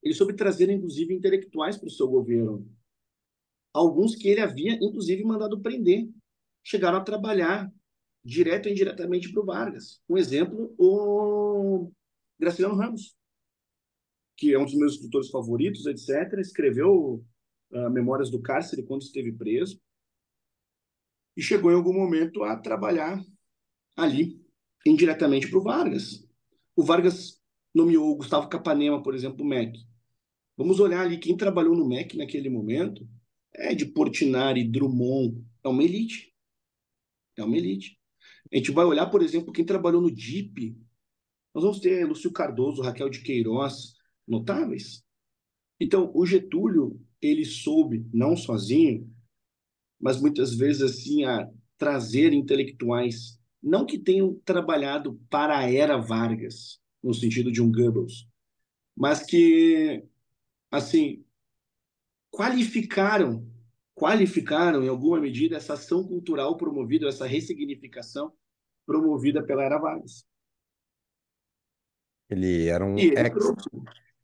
[0.00, 2.70] ele soube trazer inclusive intelectuais para o seu governo.
[3.72, 6.08] Alguns que ele havia inclusive mandado prender.
[6.62, 7.72] Chegaram a trabalhar
[8.24, 10.00] direto ou indiretamente para o Vargas.
[10.08, 11.90] Um exemplo, o
[12.38, 13.16] Graciliano Ramos
[14.40, 17.22] que é um dos meus escritores favoritos, etc., escreveu
[17.72, 19.78] uh, Memórias do Cárcere quando esteve preso
[21.36, 23.22] e chegou em algum momento a trabalhar
[23.94, 24.42] ali
[24.86, 26.26] indiretamente para o Vargas.
[26.74, 27.38] O Vargas
[27.74, 29.78] nomeou o Gustavo Capanema, por exemplo, o MEC.
[30.56, 33.06] Vamos olhar ali quem trabalhou no MEC naquele momento.
[33.54, 36.34] É de Portinari, Drummond, é uma elite.
[37.36, 37.98] É uma elite.
[38.50, 40.78] A gente vai olhar, por exemplo, quem trabalhou no DIP.
[41.54, 43.99] Nós vamos ter Lúcio Cardoso, Raquel de Queiroz,
[44.30, 45.04] notáveis.
[45.78, 49.10] Então, o Getúlio, ele soube, não sozinho,
[50.00, 56.80] mas muitas vezes assim, a trazer intelectuais, não que tenham trabalhado para a era Vargas,
[57.02, 58.28] no sentido de um Goebbels,
[58.96, 60.04] mas que,
[60.70, 61.24] assim,
[62.30, 63.46] qualificaram,
[63.94, 68.32] qualificaram em alguma medida essa ação cultural promovida, essa ressignificação
[68.86, 70.24] promovida pela era Vargas.
[72.28, 73.12] Ele era um ex...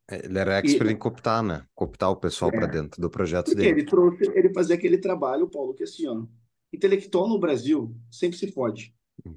[0.09, 1.67] Ele era expert e, em cooptar, né?
[1.75, 3.69] Cooptar o pessoal é, para dentro do projeto dele.
[3.69, 6.25] Ele trouxe, ele fazia aquele trabalho, Paulo, que assim, ó,
[6.73, 8.95] intelectual no Brasil sempre se fode.
[9.27, 9.37] Hum.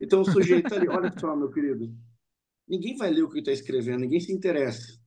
[0.00, 1.94] Então o sujeito ali, olha só, meu querido,
[2.68, 5.00] ninguém vai ler o que está escrevendo, ninguém se interessa.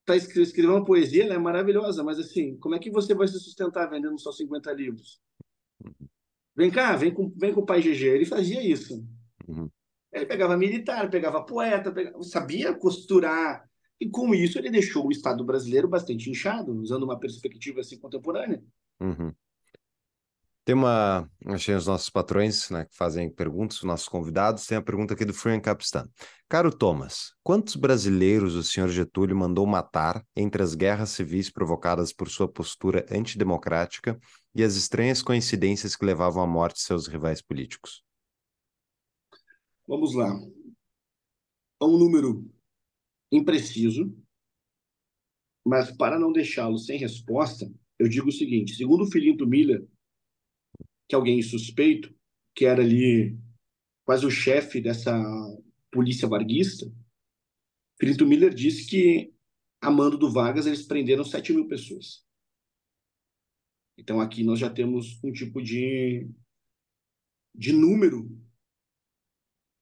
[0.00, 3.40] Está escrevendo uma poesia, ela é maravilhosa, mas assim, como é que você vai se
[3.40, 5.20] sustentar vendendo só 50 livros?
[5.82, 6.08] Uhum.
[6.54, 8.04] Vem cá, vem com, vem com o pai GG.
[8.04, 9.04] Ele fazia isso.
[9.48, 9.68] Uhum.
[10.12, 13.68] Ele pegava militar, pegava poeta, pegava, sabia costurar.
[14.00, 18.62] E com isso ele deixou o Estado brasileiro bastante inchado, usando uma perspectiva assim contemporânea.
[19.00, 19.32] Uhum.
[20.64, 21.30] Tem uma.
[21.46, 24.66] Achei os nossos patrões, né, que fazem perguntas, os nossos convidados.
[24.66, 26.08] Tem a pergunta aqui do Free Capistan.
[26.48, 32.30] Caro Thomas, quantos brasileiros o senhor Getúlio mandou matar entre as guerras civis provocadas por
[32.30, 34.18] sua postura antidemocrática
[34.54, 38.02] e as estranhas coincidências que levavam à morte de seus rivais políticos?
[39.86, 40.34] Vamos lá.
[41.82, 42.50] É um número
[43.36, 44.16] impreciso,
[45.64, 49.86] mas para não deixá-lo sem resposta, eu digo o seguinte: segundo o Filinto Miller,
[51.08, 52.14] que alguém suspeito,
[52.54, 53.38] que era ali
[54.04, 55.12] quase o chefe dessa
[55.90, 56.86] polícia varguista,
[57.98, 59.32] Filinto Miller disse que,
[59.80, 62.24] a mando do Vargas, eles prenderam 7 mil pessoas.
[63.96, 66.28] Então aqui nós já temos um tipo de,
[67.54, 68.28] de número.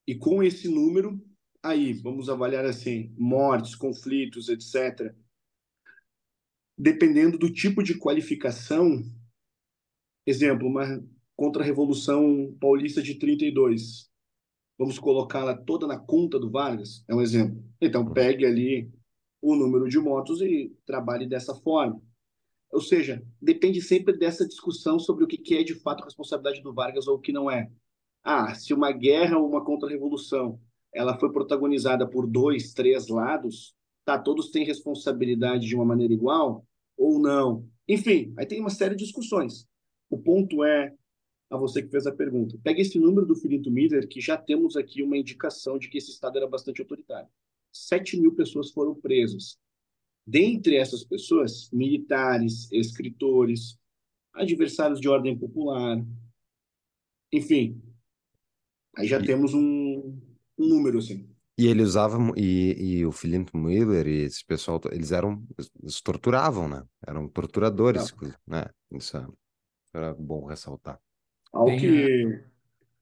[0.06, 1.20] E com esse número,
[1.62, 5.14] aí, vamos avaliar assim, mortes, conflitos, etc.
[6.76, 9.02] Dependendo do tipo de qualificação,
[10.26, 11.02] exemplo, uma
[11.36, 14.10] contra-revolução paulista de 32.
[14.78, 17.04] Vamos colocá-la toda na conta do Vargas?
[17.08, 17.62] É um exemplo.
[17.80, 18.90] Então, pegue ali
[19.40, 22.02] o número de mortos e trabalhe dessa forma.
[22.70, 27.06] Ou seja, depende sempre dessa discussão sobre o que é de fato responsabilidade do Vargas
[27.06, 27.70] ou o que não é.
[28.24, 30.60] Ah, se uma guerra ou uma contra-revolução
[30.94, 33.74] ela foi protagonizada por dois, três lados,
[34.04, 36.66] tá, todos têm responsabilidade de uma maneira igual
[36.96, 37.66] ou não?
[37.88, 39.66] Enfim, aí tem uma série de discussões.
[40.10, 40.94] O ponto é,
[41.50, 44.76] a você que fez a pergunta, pega esse número do Filinto Miller, que já temos
[44.76, 47.28] aqui uma indicação de que esse Estado era bastante autoritário.
[47.72, 49.58] 7 mil pessoas foram presas.
[50.26, 53.78] Dentre essas pessoas, militares, escritores,
[54.32, 56.02] adversários de ordem popular,
[57.32, 57.82] enfim,
[58.96, 60.20] aí já e, temos um,
[60.62, 61.28] um, número assim.
[61.58, 65.44] E ele usava, e, e o Filinto Miller e esse pessoal, eles eram,
[65.80, 66.82] eles torturavam, né?
[67.06, 68.14] Eram torturadores,
[68.46, 68.64] né?
[68.90, 69.26] Isso é,
[69.94, 70.98] era bom ressaltar.
[71.52, 72.44] Ao Bem, que,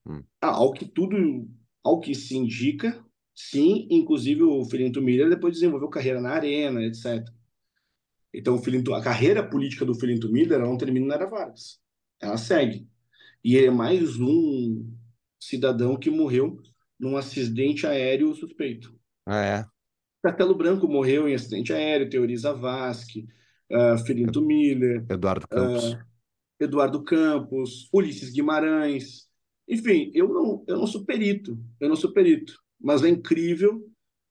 [0.05, 0.23] hum.
[0.41, 1.47] ah, ao que tudo,
[1.81, 7.25] ao que se indica, sim, inclusive o Filinto Miller depois desenvolveu carreira na arena, etc.
[8.33, 11.79] Então, o Filinto, a carreira política do Filinto Miller não termina na Era Vargas.
[12.19, 12.87] Ela segue.
[13.43, 14.85] E ele é mais um
[15.39, 16.61] cidadão que morreu
[17.01, 18.95] num acidente aéreo suspeito.
[19.25, 19.65] Ah, é?
[20.21, 23.27] Castelo Branco morreu em acidente aéreo, Teoriza Vasque,
[23.71, 25.03] uh, Filinto Miller.
[25.09, 25.93] Eduardo Campos.
[25.93, 25.97] Uh,
[26.59, 29.27] Eduardo Campos, Ulisses Guimarães.
[29.67, 33.83] Enfim, eu não, eu não sou perito, eu não sou perito, mas é incrível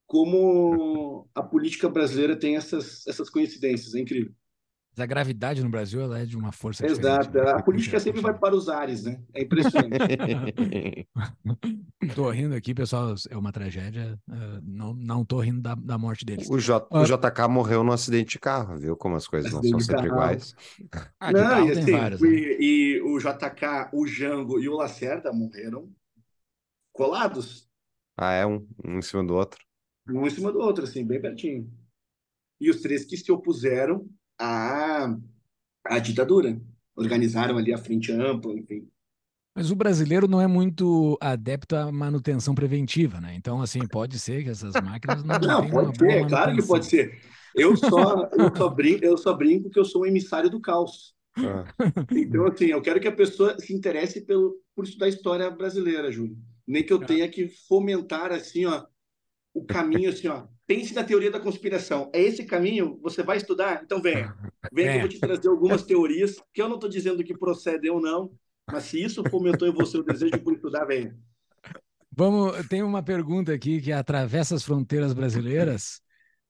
[0.07, 4.33] como a política brasileira tem essas, essas coincidências, é incrível.
[4.99, 7.33] A gravidade no Brasil ela é de uma força Exato.
[7.33, 7.51] Né?
[7.51, 9.23] A política sempre vai para os ares, né?
[9.33, 11.09] É impressionante.
[12.15, 14.19] tô rindo aqui, pessoal, é uma tragédia.
[14.29, 16.51] Uh, não, não tô rindo da, da morte deles.
[16.51, 18.97] O, J, uh, o JK morreu num acidente de carro, viu?
[18.97, 20.55] Como as coisas não são sempre iguais.
[21.19, 22.29] Ah, não, e, assim, vários, né?
[22.29, 25.91] e, o JK, o Jango e o Lacerda morreram
[26.93, 27.69] colados.
[28.17, 28.45] Ah, é?
[28.45, 29.65] Um, um em cima do outro?
[30.09, 31.71] Um em cima do outro, assim, bem pertinho.
[32.61, 34.07] E os três que se opuseram
[34.41, 35.15] a,
[35.85, 36.61] a ditadura.
[36.97, 38.89] Organizaram ali a frente ampla, enfim.
[39.55, 43.35] Mas o brasileiro não é muito adepto à manutenção preventiva, né?
[43.35, 45.39] Então, assim, pode ser que essas máquinas não.
[45.39, 47.21] não, pode ser, claro que pode ser.
[47.55, 51.15] Eu só, eu, só brinco, eu só brinco que eu sou um emissário do caos.
[51.37, 51.65] Ah.
[52.13, 56.37] Então, assim, eu quero que a pessoa se interesse pelo, por estudar história brasileira, Júlio.
[56.67, 58.85] Nem que eu tenha que fomentar, assim, ó,
[59.53, 62.11] o caminho, assim, ó, pense na teoria da conspiração.
[62.13, 62.99] É esse caminho?
[63.03, 63.83] Você vai estudar?
[63.85, 64.35] Então venha.
[64.73, 64.93] Venha é.
[64.93, 68.01] que eu vou te trazer algumas teorias, que eu não estou dizendo que procedem ou
[68.01, 68.31] não,
[68.71, 71.17] mas se isso fomentou em você o desejo por estudar, venha.
[72.13, 76.01] Vamos, tem uma pergunta aqui que atravessa as fronteiras brasileiras.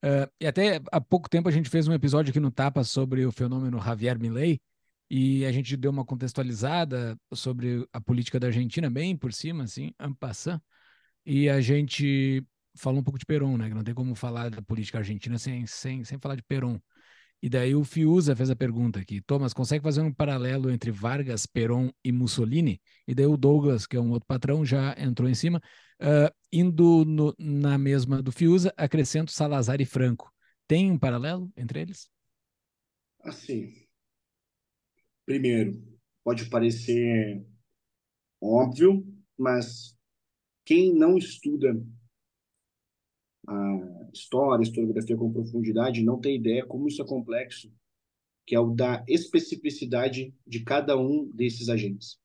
[0.03, 3.25] Uh, e até há pouco tempo a gente fez um episódio aqui no Tapa sobre
[3.25, 4.59] o fenômeno Javier Milei
[5.09, 9.91] e a gente deu uma contextualizada sobre a política da Argentina bem por cima, assim,
[9.99, 10.61] en passant.
[11.25, 12.45] E a gente
[12.75, 13.69] falou um pouco de Perón, né?
[13.69, 16.79] Não tem como falar da política argentina sem, sem, sem falar de Perón.
[17.41, 19.19] E daí o Fiuza fez a pergunta aqui.
[19.19, 22.79] Thomas, consegue fazer um paralelo entre Vargas, Perón e Mussolini?
[23.07, 25.59] E daí o Douglas, que é um outro patrão, já entrou em cima.
[25.99, 30.31] Uh, indo no, na mesma do Fiuza, acrescento Salazar e Franco.
[30.67, 32.09] Tem um paralelo entre eles?
[33.23, 33.73] Assim,
[35.25, 35.81] primeiro,
[36.23, 37.43] pode parecer
[38.39, 39.05] óbvio,
[39.37, 39.95] mas
[40.63, 41.75] quem não estuda
[43.47, 47.71] a história, a historiografia com profundidade, não tem ideia como isso é complexo,
[48.45, 52.19] que é o da especificidade de cada um desses agentes.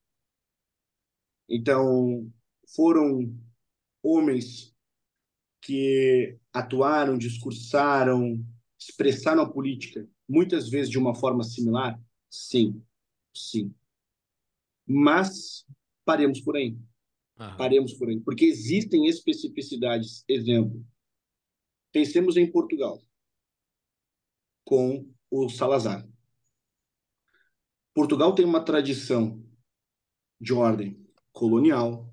[1.49, 2.31] Então,
[2.75, 3.33] foram
[4.03, 4.75] homens
[5.63, 8.45] que atuaram, discursaram,
[8.79, 12.01] expressaram a política, muitas vezes de uma forma similar?
[12.29, 12.83] Sim,
[13.35, 13.75] sim.
[14.87, 15.65] Mas
[16.05, 16.77] paremos por aí.
[17.39, 17.57] Aham.
[17.57, 18.21] Paremos por aí.
[18.21, 20.25] Porque existem especificidades.
[20.29, 20.85] Exemplo,
[21.97, 23.03] pensemos em Portugal,
[24.67, 26.07] com o Salazar.
[27.95, 29.43] Portugal tem uma tradição
[30.39, 31.03] de ordem
[31.33, 32.13] colonial,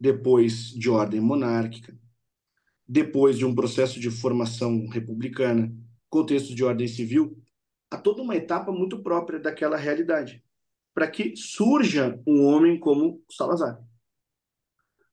[0.00, 1.94] depois de ordem monárquica,
[2.88, 5.70] depois de um processo de formação republicana,
[6.08, 7.36] contexto de ordem civil,
[7.90, 10.42] há toda uma etapa muito própria daquela realidade,
[10.94, 13.86] para que surja um homem como Salazar.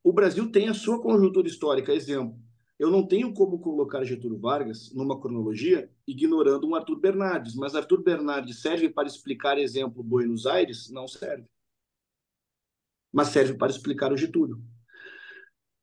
[0.02, 2.47] O Brasil tem a sua conjuntura histórica, exemplo.
[2.80, 8.04] Eu não tenho como colocar Getúlio Vargas numa cronologia ignorando um Arthur Bernardes, mas Arthur
[8.04, 10.90] Bernardes serve para explicar, exemplo, Buenos Aires?
[10.90, 11.46] Não serve.
[13.12, 14.64] Mas serve para explicar o Getúlio.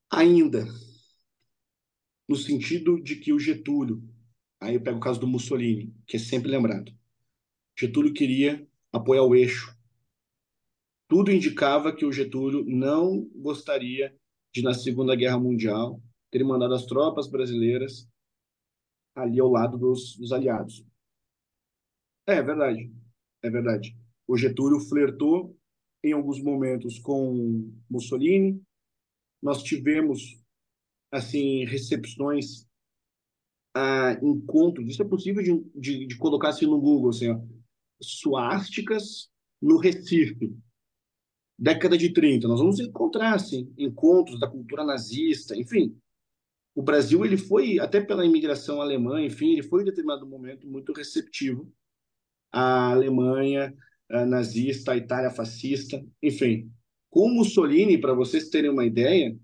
[0.09, 0.65] Ainda,
[2.29, 4.01] no sentido de que o Getúlio,
[4.61, 6.93] aí eu pego o caso do Mussolini, que é sempre lembrado.
[7.77, 9.77] Getúlio queria apoiar o eixo.
[11.09, 14.17] Tudo indicava que o Getúlio não gostaria
[14.53, 16.01] de, na Segunda Guerra Mundial,
[16.35, 18.11] ter mandado as tropas brasileiras
[19.15, 20.85] ali ao lado dos, dos aliados.
[22.27, 22.93] É verdade,
[23.41, 23.97] é verdade.
[24.27, 25.57] O Getúlio flertou
[26.03, 28.61] em alguns momentos com Mussolini.
[29.41, 30.43] Nós tivemos
[31.13, 32.67] assim recepções
[33.73, 34.89] a encontros.
[34.89, 37.41] Isso é possível de, de, de colocar assim no Google, assim, ó,
[38.03, 39.31] suásticas
[39.63, 40.53] no Recife,
[41.57, 42.49] década de 30.
[42.49, 45.97] Nós vamos encontrar assim encontros da cultura nazista, enfim
[46.75, 50.93] o Brasil ele foi até pela imigração alemã, enfim, ele foi em determinado momento muito
[50.93, 51.73] receptivo
[52.51, 53.75] à Alemanha
[54.11, 56.71] à nazista, à Itália fascista, enfim.
[57.11, 59.37] Com Mussolini, para vocês terem uma ideia,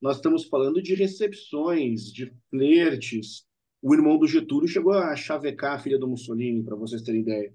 [0.00, 3.46] nós estamos falando de recepções, de flertes.
[3.82, 7.54] O irmão do Getúlio chegou a chavecar a filha do Mussolini, para vocês terem ideia.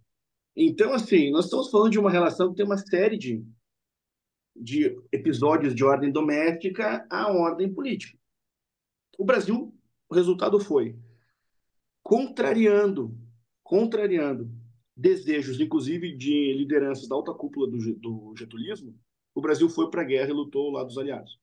[0.56, 3.44] Então, assim, nós estamos falando de uma relação que tem uma série de,
[4.56, 8.18] de episódios de ordem doméstica à ordem política.
[9.18, 9.74] O Brasil,
[10.10, 10.98] o resultado foi
[12.02, 13.18] contrariando,
[13.64, 14.52] contrariando
[14.96, 18.98] desejos, inclusive de lideranças da alta cúpula do, do getulismo,
[19.34, 21.40] o Brasil foi para a guerra e lutou ao lado dos aliados.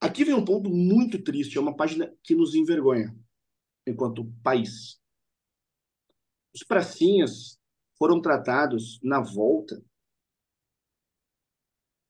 [0.00, 3.16] Aqui vem um ponto muito triste, é uma página que nos envergonha
[3.86, 5.00] enquanto país.
[6.54, 7.58] Os pracinhas
[7.98, 9.82] foram tratados na volta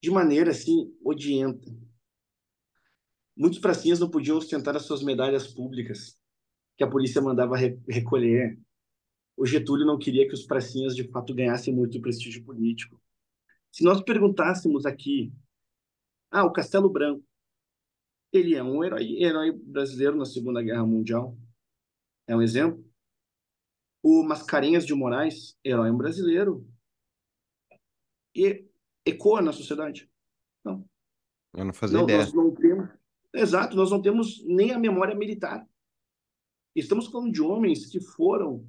[0.02, 1.70] de maneira assim odienta.
[3.36, 6.18] Muitos pracinhas não podiam ostentar as suas medalhas públicas,
[6.76, 8.58] que a polícia mandava re recolher.
[9.36, 13.00] O Getúlio não queria que os pracinhas de fato ganhassem muito prestígio político.
[13.70, 15.30] Se nós perguntássemos aqui,
[16.30, 17.22] ah, o Castelo Branco,
[18.32, 21.36] ele é um herói, herói brasileiro na Segunda Guerra Mundial.
[22.26, 22.82] É um exemplo.
[24.02, 26.66] O Mascarenhas de Moraes, herói brasileiro.
[28.34, 28.66] E
[29.04, 30.10] ecoa na sociedade.
[30.64, 30.88] Não.
[31.54, 32.18] Eu não fazia não, ideia.
[32.20, 32.90] Nós não temos,
[33.36, 35.64] Exato, nós não temos nem a memória militar.
[36.74, 38.66] Estamos falando de homens que foram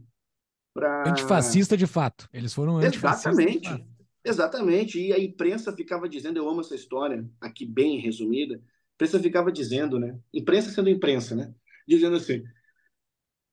[0.73, 1.09] para.
[1.09, 2.27] Antifascista de fato.
[2.31, 3.37] Eles foram antifascistas.
[3.37, 3.87] Exatamente.
[4.23, 4.99] Exatamente.
[4.99, 8.55] E a imprensa ficava dizendo, eu amo essa história, aqui bem resumida.
[8.55, 8.59] A
[8.95, 10.19] imprensa ficava dizendo, né?
[10.33, 11.53] Imprensa sendo imprensa, né?
[11.87, 12.43] Dizendo assim: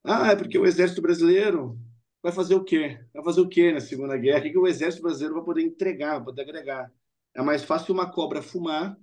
[0.04, 1.78] ah, é porque o exército brasileiro
[2.22, 3.00] vai fazer o quê?
[3.12, 4.40] Vai fazer o quê na Segunda Guerra?
[4.40, 6.92] O que, o exército brasileiro vai poder entregar, vai poder agregar?
[7.34, 8.96] É mais fácil uma cobra fumar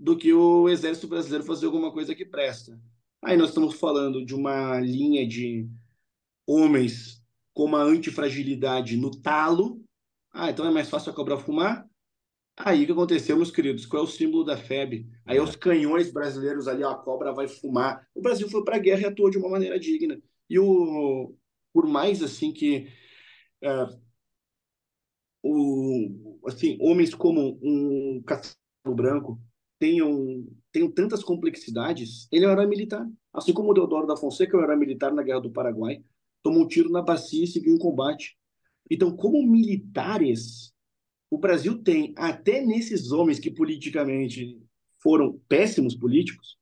[0.00, 2.80] do que o exército brasileiro fazer alguma coisa que presta.
[3.22, 5.68] Aí nós estamos falando de uma linha de
[6.46, 7.22] homens
[7.52, 9.84] com uma antifragilidade no talo.
[10.32, 11.86] Ah, então é mais fácil a cobra fumar?
[12.56, 13.84] Aí o que aconteceu, meus queridos?
[13.84, 15.06] Qual é o símbolo da FEB?
[15.26, 18.08] Aí os canhões brasileiros ali, ó, a cobra vai fumar.
[18.14, 20.18] O Brasil foi para a guerra e atuou de uma maneira digna.
[20.48, 21.34] E o,
[21.74, 22.88] por mais assim que
[23.62, 23.86] é,
[25.42, 29.40] o, assim, homens como um Castelo Branco
[29.80, 33.10] tenham, tenham tantas complexidades, ele é herói militar.
[33.32, 36.04] Assim como o Deodoro da Fonseca é herói militar na Guerra do Paraguai,
[36.42, 38.38] tomou um tiro na bacia e seguiu em combate.
[38.90, 40.72] Então, como militares,
[41.30, 44.60] o Brasil tem, até nesses homens que politicamente
[44.98, 46.58] foram péssimos políticos,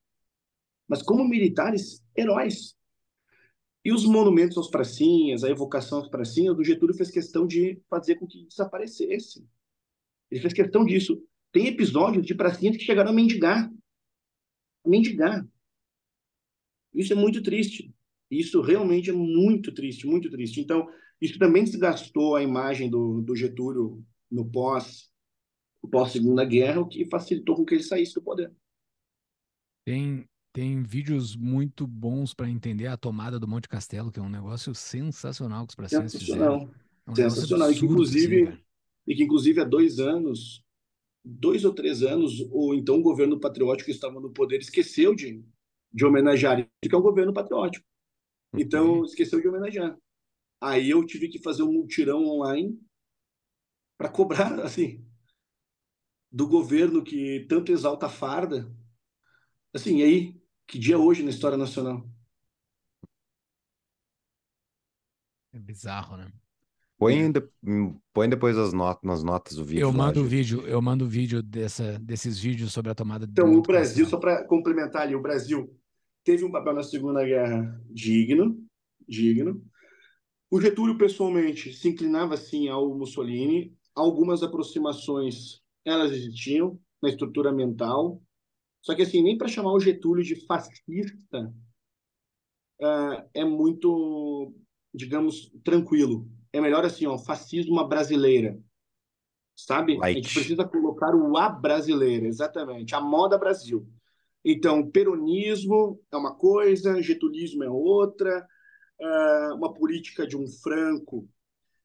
[0.86, 2.76] mas como militares, heróis.
[3.84, 8.14] E os monumentos aos pracinhas, a evocação aos pracinhas, do Getúlio fez questão de fazer
[8.16, 9.44] com que desaparecesse.
[10.30, 11.20] Ele fez questão disso.
[11.52, 13.70] Tem episódios de pracinhas que chegaram a mendigar.
[14.84, 15.46] A mendigar.
[16.94, 17.92] Isso é muito triste.
[18.30, 20.60] Isso realmente é muito triste, muito triste.
[20.60, 20.86] Então,
[21.20, 25.10] isso também desgastou a imagem do, do Getúlio no pós,
[25.90, 28.52] pós Segunda Guerra, o que facilitou com que ele saísse do poder.
[29.86, 34.28] Tem, tem vídeos muito bons para entender a tomada do Monte Castelo, que é um
[34.28, 36.70] negócio sensacional que os brasileiros fizeram.
[37.06, 37.72] É um sensacional.
[37.72, 38.58] E que, inclusive, assim,
[39.06, 40.62] e que, inclusive, há dois anos,
[41.24, 45.44] dois ou três anos, ou então o governo patriótico que estava no poder esqueceu de,
[45.92, 47.86] de homenagear, que é um governo patriótico.
[48.54, 49.96] Então, esqueceu de homenagear.
[50.60, 52.80] Aí eu tive que fazer um multirão online
[53.96, 55.04] para cobrar, assim,
[56.30, 58.72] do governo que tanto exalta a farda.
[59.72, 62.08] Assim, e aí, que dia é hoje na história nacional?
[65.52, 66.32] É bizarro, né?
[66.98, 67.40] Põe, de,
[68.12, 69.82] põe depois as notas, nas notas do vídeo.
[69.82, 73.30] Eu mando o vídeo, eu mando o vídeo dessa, desses vídeos sobre a tomada de
[73.30, 75.72] Então, o Brasil, só para complementar ali, o Brasil
[76.24, 78.60] teve um papel na Segunda Guerra digno,
[79.08, 79.62] digno.
[80.50, 83.72] O Getúlio, pessoalmente, se inclinava, sim, ao Mussolini.
[83.94, 88.20] Algumas aproximações, elas existiam na estrutura mental.
[88.82, 91.54] Só que, assim, nem para chamar o Getúlio de fascista
[92.80, 94.52] uh, é muito,
[94.92, 96.28] digamos, tranquilo.
[96.52, 98.58] É melhor, assim, ó, fascismo brasileira.
[99.56, 99.96] Sabe?
[99.96, 100.18] Light.
[100.18, 102.94] A gente precisa colocar o A brasileira, exatamente.
[102.94, 103.86] A moda Brasil.
[104.44, 108.46] Então, peronismo é uma coisa, getulismo é outra,
[109.00, 111.28] uh, uma política de um Franco.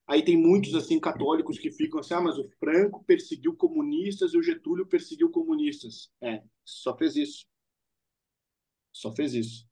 [0.06, 4.38] Aí tem muitos assim católicos que ficam assim, ah, mas o Franco perseguiu comunistas e
[4.38, 6.12] o Getúlio perseguiu comunistas.
[6.22, 7.46] É, só fez isso.
[8.92, 9.68] Só fez isso.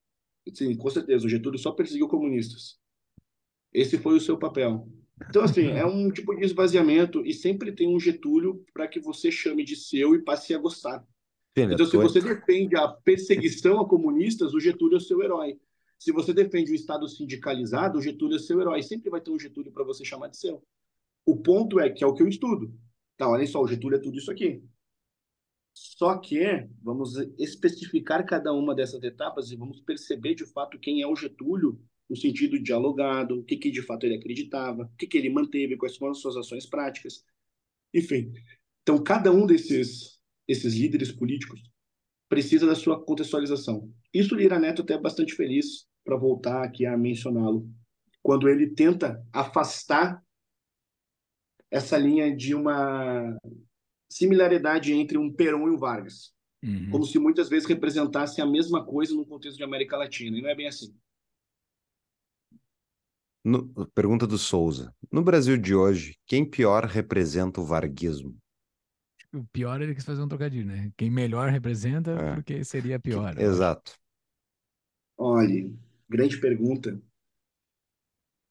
[0.54, 2.81] Sim, com certeza, o Getúlio só perseguiu comunistas.
[3.74, 4.88] Esse foi o seu papel.
[5.30, 9.32] Então, assim, é um tipo de esvaziamento e sempre tem um Getúlio para que você
[9.32, 11.06] chame de seu e passe a gostar.
[11.56, 15.60] Então, se você defende a perseguição a comunistas, o Getúlio é o seu herói.
[16.00, 18.82] Se você defende o Estado sindicalizado, o Getúlio é seu herói.
[18.82, 20.64] Sempre vai ter um Getúlio para você chamar de seu.
[21.26, 22.74] O ponto é que é o que eu estudo.
[23.18, 24.64] Tá, olha só, o Getúlio é tudo isso aqui.
[25.74, 31.08] Só que vamos especificar cada uma dessas etapas e vamos perceber de fato quem é
[31.08, 31.80] o Getúlio
[32.12, 35.78] no sentido dialogado, o que, que de fato ele acreditava, o que, que ele manteve,
[35.78, 37.24] quais foram as suas ações práticas.
[37.92, 38.32] Enfim,
[38.84, 40.22] então cada um desses
[40.52, 41.62] esses líderes políticos,
[42.30, 43.92] precisa da sua contextualização.
[44.14, 47.70] Isso Lira Neto até é bastante feliz para voltar aqui a mencioná-lo,
[48.22, 50.22] quando ele tenta afastar
[51.70, 53.38] essa linha de uma
[54.10, 56.90] similaridade entre um Perón e um Vargas, uhum.
[56.90, 60.50] como se muitas vezes representasse a mesma coisa no contexto de América Latina, e não
[60.50, 60.94] é bem assim.
[63.44, 64.94] No, pergunta do Souza.
[65.12, 68.38] No Brasil de hoje, quem pior representa o varguismo?
[69.34, 70.92] o pior ele quis fazer um trocadilho, né?
[70.98, 72.36] Quem melhor representa, é.
[72.36, 73.38] porque seria pior.
[73.40, 73.94] Exato.
[75.18, 75.72] Olha,
[76.10, 77.02] grande pergunta.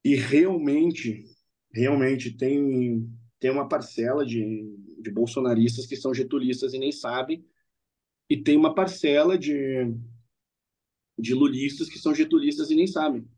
[0.03, 1.25] E realmente,
[1.73, 3.07] realmente tem,
[3.39, 7.45] tem uma parcela de, de bolsonaristas que são getulistas e nem sabem,
[8.29, 9.93] e tem uma parcela de,
[11.19, 13.29] de lulistas que são getulistas e nem sabem.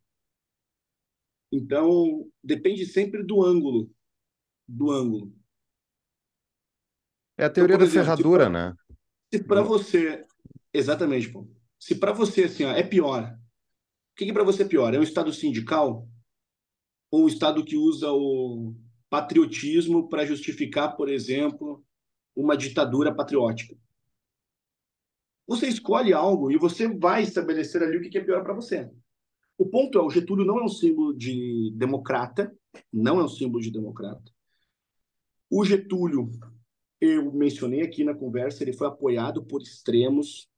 [1.53, 3.91] Então, depende sempre do ângulo.
[4.67, 5.37] Do ângulo.
[7.37, 8.77] É a teoria então, da exemplo, ferradura, se pra, né?
[9.31, 10.27] Se para você,
[10.73, 11.47] exatamente, pô.
[11.79, 14.95] Se para você assim, ó, é pior, o que, que para você é pior?
[14.95, 16.09] É um estado sindical
[17.11, 18.75] ou um estado que usa o
[19.11, 21.85] patriotismo para justificar, por exemplo,
[22.35, 23.77] uma ditadura patriótica?
[25.47, 28.91] Você escolhe algo e você vai estabelecer ali o que é pior para você.
[29.63, 32.53] O ponto é, o Getúlio não é um símbolo de democrata,
[32.93, 34.25] não é um símbolo de democrata.
[35.49, 36.33] O Getúlio
[37.01, 40.49] eu mencionei aqui na conversa, ele foi apoiado por extremos.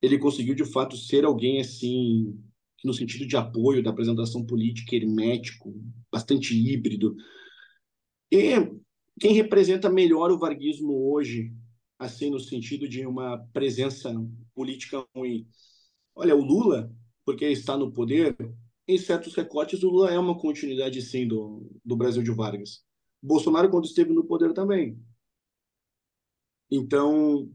[0.00, 2.34] Ele conseguiu, de fato, ser alguém assim,
[2.82, 5.74] no sentido de apoio da apresentação política hermético,
[6.10, 7.14] bastante híbrido.
[8.32, 8.54] E
[9.20, 11.52] quem representa melhor o varguismo hoje,
[11.98, 14.10] assim, no sentido de uma presença
[14.54, 15.46] política ruim?
[16.14, 16.90] Olha, o Lula,
[17.26, 18.36] porque está no poder,
[18.86, 22.84] em certos recortes, o Lula é uma continuidade, sim, do, do Brasil de Vargas.
[23.20, 24.96] Bolsonaro, quando esteve no poder, também.
[26.70, 27.52] Então,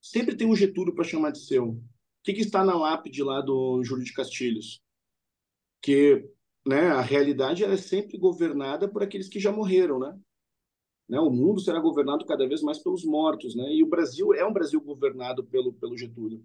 [0.00, 1.68] sempre tem um Getúlio para chamar de seu.
[1.68, 1.82] O
[2.24, 4.82] que, que, está na lápide lá do Júlio de Castilhos?
[5.80, 6.28] Que
[6.66, 10.18] né, a realidade é sempre governada por aqueles que já morreram, né?
[11.08, 11.20] né?
[11.20, 13.72] O mundo será governado cada vez mais pelos mortos, né?
[13.72, 16.44] E o Brasil é um Brasil governado pelo, pelo Getúlio.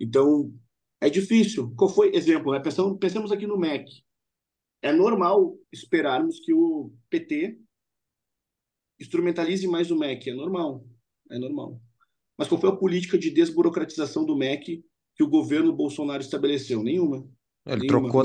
[0.00, 0.52] Então,
[1.00, 1.72] é difícil.
[1.76, 2.60] Qual foi, exemplo, né?
[2.60, 4.02] pensamos, pensemos aqui no MEC.
[4.82, 7.58] É normal esperarmos que o PT
[9.00, 10.30] instrumentalize mais o MEC.
[10.30, 10.84] É normal,
[11.30, 11.80] é normal.
[12.36, 14.84] Mas qual foi a política de desburocratização do MEC
[15.16, 16.82] que o governo Bolsonaro estabeleceu?
[16.82, 17.28] Nenhuma.
[17.66, 18.08] Ele Nenhuma.
[18.08, 18.24] trocou,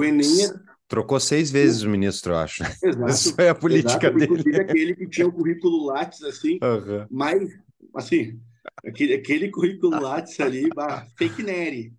[0.87, 2.63] Trocou seis vezes o ministro, eu acho.
[2.63, 3.09] Exato.
[3.09, 4.25] Isso é a política exato, dele.
[4.25, 7.07] Inclusive aquele que tinha o currículo Lattes, assim, Uhum.
[7.09, 7.49] mais,
[7.95, 8.39] assim,
[8.85, 11.93] aquele, aquele currículo Lattes ali, bah, fake neri.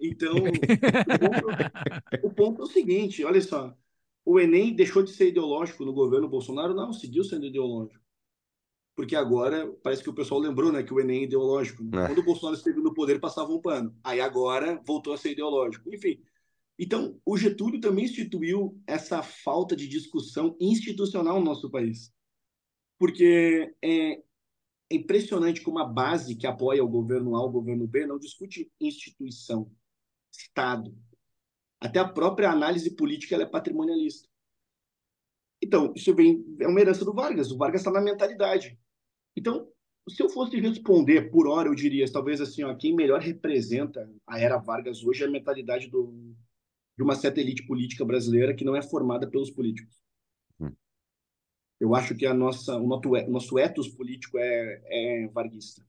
[0.00, 3.76] Então, o ponto, o ponto é o seguinte, olha só,
[4.24, 6.74] o Enem deixou de ser ideológico no governo Bolsonaro?
[6.74, 8.04] Não, seguiu sendo ideológico.
[8.94, 11.82] Porque agora, parece que o pessoal lembrou, né, que o Enem é ideológico.
[11.84, 12.06] É.
[12.06, 13.96] Quando o Bolsonaro esteve no poder, passava um pano.
[14.02, 15.92] Aí agora voltou a ser ideológico.
[15.94, 16.20] Enfim,
[16.78, 22.12] então, o Getúlio também instituiu essa falta de discussão institucional no nosso país.
[22.98, 24.22] Porque é
[24.90, 29.70] impressionante como a base que apoia o governo A, o governo B, não discute instituição,
[30.32, 30.94] Estado.
[31.80, 34.28] Até a própria análise política é patrimonialista.
[35.62, 37.50] Então, isso vem, é uma herança do Vargas.
[37.50, 38.78] O Vargas está na mentalidade.
[39.36, 39.68] Então,
[40.08, 44.38] se eu fosse responder por hora, eu diria, talvez assim, ó, quem melhor representa a
[44.38, 46.34] era Vargas hoje é a mentalidade do,
[46.96, 49.94] de uma certa elite política brasileira que não é formada pelos políticos.
[50.58, 50.72] Hum.
[51.78, 55.84] Eu acho que a nossa, o nosso, o nosso ethos político é, é varguista.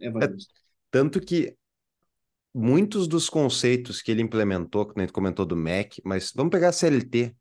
[0.00, 0.52] É varguista.
[0.90, 1.56] Tanto que
[2.54, 6.68] muitos dos conceitos que ele implementou, que a gente comentou do MEC, mas vamos pegar
[6.68, 7.34] a CLT.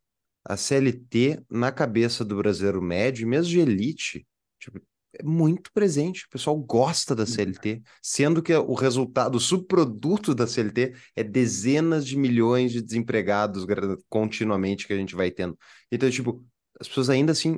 [0.44, 4.26] A CLT, na cabeça do brasileiro médio, mesmo de elite,
[4.60, 4.82] tipo,
[5.14, 6.26] é muito presente.
[6.26, 12.06] O pessoal gosta da CLT, sendo que o resultado, o subproduto da CLT é dezenas
[12.06, 13.66] de milhões de desempregados
[14.10, 15.58] continuamente que a gente vai tendo.
[15.92, 16.44] Então, tipo,
[16.80, 17.58] as pessoas ainda assim,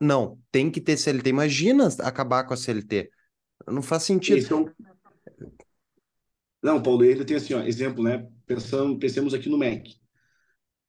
[0.00, 1.28] não, tem que ter CLT.
[1.28, 3.10] Imagina acabar com a CLT.
[3.66, 4.38] Não faz sentido.
[4.38, 4.70] Esse é um...
[6.66, 8.28] Não, Paulo, ele tem assim, ó, exemplo, né?
[8.44, 9.94] Pensamos, pensemos aqui no MEC.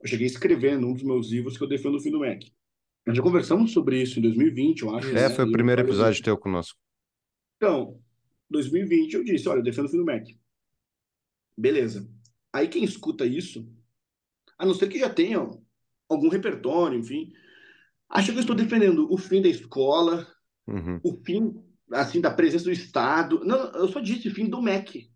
[0.01, 2.51] Eu cheguei escrevendo um dos meus livros que eu defendo o fim do MEC.
[3.05, 5.09] Nós já conversamos sobre isso em 2020, eu acho.
[5.09, 5.29] É, né?
[5.29, 6.79] foi o primeiro eu episódio teu conosco.
[7.57, 8.01] Então,
[8.49, 10.39] 2020 eu disse, olha, eu defendo o fim do MEC.
[11.55, 12.09] Beleza.
[12.51, 13.71] Aí quem escuta isso,
[14.57, 15.47] a não ser que já tenha
[16.09, 17.31] algum repertório, enfim,
[18.09, 20.27] acha que eu estou defendendo o fim da escola,
[20.67, 20.99] Uhum.
[21.03, 21.53] o fim,
[21.91, 23.45] assim, da presença do Estado.
[23.45, 25.15] Não, eu só disse o fim do MEC.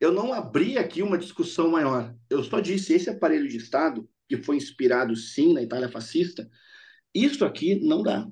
[0.00, 2.14] Eu não abri aqui uma discussão maior.
[2.28, 6.48] Eu só disse esse aparelho de Estado, que foi inspirado, sim, na Itália fascista,
[7.14, 8.28] isso aqui não dá.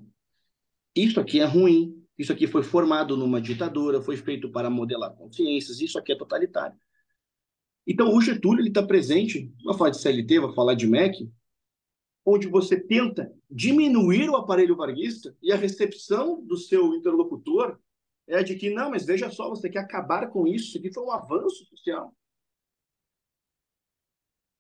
[0.95, 2.05] Isso aqui é ruim.
[2.19, 5.81] Isso aqui foi formado numa ditadura, foi feito para modelar consciências.
[5.81, 6.79] Isso aqui é totalitário.
[7.87, 11.31] Então, o Getúlio está presente, vai falar de CLT, vai falar de MEC,
[12.25, 17.79] onde você tenta diminuir o aparelho varguista e a recepção do seu interlocutor
[18.27, 21.05] é de que, não, mas veja só, você quer acabar com isso, isso aqui foi
[21.05, 22.15] um avanço social.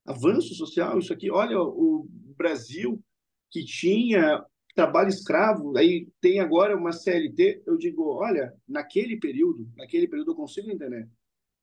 [0.06, 3.02] Avanço social, isso aqui, olha, o Brasil
[3.50, 10.08] que tinha trabalho escravo, aí tem agora uma CLT, eu digo, olha, naquele período, naquele
[10.08, 11.08] período eu consigo entender,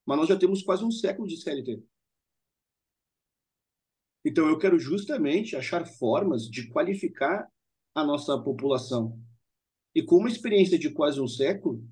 [0.06, 1.84] mas nós já temos quase um século de CLT.
[4.24, 7.48] Então, eu quero justamente achar formas de qualificar
[7.94, 9.20] a nossa população.
[9.94, 11.84] E com uma experiência de quase um século,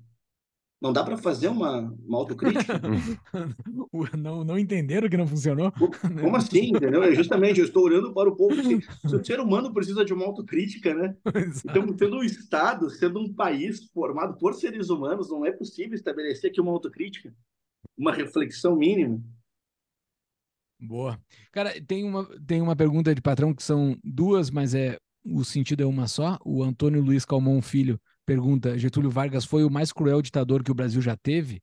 [0.80, 2.80] não dá para fazer uma, uma autocrítica?
[4.16, 5.70] não, não entenderam que não funcionou?
[5.72, 7.02] Como assim, entendeu?
[7.02, 8.54] É justamente, eu estou orando para o povo.
[8.54, 11.14] Se, se o ser humano precisa de uma autocrítica, né?
[11.64, 16.50] Então, sendo um Estado, sendo um país formado por seres humanos, não é possível estabelecer
[16.50, 17.34] aqui uma autocrítica,
[17.96, 19.22] uma reflexão mínima.
[20.80, 21.20] Boa.
[21.52, 25.82] Cara, tem uma, tem uma pergunta de patrão que são duas, mas é o sentido
[25.82, 26.38] é uma só.
[26.44, 30.74] O Antônio Luiz Calmon Filho pergunta: Getúlio Vargas foi o mais cruel ditador que o
[30.74, 31.62] Brasil já teve?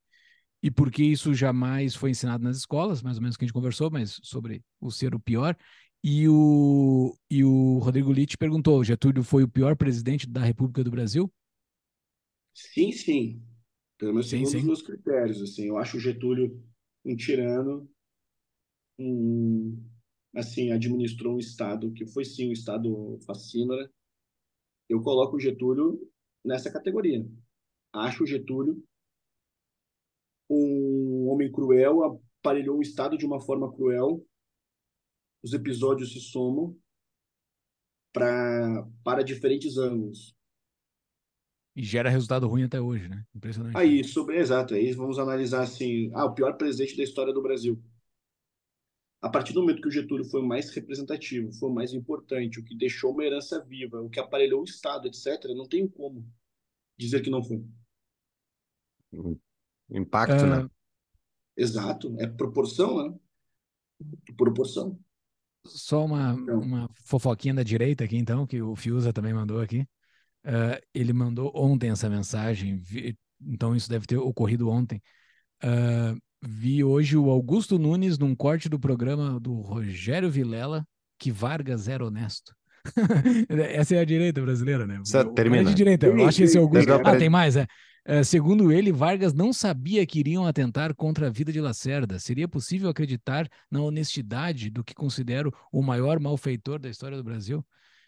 [0.62, 3.02] E por que isso jamais foi ensinado nas escolas?
[3.02, 5.56] Mais ou menos que a gente conversou, mas sobre o ser o pior.
[6.04, 10.92] E o, e o Rodrigo Litt perguntou: Getúlio foi o pior presidente da República do
[10.92, 11.32] Brasil?
[12.54, 13.42] Sim, sim.
[13.98, 14.58] Pelo menos Sim, segundo sim.
[14.60, 15.42] os meus critérios.
[15.42, 16.64] Assim, eu acho o Getúlio
[17.06, 17.90] um tirano,
[19.00, 19.84] um,
[20.38, 23.91] assim, administrou um Estado que foi sim um Estado fascínora.
[24.89, 25.99] Eu coloco o Getúlio
[26.45, 27.26] nessa categoria.
[27.93, 28.84] Acho o Getúlio
[30.49, 32.03] um homem cruel,
[32.39, 34.26] aparelhou o Estado de uma forma cruel.
[35.43, 36.77] Os episódios se somam
[38.14, 40.35] pra, para diferentes ângulos.
[41.76, 43.23] E gera resultado ruim até hoje, né?
[43.35, 43.77] Impressionante.
[43.77, 47.80] Aí, sobre, exato, aí vamos analisar assim, ah, o pior presidente da história do Brasil.
[49.22, 52.60] A partir do momento que o Getúlio foi o mais representativo, foi o mais importante,
[52.60, 56.26] o que deixou uma herança viva, o que aparelhou o Estado, etc., não tem como
[56.98, 57.64] dizer que não foi.
[59.89, 60.69] Impacto, Ah, né?
[61.57, 63.19] Exato, é proporção, né?
[64.38, 64.99] Proporção.
[65.65, 66.61] Só uma, Então.
[66.61, 69.88] uma fofoquinha da direita aqui, então, que o Fiuza também mandou aqui.
[70.44, 75.02] Ah, ele mandou ontem essa mensagem, vi- então isso deve ter ocorrido ontem.
[75.64, 80.85] Ah, vi hoje o Augusto Nunes num corte do programa do Rogério Vilela
[81.18, 82.55] que Vargas era honesto.
[83.49, 84.99] Essa é a direita brasileira, né?
[84.99, 85.64] Você o termina.
[85.64, 86.07] é de direita.
[86.07, 86.91] Eu acho que esse é Augusto.
[87.03, 87.65] Ah, tem mais, é.
[88.09, 92.18] É, segundo ele, Vargas não sabia que iriam atentar contra a vida de Lacerda.
[92.19, 97.65] Seria possível acreditar na honestidade do que considero o maior malfeitor da história do Brasil?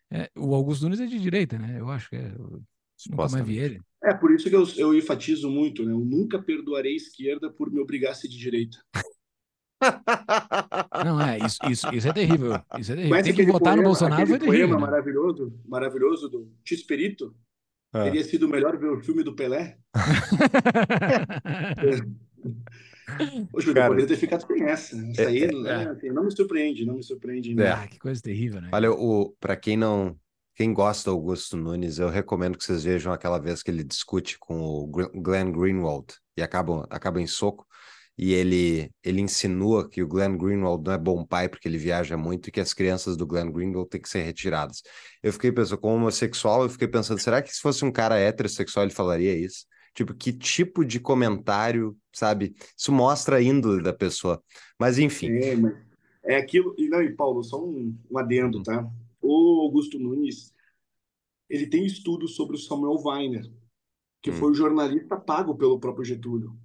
[0.09, 1.75] É, o Augusto Nunes é de direita, né?
[1.77, 2.31] Eu acho que é.
[3.09, 3.81] Nunca mais vi ele.
[4.03, 5.91] É por isso que eu, eu enfatizo muito, né?
[5.91, 8.77] Eu nunca perdoarei esquerda por me obrigar a ser de direita.
[11.05, 12.53] Não, é, isso, isso, isso é terrível.
[12.77, 13.09] Isso é terrível.
[13.09, 14.67] Conhece Tem que aquele votar no poema- Bolsonaro aquele foi terrível.
[14.67, 14.91] poema né?
[14.91, 17.35] maravilhoso, maravilhoso do Tisperito.
[17.93, 18.03] Ah.
[18.03, 19.77] Teria sido melhor ver o filme do Pelé.
[23.51, 24.95] Ô, Júlio, Cara, eu poderia ter ficado sem essa.
[25.11, 27.59] Essa aí é, né, assim, não me surpreende, não me surpreende.
[27.59, 27.71] É.
[27.71, 28.69] Ah, que coisa terrível, né?
[28.71, 30.15] Olha, o, para quem não,
[30.59, 34.37] quem gosta do Augusto Nunes, eu recomendo que vocês vejam aquela vez que ele discute
[34.37, 37.65] com o Glenn Greenwald e acaba, acaba em soco.
[38.17, 42.17] E ele, ele insinua que o Glenn Greenwald não é bom pai porque ele viaja
[42.17, 44.81] muito e que as crianças do Glenn Greenwald têm que ser retiradas.
[45.23, 48.83] Eu fiquei pensando, como homossexual, eu fiquei pensando, será que se fosse um cara heterossexual
[48.83, 49.65] ele falaria isso?
[49.93, 52.53] Tipo, que tipo de comentário, sabe?
[52.77, 54.43] Isso mostra a índole da pessoa.
[54.77, 55.73] Mas enfim, É, mas
[56.21, 56.75] é aquilo.
[56.77, 58.85] E não, e Paulo, só um, um adendo, tá?
[59.21, 60.53] O Augusto Nunes,
[61.49, 63.51] ele tem estudos sobre o Samuel Weiner,
[64.21, 64.35] que Hum.
[64.35, 66.57] foi o jornalista pago pelo próprio Getúlio.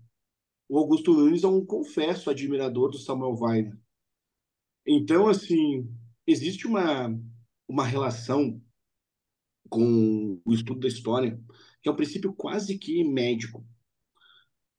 [0.68, 3.78] O Augusto Nunes é um confesso admirador do Samuel Weiner.
[4.86, 5.88] Então, assim,
[6.26, 7.08] existe uma,
[7.68, 8.60] uma relação
[9.68, 11.40] com o estudo da história,
[11.82, 13.66] que é um princípio quase que médico.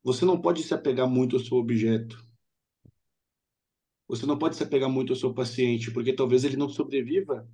[0.04, 2.24] Você não pode se apegar muito ao seu objeto.
[4.08, 7.50] Você não pode se apegar muito ao seu paciente, porque talvez ele não sobreviva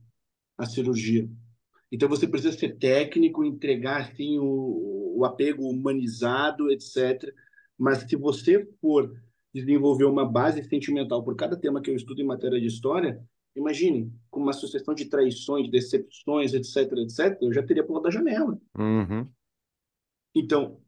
[0.58, 1.30] à cirurgia.
[1.92, 7.34] Então você precisa ser técnico, entregar assim o, o apego humanizado, etc.
[7.78, 9.12] Mas se você for
[9.54, 13.22] desenvolver uma base sentimental por cada tema que eu estudo em matéria de história,
[13.56, 18.58] imagine, com uma sucessão de traições, decepções, etc, etc, eu já teria pulado da janela.
[18.78, 19.28] uhum,
[20.34, 20.80] Então,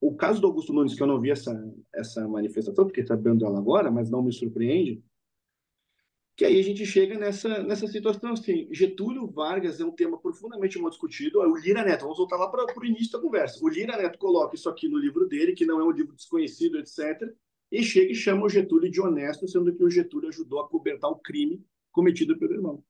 [0.00, 1.52] o caso do Augusto Nunes, que eu não vi essa,
[1.94, 5.02] essa manifestação, porque sabendo dela agora, mas não me surpreende,
[6.36, 10.78] que aí a gente chega nessa, nessa situação assim, Getúlio Vargas é um tema profundamente
[10.78, 13.96] mal discutido, o Lira Neto, vamos voltar lá para o início da conversa, o Lira
[13.96, 17.30] Neto coloca isso aqui no livro dele, que não é um livro desconhecido, etc.,
[17.70, 21.10] e chega e chama o Getúlio de honesto, sendo que o Getúlio ajudou a cobertar
[21.10, 22.84] o crime cometido pelo irmão.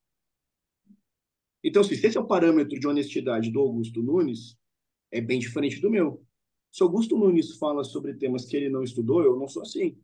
[1.63, 4.59] Então, se esse é o parâmetro de honestidade do Augusto Nunes,
[5.13, 6.25] é bem diferente do meu.
[6.73, 9.97] Se Augusto Nunes fala sobre temas que ele não estudou, eu não sou assim.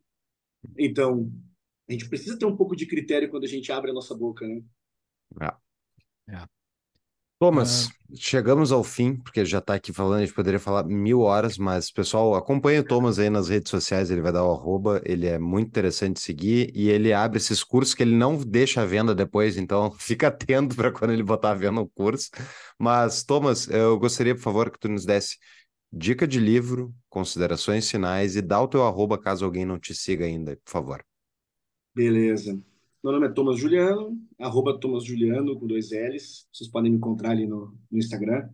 [0.77, 1.29] Então,
[1.89, 4.47] a gente precisa ter um pouco de critério quando a gente abre a nossa boca,
[4.47, 4.61] né?
[7.39, 11.57] Thomas, chegamos ao fim, porque já está aqui falando, a gente poderia falar mil horas,
[11.57, 15.25] mas pessoal, acompanha o Thomas aí nas redes sociais, ele vai dar o arroba, ele
[15.25, 19.15] é muito interessante seguir e ele abre esses cursos que ele não deixa à venda
[19.15, 22.29] depois, então fica atento para quando ele botar à venda o curso.
[22.77, 25.37] Mas, Thomas, eu gostaria, por favor, que tu nos desse
[25.91, 30.25] dica de livro, considerações finais e dá o teu arroba caso alguém não te siga
[30.25, 31.08] ainda, por favor.
[31.93, 32.53] Beleza.
[33.03, 36.47] Meu nome é Thomas Juliano, arroba Thomas Juliano com dois L's.
[36.51, 38.49] Vocês podem me encontrar ali no, no Instagram.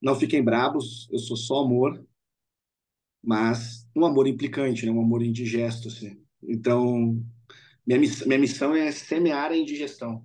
[0.00, 2.04] Não fiquem brabos, eu sou só amor,
[3.22, 4.90] mas um amor implicante, né?
[4.90, 5.88] um amor indigesto.
[5.88, 6.20] Assim.
[6.42, 7.24] Então,
[7.86, 10.24] minha, miss minha missão é semear a indigestão.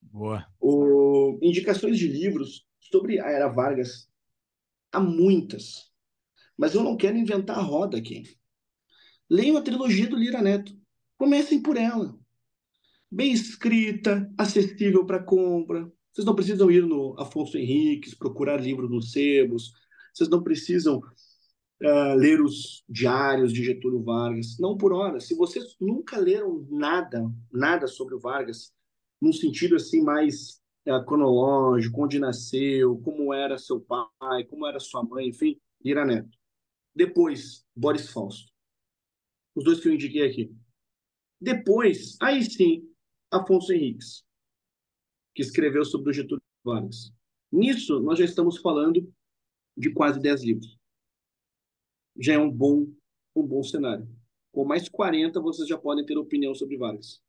[0.00, 0.46] Boa.
[0.58, 4.08] O, indicações de livros sobre a Era Vargas,
[4.90, 5.92] há muitas,
[6.56, 8.22] mas eu não quero inventar a roda aqui.
[9.28, 10.74] Leiam a trilogia do Lira Neto.
[11.16, 12.18] Comecem por ela.
[13.10, 15.90] Bem escrita, acessível para compra.
[16.12, 19.72] Vocês não precisam ir no Afonso Henriques, procurar livro nos sebos.
[20.12, 24.56] Vocês não precisam uh, ler os diários de Getúlio Vargas.
[24.58, 25.20] Não por hora.
[25.20, 28.72] Se vocês nunca leram nada, nada sobre o Vargas,
[29.20, 35.04] num sentido assim mais uh, cronológico, onde nasceu, como era seu pai, como era sua
[35.04, 36.36] mãe, enfim, Lira Neto.
[36.94, 38.52] Depois, Boris Fausto.
[39.54, 40.63] Os dois que eu indiquei aqui.
[41.40, 42.88] Depois, aí sim,
[43.30, 44.24] Afonso Henriques,
[45.34, 47.12] que escreveu sobre o Getúlio Vargas.
[47.50, 49.12] Nisso, nós já estamos falando
[49.76, 50.78] de quase 10 livros.
[52.18, 52.86] Já é um bom,
[53.34, 54.08] um bom cenário.
[54.52, 57.20] Com mais 40, vocês já podem ter opinião sobre Vargas.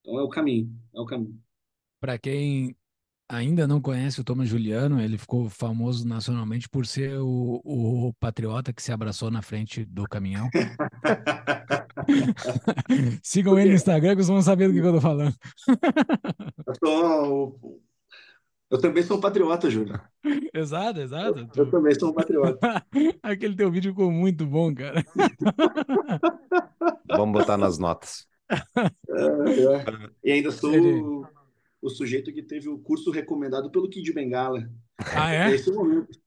[0.00, 1.42] Então é o caminho, é o caminho.
[2.00, 2.76] Para quem
[3.28, 8.72] ainda não conhece o Thomas Juliano, ele ficou famoso nacionalmente por ser o, o patriota
[8.72, 10.48] que se abraçou na frente do caminhão.
[13.22, 15.34] Sigam ele no Instagram que vocês vão saber do que eu tô falando.
[16.66, 17.80] eu, sou...
[18.70, 20.00] eu também sou um patriota, Júlio.
[20.52, 21.48] Exato, exato.
[21.56, 22.84] Eu, eu também sou um patriota.
[23.22, 25.04] Aquele teu vídeo ficou muito bom, cara.
[27.08, 28.26] Vamos botar nas notas.
[28.50, 29.84] é, é.
[30.24, 31.26] E ainda sou o,
[31.82, 34.68] o sujeito que teve o curso recomendado pelo Kid Bengala.
[34.98, 35.54] Ah, é?
[35.54, 36.18] Esse é o momento.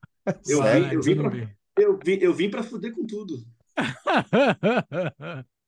[0.48, 1.32] Eu, vim, eu, vim pra,
[1.78, 3.44] eu, vim, eu vim pra fuder com tudo.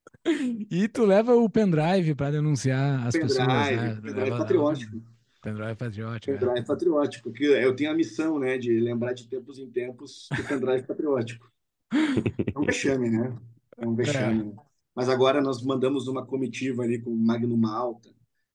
[0.70, 3.72] e tu leva o pendrive para denunciar as pendrive, pessoas.
[3.72, 4.02] Né?
[4.02, 5.02] Pendrive patriótico.
[5.42, 6.38] Pendrive patriótico.
[6.38, 6.64] Pendrive é.
[6.64, 10.84] patriótico, porque eu tenho a missão, né, de lembrar de tempos em tempos do pendrive
[10.84, 11.52] patriótico.
[11.92, 13.36] É um vexame, né?
[13.78, 14.52] É um vexame.
[14.52, 14.72] É.
[14.96, 18.10] Mas agora nós mandamos uma comitiva ali com Magno Malta,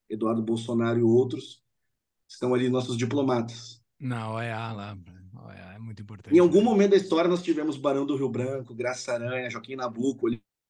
[0.08, 1.62] Eduardo Bolsonaro e outros.
[2.28, 3.80] Estão ali nossos diplomatas.
[3.98, 4.98] Na OEA lá,
[5.44, 6.34] OEA é muito importante.
[6.34, 10.26] Em algum momento da história nós tivemos Barão do Rio Branco, Graça Aranha, Joaquim Nabuco,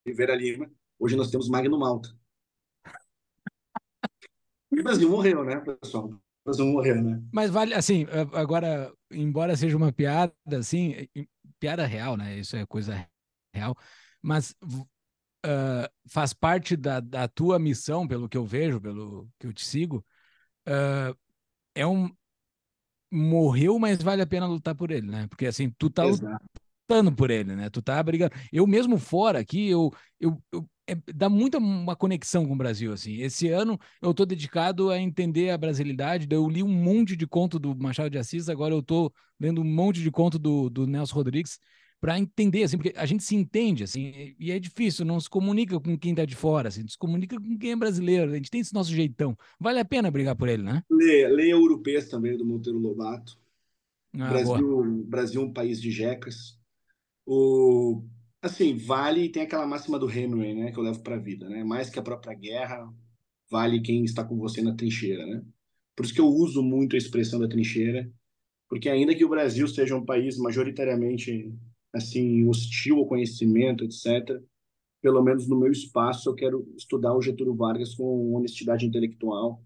[0.06, 0.70] Oliveira Lima.
[0.98, 2.08] Hoje nós temos Magno Malta.
[4.70, 6.06] O Brasil morreu, né, pessoal?
[6.06, 7.22] O Brasil morreu, né?
[7.32, 11.08] Mas vale, assim, agora, embora seja uma piada, assim,
[11.58, 12.38] piada real, né?
[12.38, 13.08] Isso é coisa
[13.52, 13.76] real,
[14.22, 14.54] mas
[15.46, 19.64] uh, faz parte da, da tua missão, pelo que eu vejo, pelo que eu te
[19.64, 20.04] sigo,
[20.68, 21.16] uh,
[21.74, 22.10] é um
[23.12, 25.26] morreu, mas vale a pena lutar por ele, né?
[25.28, 26.44] Porque assim, tu tá Exato.
[26.88, 27.70] lutando por ele, né?
[27.70, 28.34] Tu tá brigando.
[28.52, 32.92] Eu mesmo fora aqui, eu, eu, eu é, dá muita uma conexão com o Brasil,
[32.92, 33.20] assim.
[33.20, 36.26] Esse ano eu tô dedicado a entender a brasilidade.
[36.30, 39.64] Eu li um monte de conto do Machado de Assis, agora eu tô lendo um
[39.64, 41.58] monte de conto do, do Nelson Rodrigues
[42.00, 45.80] para entender, assim, porque a gente se entende, assim, e é difícil, não se comunica
[45.80, 48.60] com quem está de fora, assim, se comunica com quem é brasileiro, a gente tem
[48.60, 49.36] esse nosso jeitão.
[49.58, 50.82] Vale a pena brigar por ele, né?
[50.90, 53.38] Leia, leia Europeias também, do Monteiro Lobato.
[54.14, 56.58] Ah, Brasil, Brasil é um país de jecas.
[57.24, 58.04] O,
[58.46, 61.62] assim, vale, tem aquela máxima do Henry, né, que eu levo para a vida, né?
[61.64, 62.92] Mais que a própria guerra,
[63.50, 65.44] vale quem está com você na trincheira, né?
[65.94, 68.10] Por isso que eu uso muito a expressão da trincheira,
[68.68, 71.52] porque ainda que o Brasil seja um país majoritariamente
[71.92, 74.42] assim hostil ao conhecimento, etc.
[75.00, 79.62] Pelo menos no meu espaço, eu quero estudar o Getúlio Vargas com honestidade intelectual,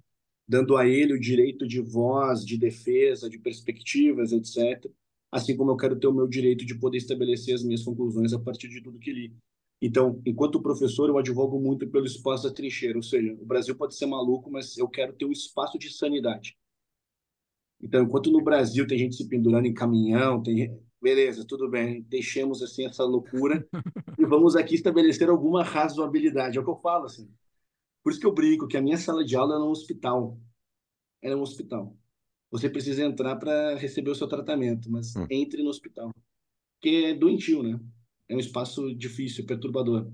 [0.47, 4.91] dando a ele o direito de voz, de defesa, de perspectivas, etc.
[5.33, 8.39] Assim como eu quero ter o meu direito de poder estabelecer as minhas conclusões a
[8.39, 9.37] partir de tudo que li.
[9.83, 13.95] Então, enquanto professor, eu advogo muito pelo espaço da trincheira, ou seja, o Brasil pode
[13.95, 16.57] ser maluco, mas eu quero ter um espaço de sanidade.
[17.81, 22.63] Então, enquanto no Brasil tem gente se pendurando em caminhão, tem beleza, tudo bem, deixemos
[22.63, 23.67] assim essa loucura
[24.19, 26.59] e vamos aqui estabelecer alguma razoabilidade.
[26.59, 27.33] É o que eu falo assim.
[28.03, 30.39] Por isso que eu brinco que a minha sala de aula é um hospital.
[31.23, 31.97] É um hospital.
[32.51, 35.27] Você precisa entrar para receber o seu tratamento, mas hum.
[35.31, 36.13] entre no hospital.
[36.75, 37.79] Porque é doentio, né?
[38.29, 40.11] É um espaço difícil, perturbador.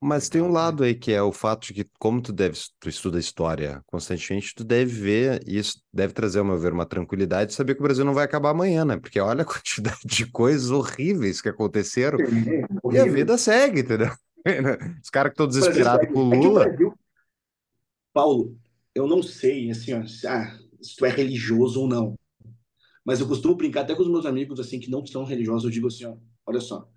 [0.00, 2.88] Mas tem um lado aí que é o fato de que, como tu deve, tu
[2.88, 7.52] estuda história constantemente, tu deve ver, e isso deve trazer, ao meu ver, uma tranquilidade,
[7.52, 8.96] saber que o Brasil não vai acabar amanhã, né?
[8.96, 14.10] Porque olha a quantidade de coisas horríveis que aconteceram é, e a vida segue, entendeu?
[15.02, 16.68] Os caras que estão desesperados com o Lula.
[16.68, 16.76] É.
[18.12, 18.56] Paulo,
[18.94, 22.14] eu não sei, assim, ó, ah, se tu é religioso ou não,
[23.04, 25.70] mas eu costumo brincar até com os meus amigos, assim, que não são religiosos, eu
[25.70, 26.88] digo assim, ó, olha só,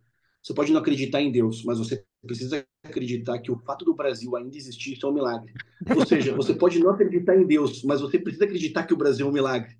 [0.44, 4.36] você pode não acreditar em Deus, mas você precisa acreditar que o fato do Brasil
[4.36, 5.54] ainda existir é um milagre.
[5.96, 9.26] Ou seja, você pode não acreditar em Deus, mas você precisa acreditar que o Brasil
[9.26, 9.76] é um milagre.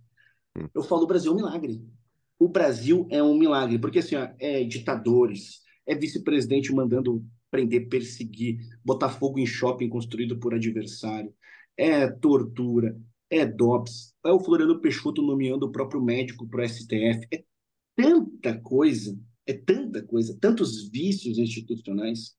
[0.74, 1.84] Eu falo, o Brasil é um milagre.
[2.40, 8.60] O Brasil é um milagre, porque assim, ó, é ditadores, é vice-presidente mandando prender, perseguir,
[8.84, 11.34] botar fogo em shopping construído por adversário,
[11.78, 12.98] é tortura,
[13.32, 17.44] é DOPS, é o Floriano Peixoto nomeando o próprio médico para o STF, é
[17.96, 22.36] tanta coisa é tanta coisa, tantos vícios institucionais.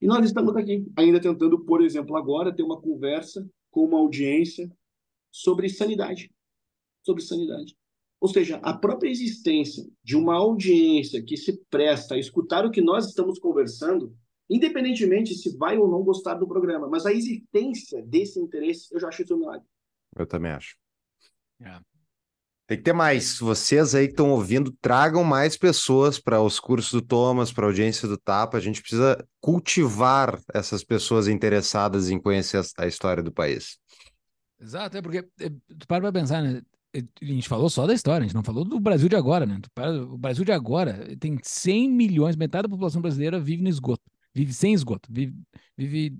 [0.00, 4.70] E nós estamos aqui, ainda tentando, por exemplo, agora ter uma conversa com uma audiência
[5.30, 6.30] sobre sanidade.
[7.02, 7.76] Sobre sanidade.
[8.20, 12.80] Ou seja, a própria existência de uma audiência que se presta a escutar o que
[12.80, 14.14] nós estamos conversando,
[14.48, 19.08] independentemente se vai ou não gostar do programa, mas a existência desse interesse, eu já
[19.08, 19.66] acho isso um milagre.
[20.16, 20.76] Eu também acho.
[21.60, 21.80] É.
[22.66, 23.38] Tem que ter mais.
[23.38, 27.68] Vocês aí que estão ouvindo, tragam mais pessoas para os cursos do Thomas, para a
[27.68, 28.56] audiência do Tapa.
[28.56, 33.78] A gente precisa cultivar essas pessoas interessadas em conhecer a história do país.
[34.60, 36.60] Exato, é porque é, tu para para pensar, né?
[36.92, 39.46] É, a gente falou só da história, a gente não falou do Brasil de agora,
[39.46, 39.60] né?
[40.10, 44.02] O Brasil de agora tem 100 milhões, metade da população brasileira vive no esgoto,
[44.36, 45.34] vive sem esgoto, vive,
[45.76, 46.18] vive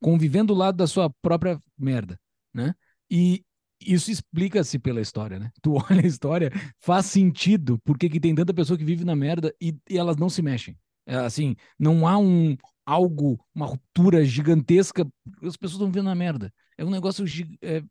[0.00, 2.18] convivendo do lado da sua própria merda,
[2.52, 2.74] né?
[3.08, 3.44] E,
[3.84, 5.50] isso explica-se pela história, né?
[5.60, 9.54] Tu olha a história, faz sentido porque que tem tanta pessoa que vive na merda
[9.60, 10.76] e, e elas não se mexem.
[11.06, 15.06] É, assim, não há um algo, uma ruptura gigantesca,
[15.42, 16.52] as pessoas estão vivendo na merda.
[16.76, 17.24] É um negócio
[17.60, 17.82] é,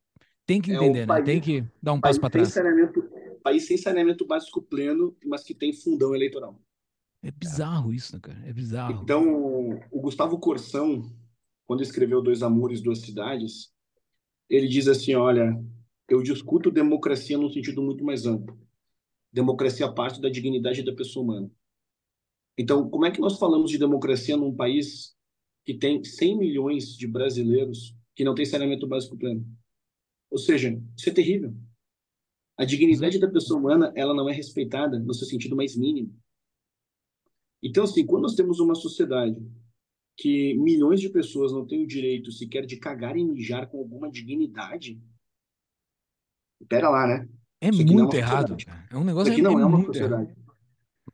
[0.45, 1.21] tem que é entender, é né?
[1.21, 2.49] tem que dar um país passo para trás.
[2.49, 3.03] Saneamento,
[3.43, 6.59] país sem saneamento básico pleno, mas que tem fundão eleitoral.
[7.23, 8.39] É bizarro isso, né, cara?
[8.45, 9.03] É bizarro.
[9.03, 11.03] Então, o Gustavo Corsão,
[11.65, 13.71] quando escreveu Dois Amores, Duas Cidades,
[14.49, 15.53] ele diz assim: olha,
[16.09, 18.59] eu discuto democracia num sentido muito mais amplo.
[19.31, 21.51] Democracia parte da dignidade da pessoa humana.
[22.57, 25.15] Então, como é que nós falamos de democracia num país
[25.63, 29.45] que tem 100 milhões de brasileiros que não tem saneamento básico pleno?
[30.29, 31.55] Ou seja, isso é terrível.
[32.57, 36.13] A dignidade da pessoa humana, ela não é respeitada no seu sentido mais mínimo.
[37.63, 39.39] Então, assim, quando nós temos uma sociedade
[40.17, 44.09] que milhões de pessoas não têm o direito sequer de cagar e mijar com alguma
[44.09, 45.01] dignidade,
[46.67, 47.29] pera lá, né?
[47.59, 48.49] É aqui muito é errado.
[48.49, 48.65] sociedade.
[48.65, 48.87] cara.
[48.91, 50.25] É um negócio aqui não é, uma muito errado.
[50.25, 50.41] sociedade.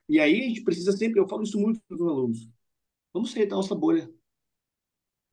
[0.10, 2.50] E aí a gente precisa sempre, eu falo isso muito para os alunos,
[3.14, 4.10] vamos sair da nossa bolha.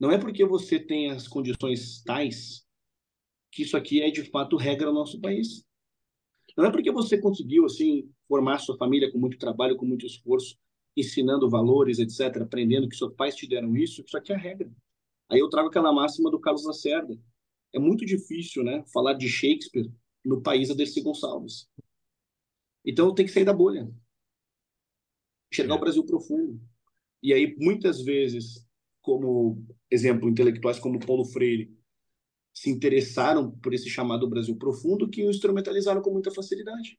[0.01, 2.65] Não é porque você tem as condições tais
[3.53, 5.65] que isso aqui é de fato regra no nosso país.
[6.57, 10.59] Não é porque você conseguiu assim formar sua família com muito trabalho, com muito esforço,
[10.97, 14.71] ensinando valores, etc., aprendendo que seus pais te deram isso, isso aqui é a regra.
[15.29, 17.19] Aí eu trago aquela máxima do Carlos Lacerda.
[17.73, 19.91] É muito difícil, né, falar de Shakespeare
[20.25, 21.69] no país a Dercy Gonçalves.
[22.85, 23.91] Então tem que sair da bolha.
[25.53, 26.61] Enxergar o Brasil profundo.
[27.23, 28.67] E aí, muitas vezes,
[29.01, 31.75] como exemplo, intelectuais como Paulo Freire
[32.53, 36.99] se interessaram por esse chamado Brasil profundo que o instrumentalizaram com muita facilidade.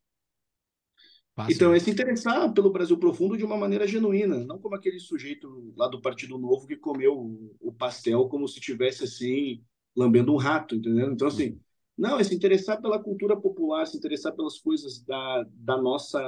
[1.35, 4.99] Fácil, Então, é se interessar pelo Brasil profundo de uma maneira genuína, não como aquele
[4.99, 7.15] sujeito lá do Partido Novo que comeu
[7.61, 9.63] o- pastel como se tivesse assim
[9.95, 11.11] lambendo um rato, entendeu?
[11.11, 11.59] Então, assim,
[11.97, 16.19] não, é se interessar pela cultura popular, se interessar pelas coisas da, da nossa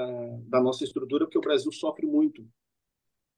[0.48, 2.46] da nossa estrutura, porque o Brasil sofre muito.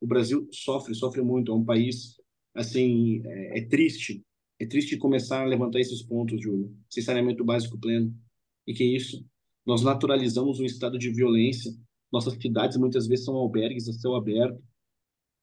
[0.01, 1.51] O Brasil sofre, sofre muito.
[1.51, 2.15] É um país
[2.53, 4.23] assim, é, é triste,
[4.59, 6.75] é triste começar a levantar esses pontos, Júlio.
[6.89, 8.13] Saneamento básico pleno.
[8.67, 9.25] E que isso?
[9.65, 11.71] Nós naturalizamos um estado de violência.
[12.11, 14.61] Nossas cidades muitas vezes são albergues a céu aberto.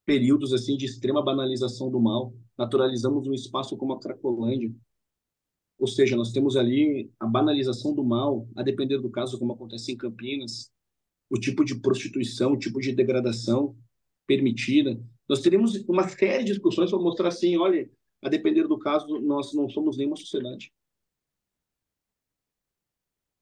[0.05, 2.33] Períodos assim de extrema banalização do mal.
[2.57, 4.73] Naturalizamos um espaço como a Cracolândia.
[5.79, 9.91] Ou seja, nós temos ali a banalização do mal, a depender do caso, como acontece
[9.91, 10.71] em Campinas,
[11.29, 13.77] o tipo de prostituição, o tipo de degradação
[14.25, 14.99] permitida.
[15.29, 17.89] Nós teremos uma série de discussões para mostrar assim, olha,
[18.23, 20.71] a depender do caso, nós não somos nenhuma sociedade.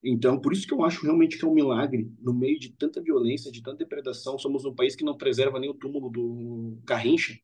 [0.07, 3.01] Então, por isso que eu acho realmente que é um milagre, no meio de tanta
[3.01, 7.35] violência, de tanta depredação, somos um país que não preserva nem o túmulo do Garrincha.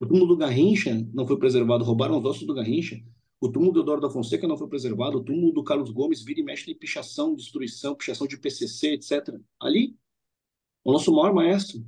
[0.00, 2.98] O túmulo do Garrincha não foi preservado, roubaram os ossos do Garrincha.
[3.38, 6.40] O túmulo do Eduardo da Fonseca não foi preservado, o túmulo do Carlos Gomes vira
[6.40, 9.38] e mexe em pichação, destruição, pichação de PCC, etc.
[9.60, 9.94] Ali,
[10.82, 11.84] o nosso maior maestro.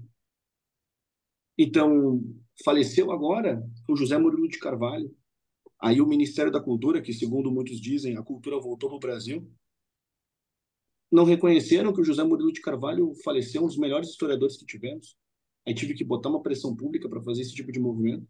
[1.57, 2.23] Então,
[2.63, 5.11] faleceu agora o José Murilo de Carvalho.
[5.81, 9.51] Aí o Ministério da Cultura, que segundo muitos dizem, a cultura voltou para o Brasil,
[11.11, 15.17] não reconheceram que o José Murilo de Carvalho faleceu, um dos melhores historiadores que tivemos.
[15.67, 18.27] Aí tive que botar uma pressão pública para fazer esse tipo de movimento.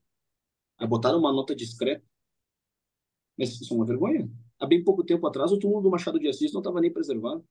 [0.78, 2.04] Aí botaram uma nota discreta.
[3.38, 4.30] Mas isso é uma vergonha.
[4.58, 7.44] Há bem pouco tempo atrás, o túmulo do Machado de Assis não estava nem preservado.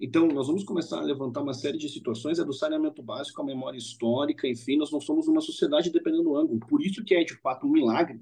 [0.00, 3.44] Então, nós vamos começar a levantar uma série de situações, é do saneamento básico, a
[3.44, 6.60] memória histórica, enfim, nós não somos uma sociedade dependendo do ângulo.
[6.60, 8.20] Por isso que é, de fato, um milagre,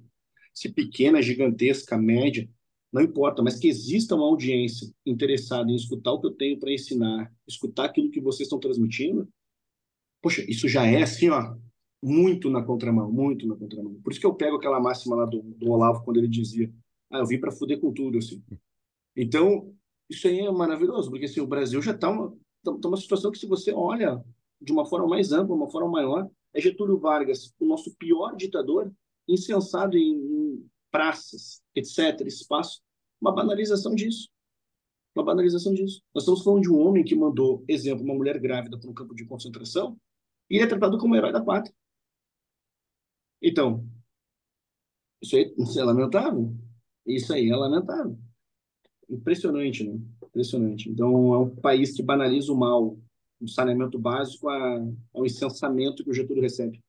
[0.54, 2.48] se pequena, gigantesca, média,
[2.92, 6.72] não importa, mas que exista uma audiência interessada em escutar o que eu tenho para
[6.72, 9.28] ensinar, escutar aquilo que vocês estão transmitindo,
[10.22, 11.56] poxa, isso já é assim, ó,
[12.02, 13.94] muito na contramão, muito na contramão.
[14.02, 16.72] Por isso que eu pego aquela máxima lá do, do Olavo, quando ele dizia,
[17.10, 18.42] ah, eu vim para fuder com tudo, assim.
[19.16, 19.74] Então,
[20.08, 23.38] isso aí é maravilhoso, porque assim, o Brasil já está uma, tá uma situação que,
[23.38, 24.22] se você olha
[24.60, 28.92] de uma forma mais ampla, uma forma maior, é Getúlio Vargas, o nosso pior ditador,
[29.28, 32.80] insensado em, em praças, etc., espaço,
[33.20, 34.30] uma banalização disso.
[35.14, 36.02] Uma banalização disso.
[36.14, 39.14] Nós estamos falando de um homem que mandou, exemplo, uma mulher grávida para um campo
[39.14, 39.98] de concentração
[40.48, 41.74] e ele é tratado como herói da pátria.
[43.42, 43.86] Então,
[45.20, 46.56] isso aí isso é lamentável.
[47.06, 48.18] Isso aí é lamentável.
[49.08, 50.00] Impressionante, né?
[50.22, 50.88] Impressionante.
[50.88, 52.98] Então, é um país que banaliza o mal,
[53.38, 54.78] o saneamento básico a,
[55.12, 56.82] ao incensamento que o Getúlio recebe.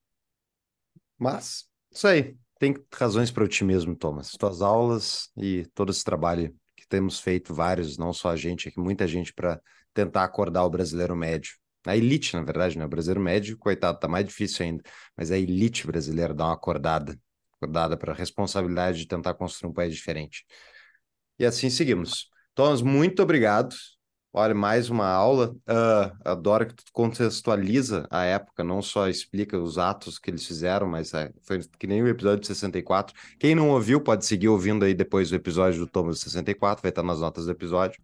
[1.17, 2.37] Mas, isso aí.
[2.59, 4.31] Tem razões para otimismo, Thomas.
[4.31, 8.79] Tuas aulas e todo esse trabalho que temos feito, vários, não só a gente, aqui,
[8.79, 9.61] muita gente, para
[9.93, 11.51] tentar acordar o brasileiro médio.
[11.85, 12.85] A elite, na verdade, né?
[12.85, 14.83] O brasileiro médio, coitado, tá mais difícil ainda.
[15.15, 17.17] Mas a elite brasileira dá uma acordada,
[17.55, 20.45] acordada para a responsabilidade de tentar construir um país diferente.
[21.39, 22.29] E assim seguimos.
[22.55, 23.75] Thomas, muito obrigado.
[24.33, 25.55] Olha, mais uma aula.
[25.67, 30.87] Uh, adoro que tu contextualiza a época, não só explica os atos que eles fizeram,
[30.87, 33.15] mas é, foi que nem o episódio de 64.
[33.39, 37.03] Quem não ouviu, pode seguir ouvindo aí depois do episódio do Thomas 64, vai estar
[37.03, 37.99] nas notas do episódio.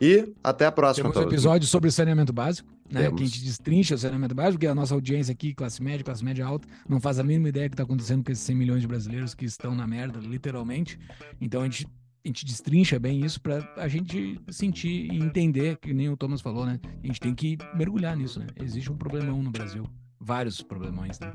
[0.00, 1.32] E até a próxima, Temos um Thomas.
[1.32, 2.68] episódio sobre saneamento básico.
[2.90, 3.08] né?
[3.10, 6.24] Que a gente destrincha o saneamento básico, porque a nossa audiência aqui, classe média, classe
[6.24, 8.80] média alta, não faz a mínima ideia do que está acontecendo com esses 100 milhões
[8.82, 10.98] de brasileiros que estão na merda, literalmente.
[11.40, 11.86] Então a gente,
[12.24, 16.40] a gente destrincha bem isso para a gente sentir e entender, que nem o Thomas
[16.40, 16.78] falou, né?
[17.02, 18.46] A gente tem que mergulhar nisso, né?
[18.60, 19.84] Existe um problemão no Brasil.
[20.20, 21.32] Vários problemões, né?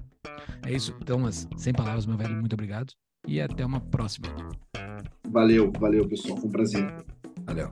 [0.65, 1.47] É isso, Thomas.
[1.57, 2.93] Sem palavras, meu velho, muito obrigado.
[3.27, 4.29] E até uma próxima.
[5.29, 6.37] Valeu, valeu, pessoal.
[6.37, 7.05] Foi um prazer.
[7.45, 7.69] Valeu.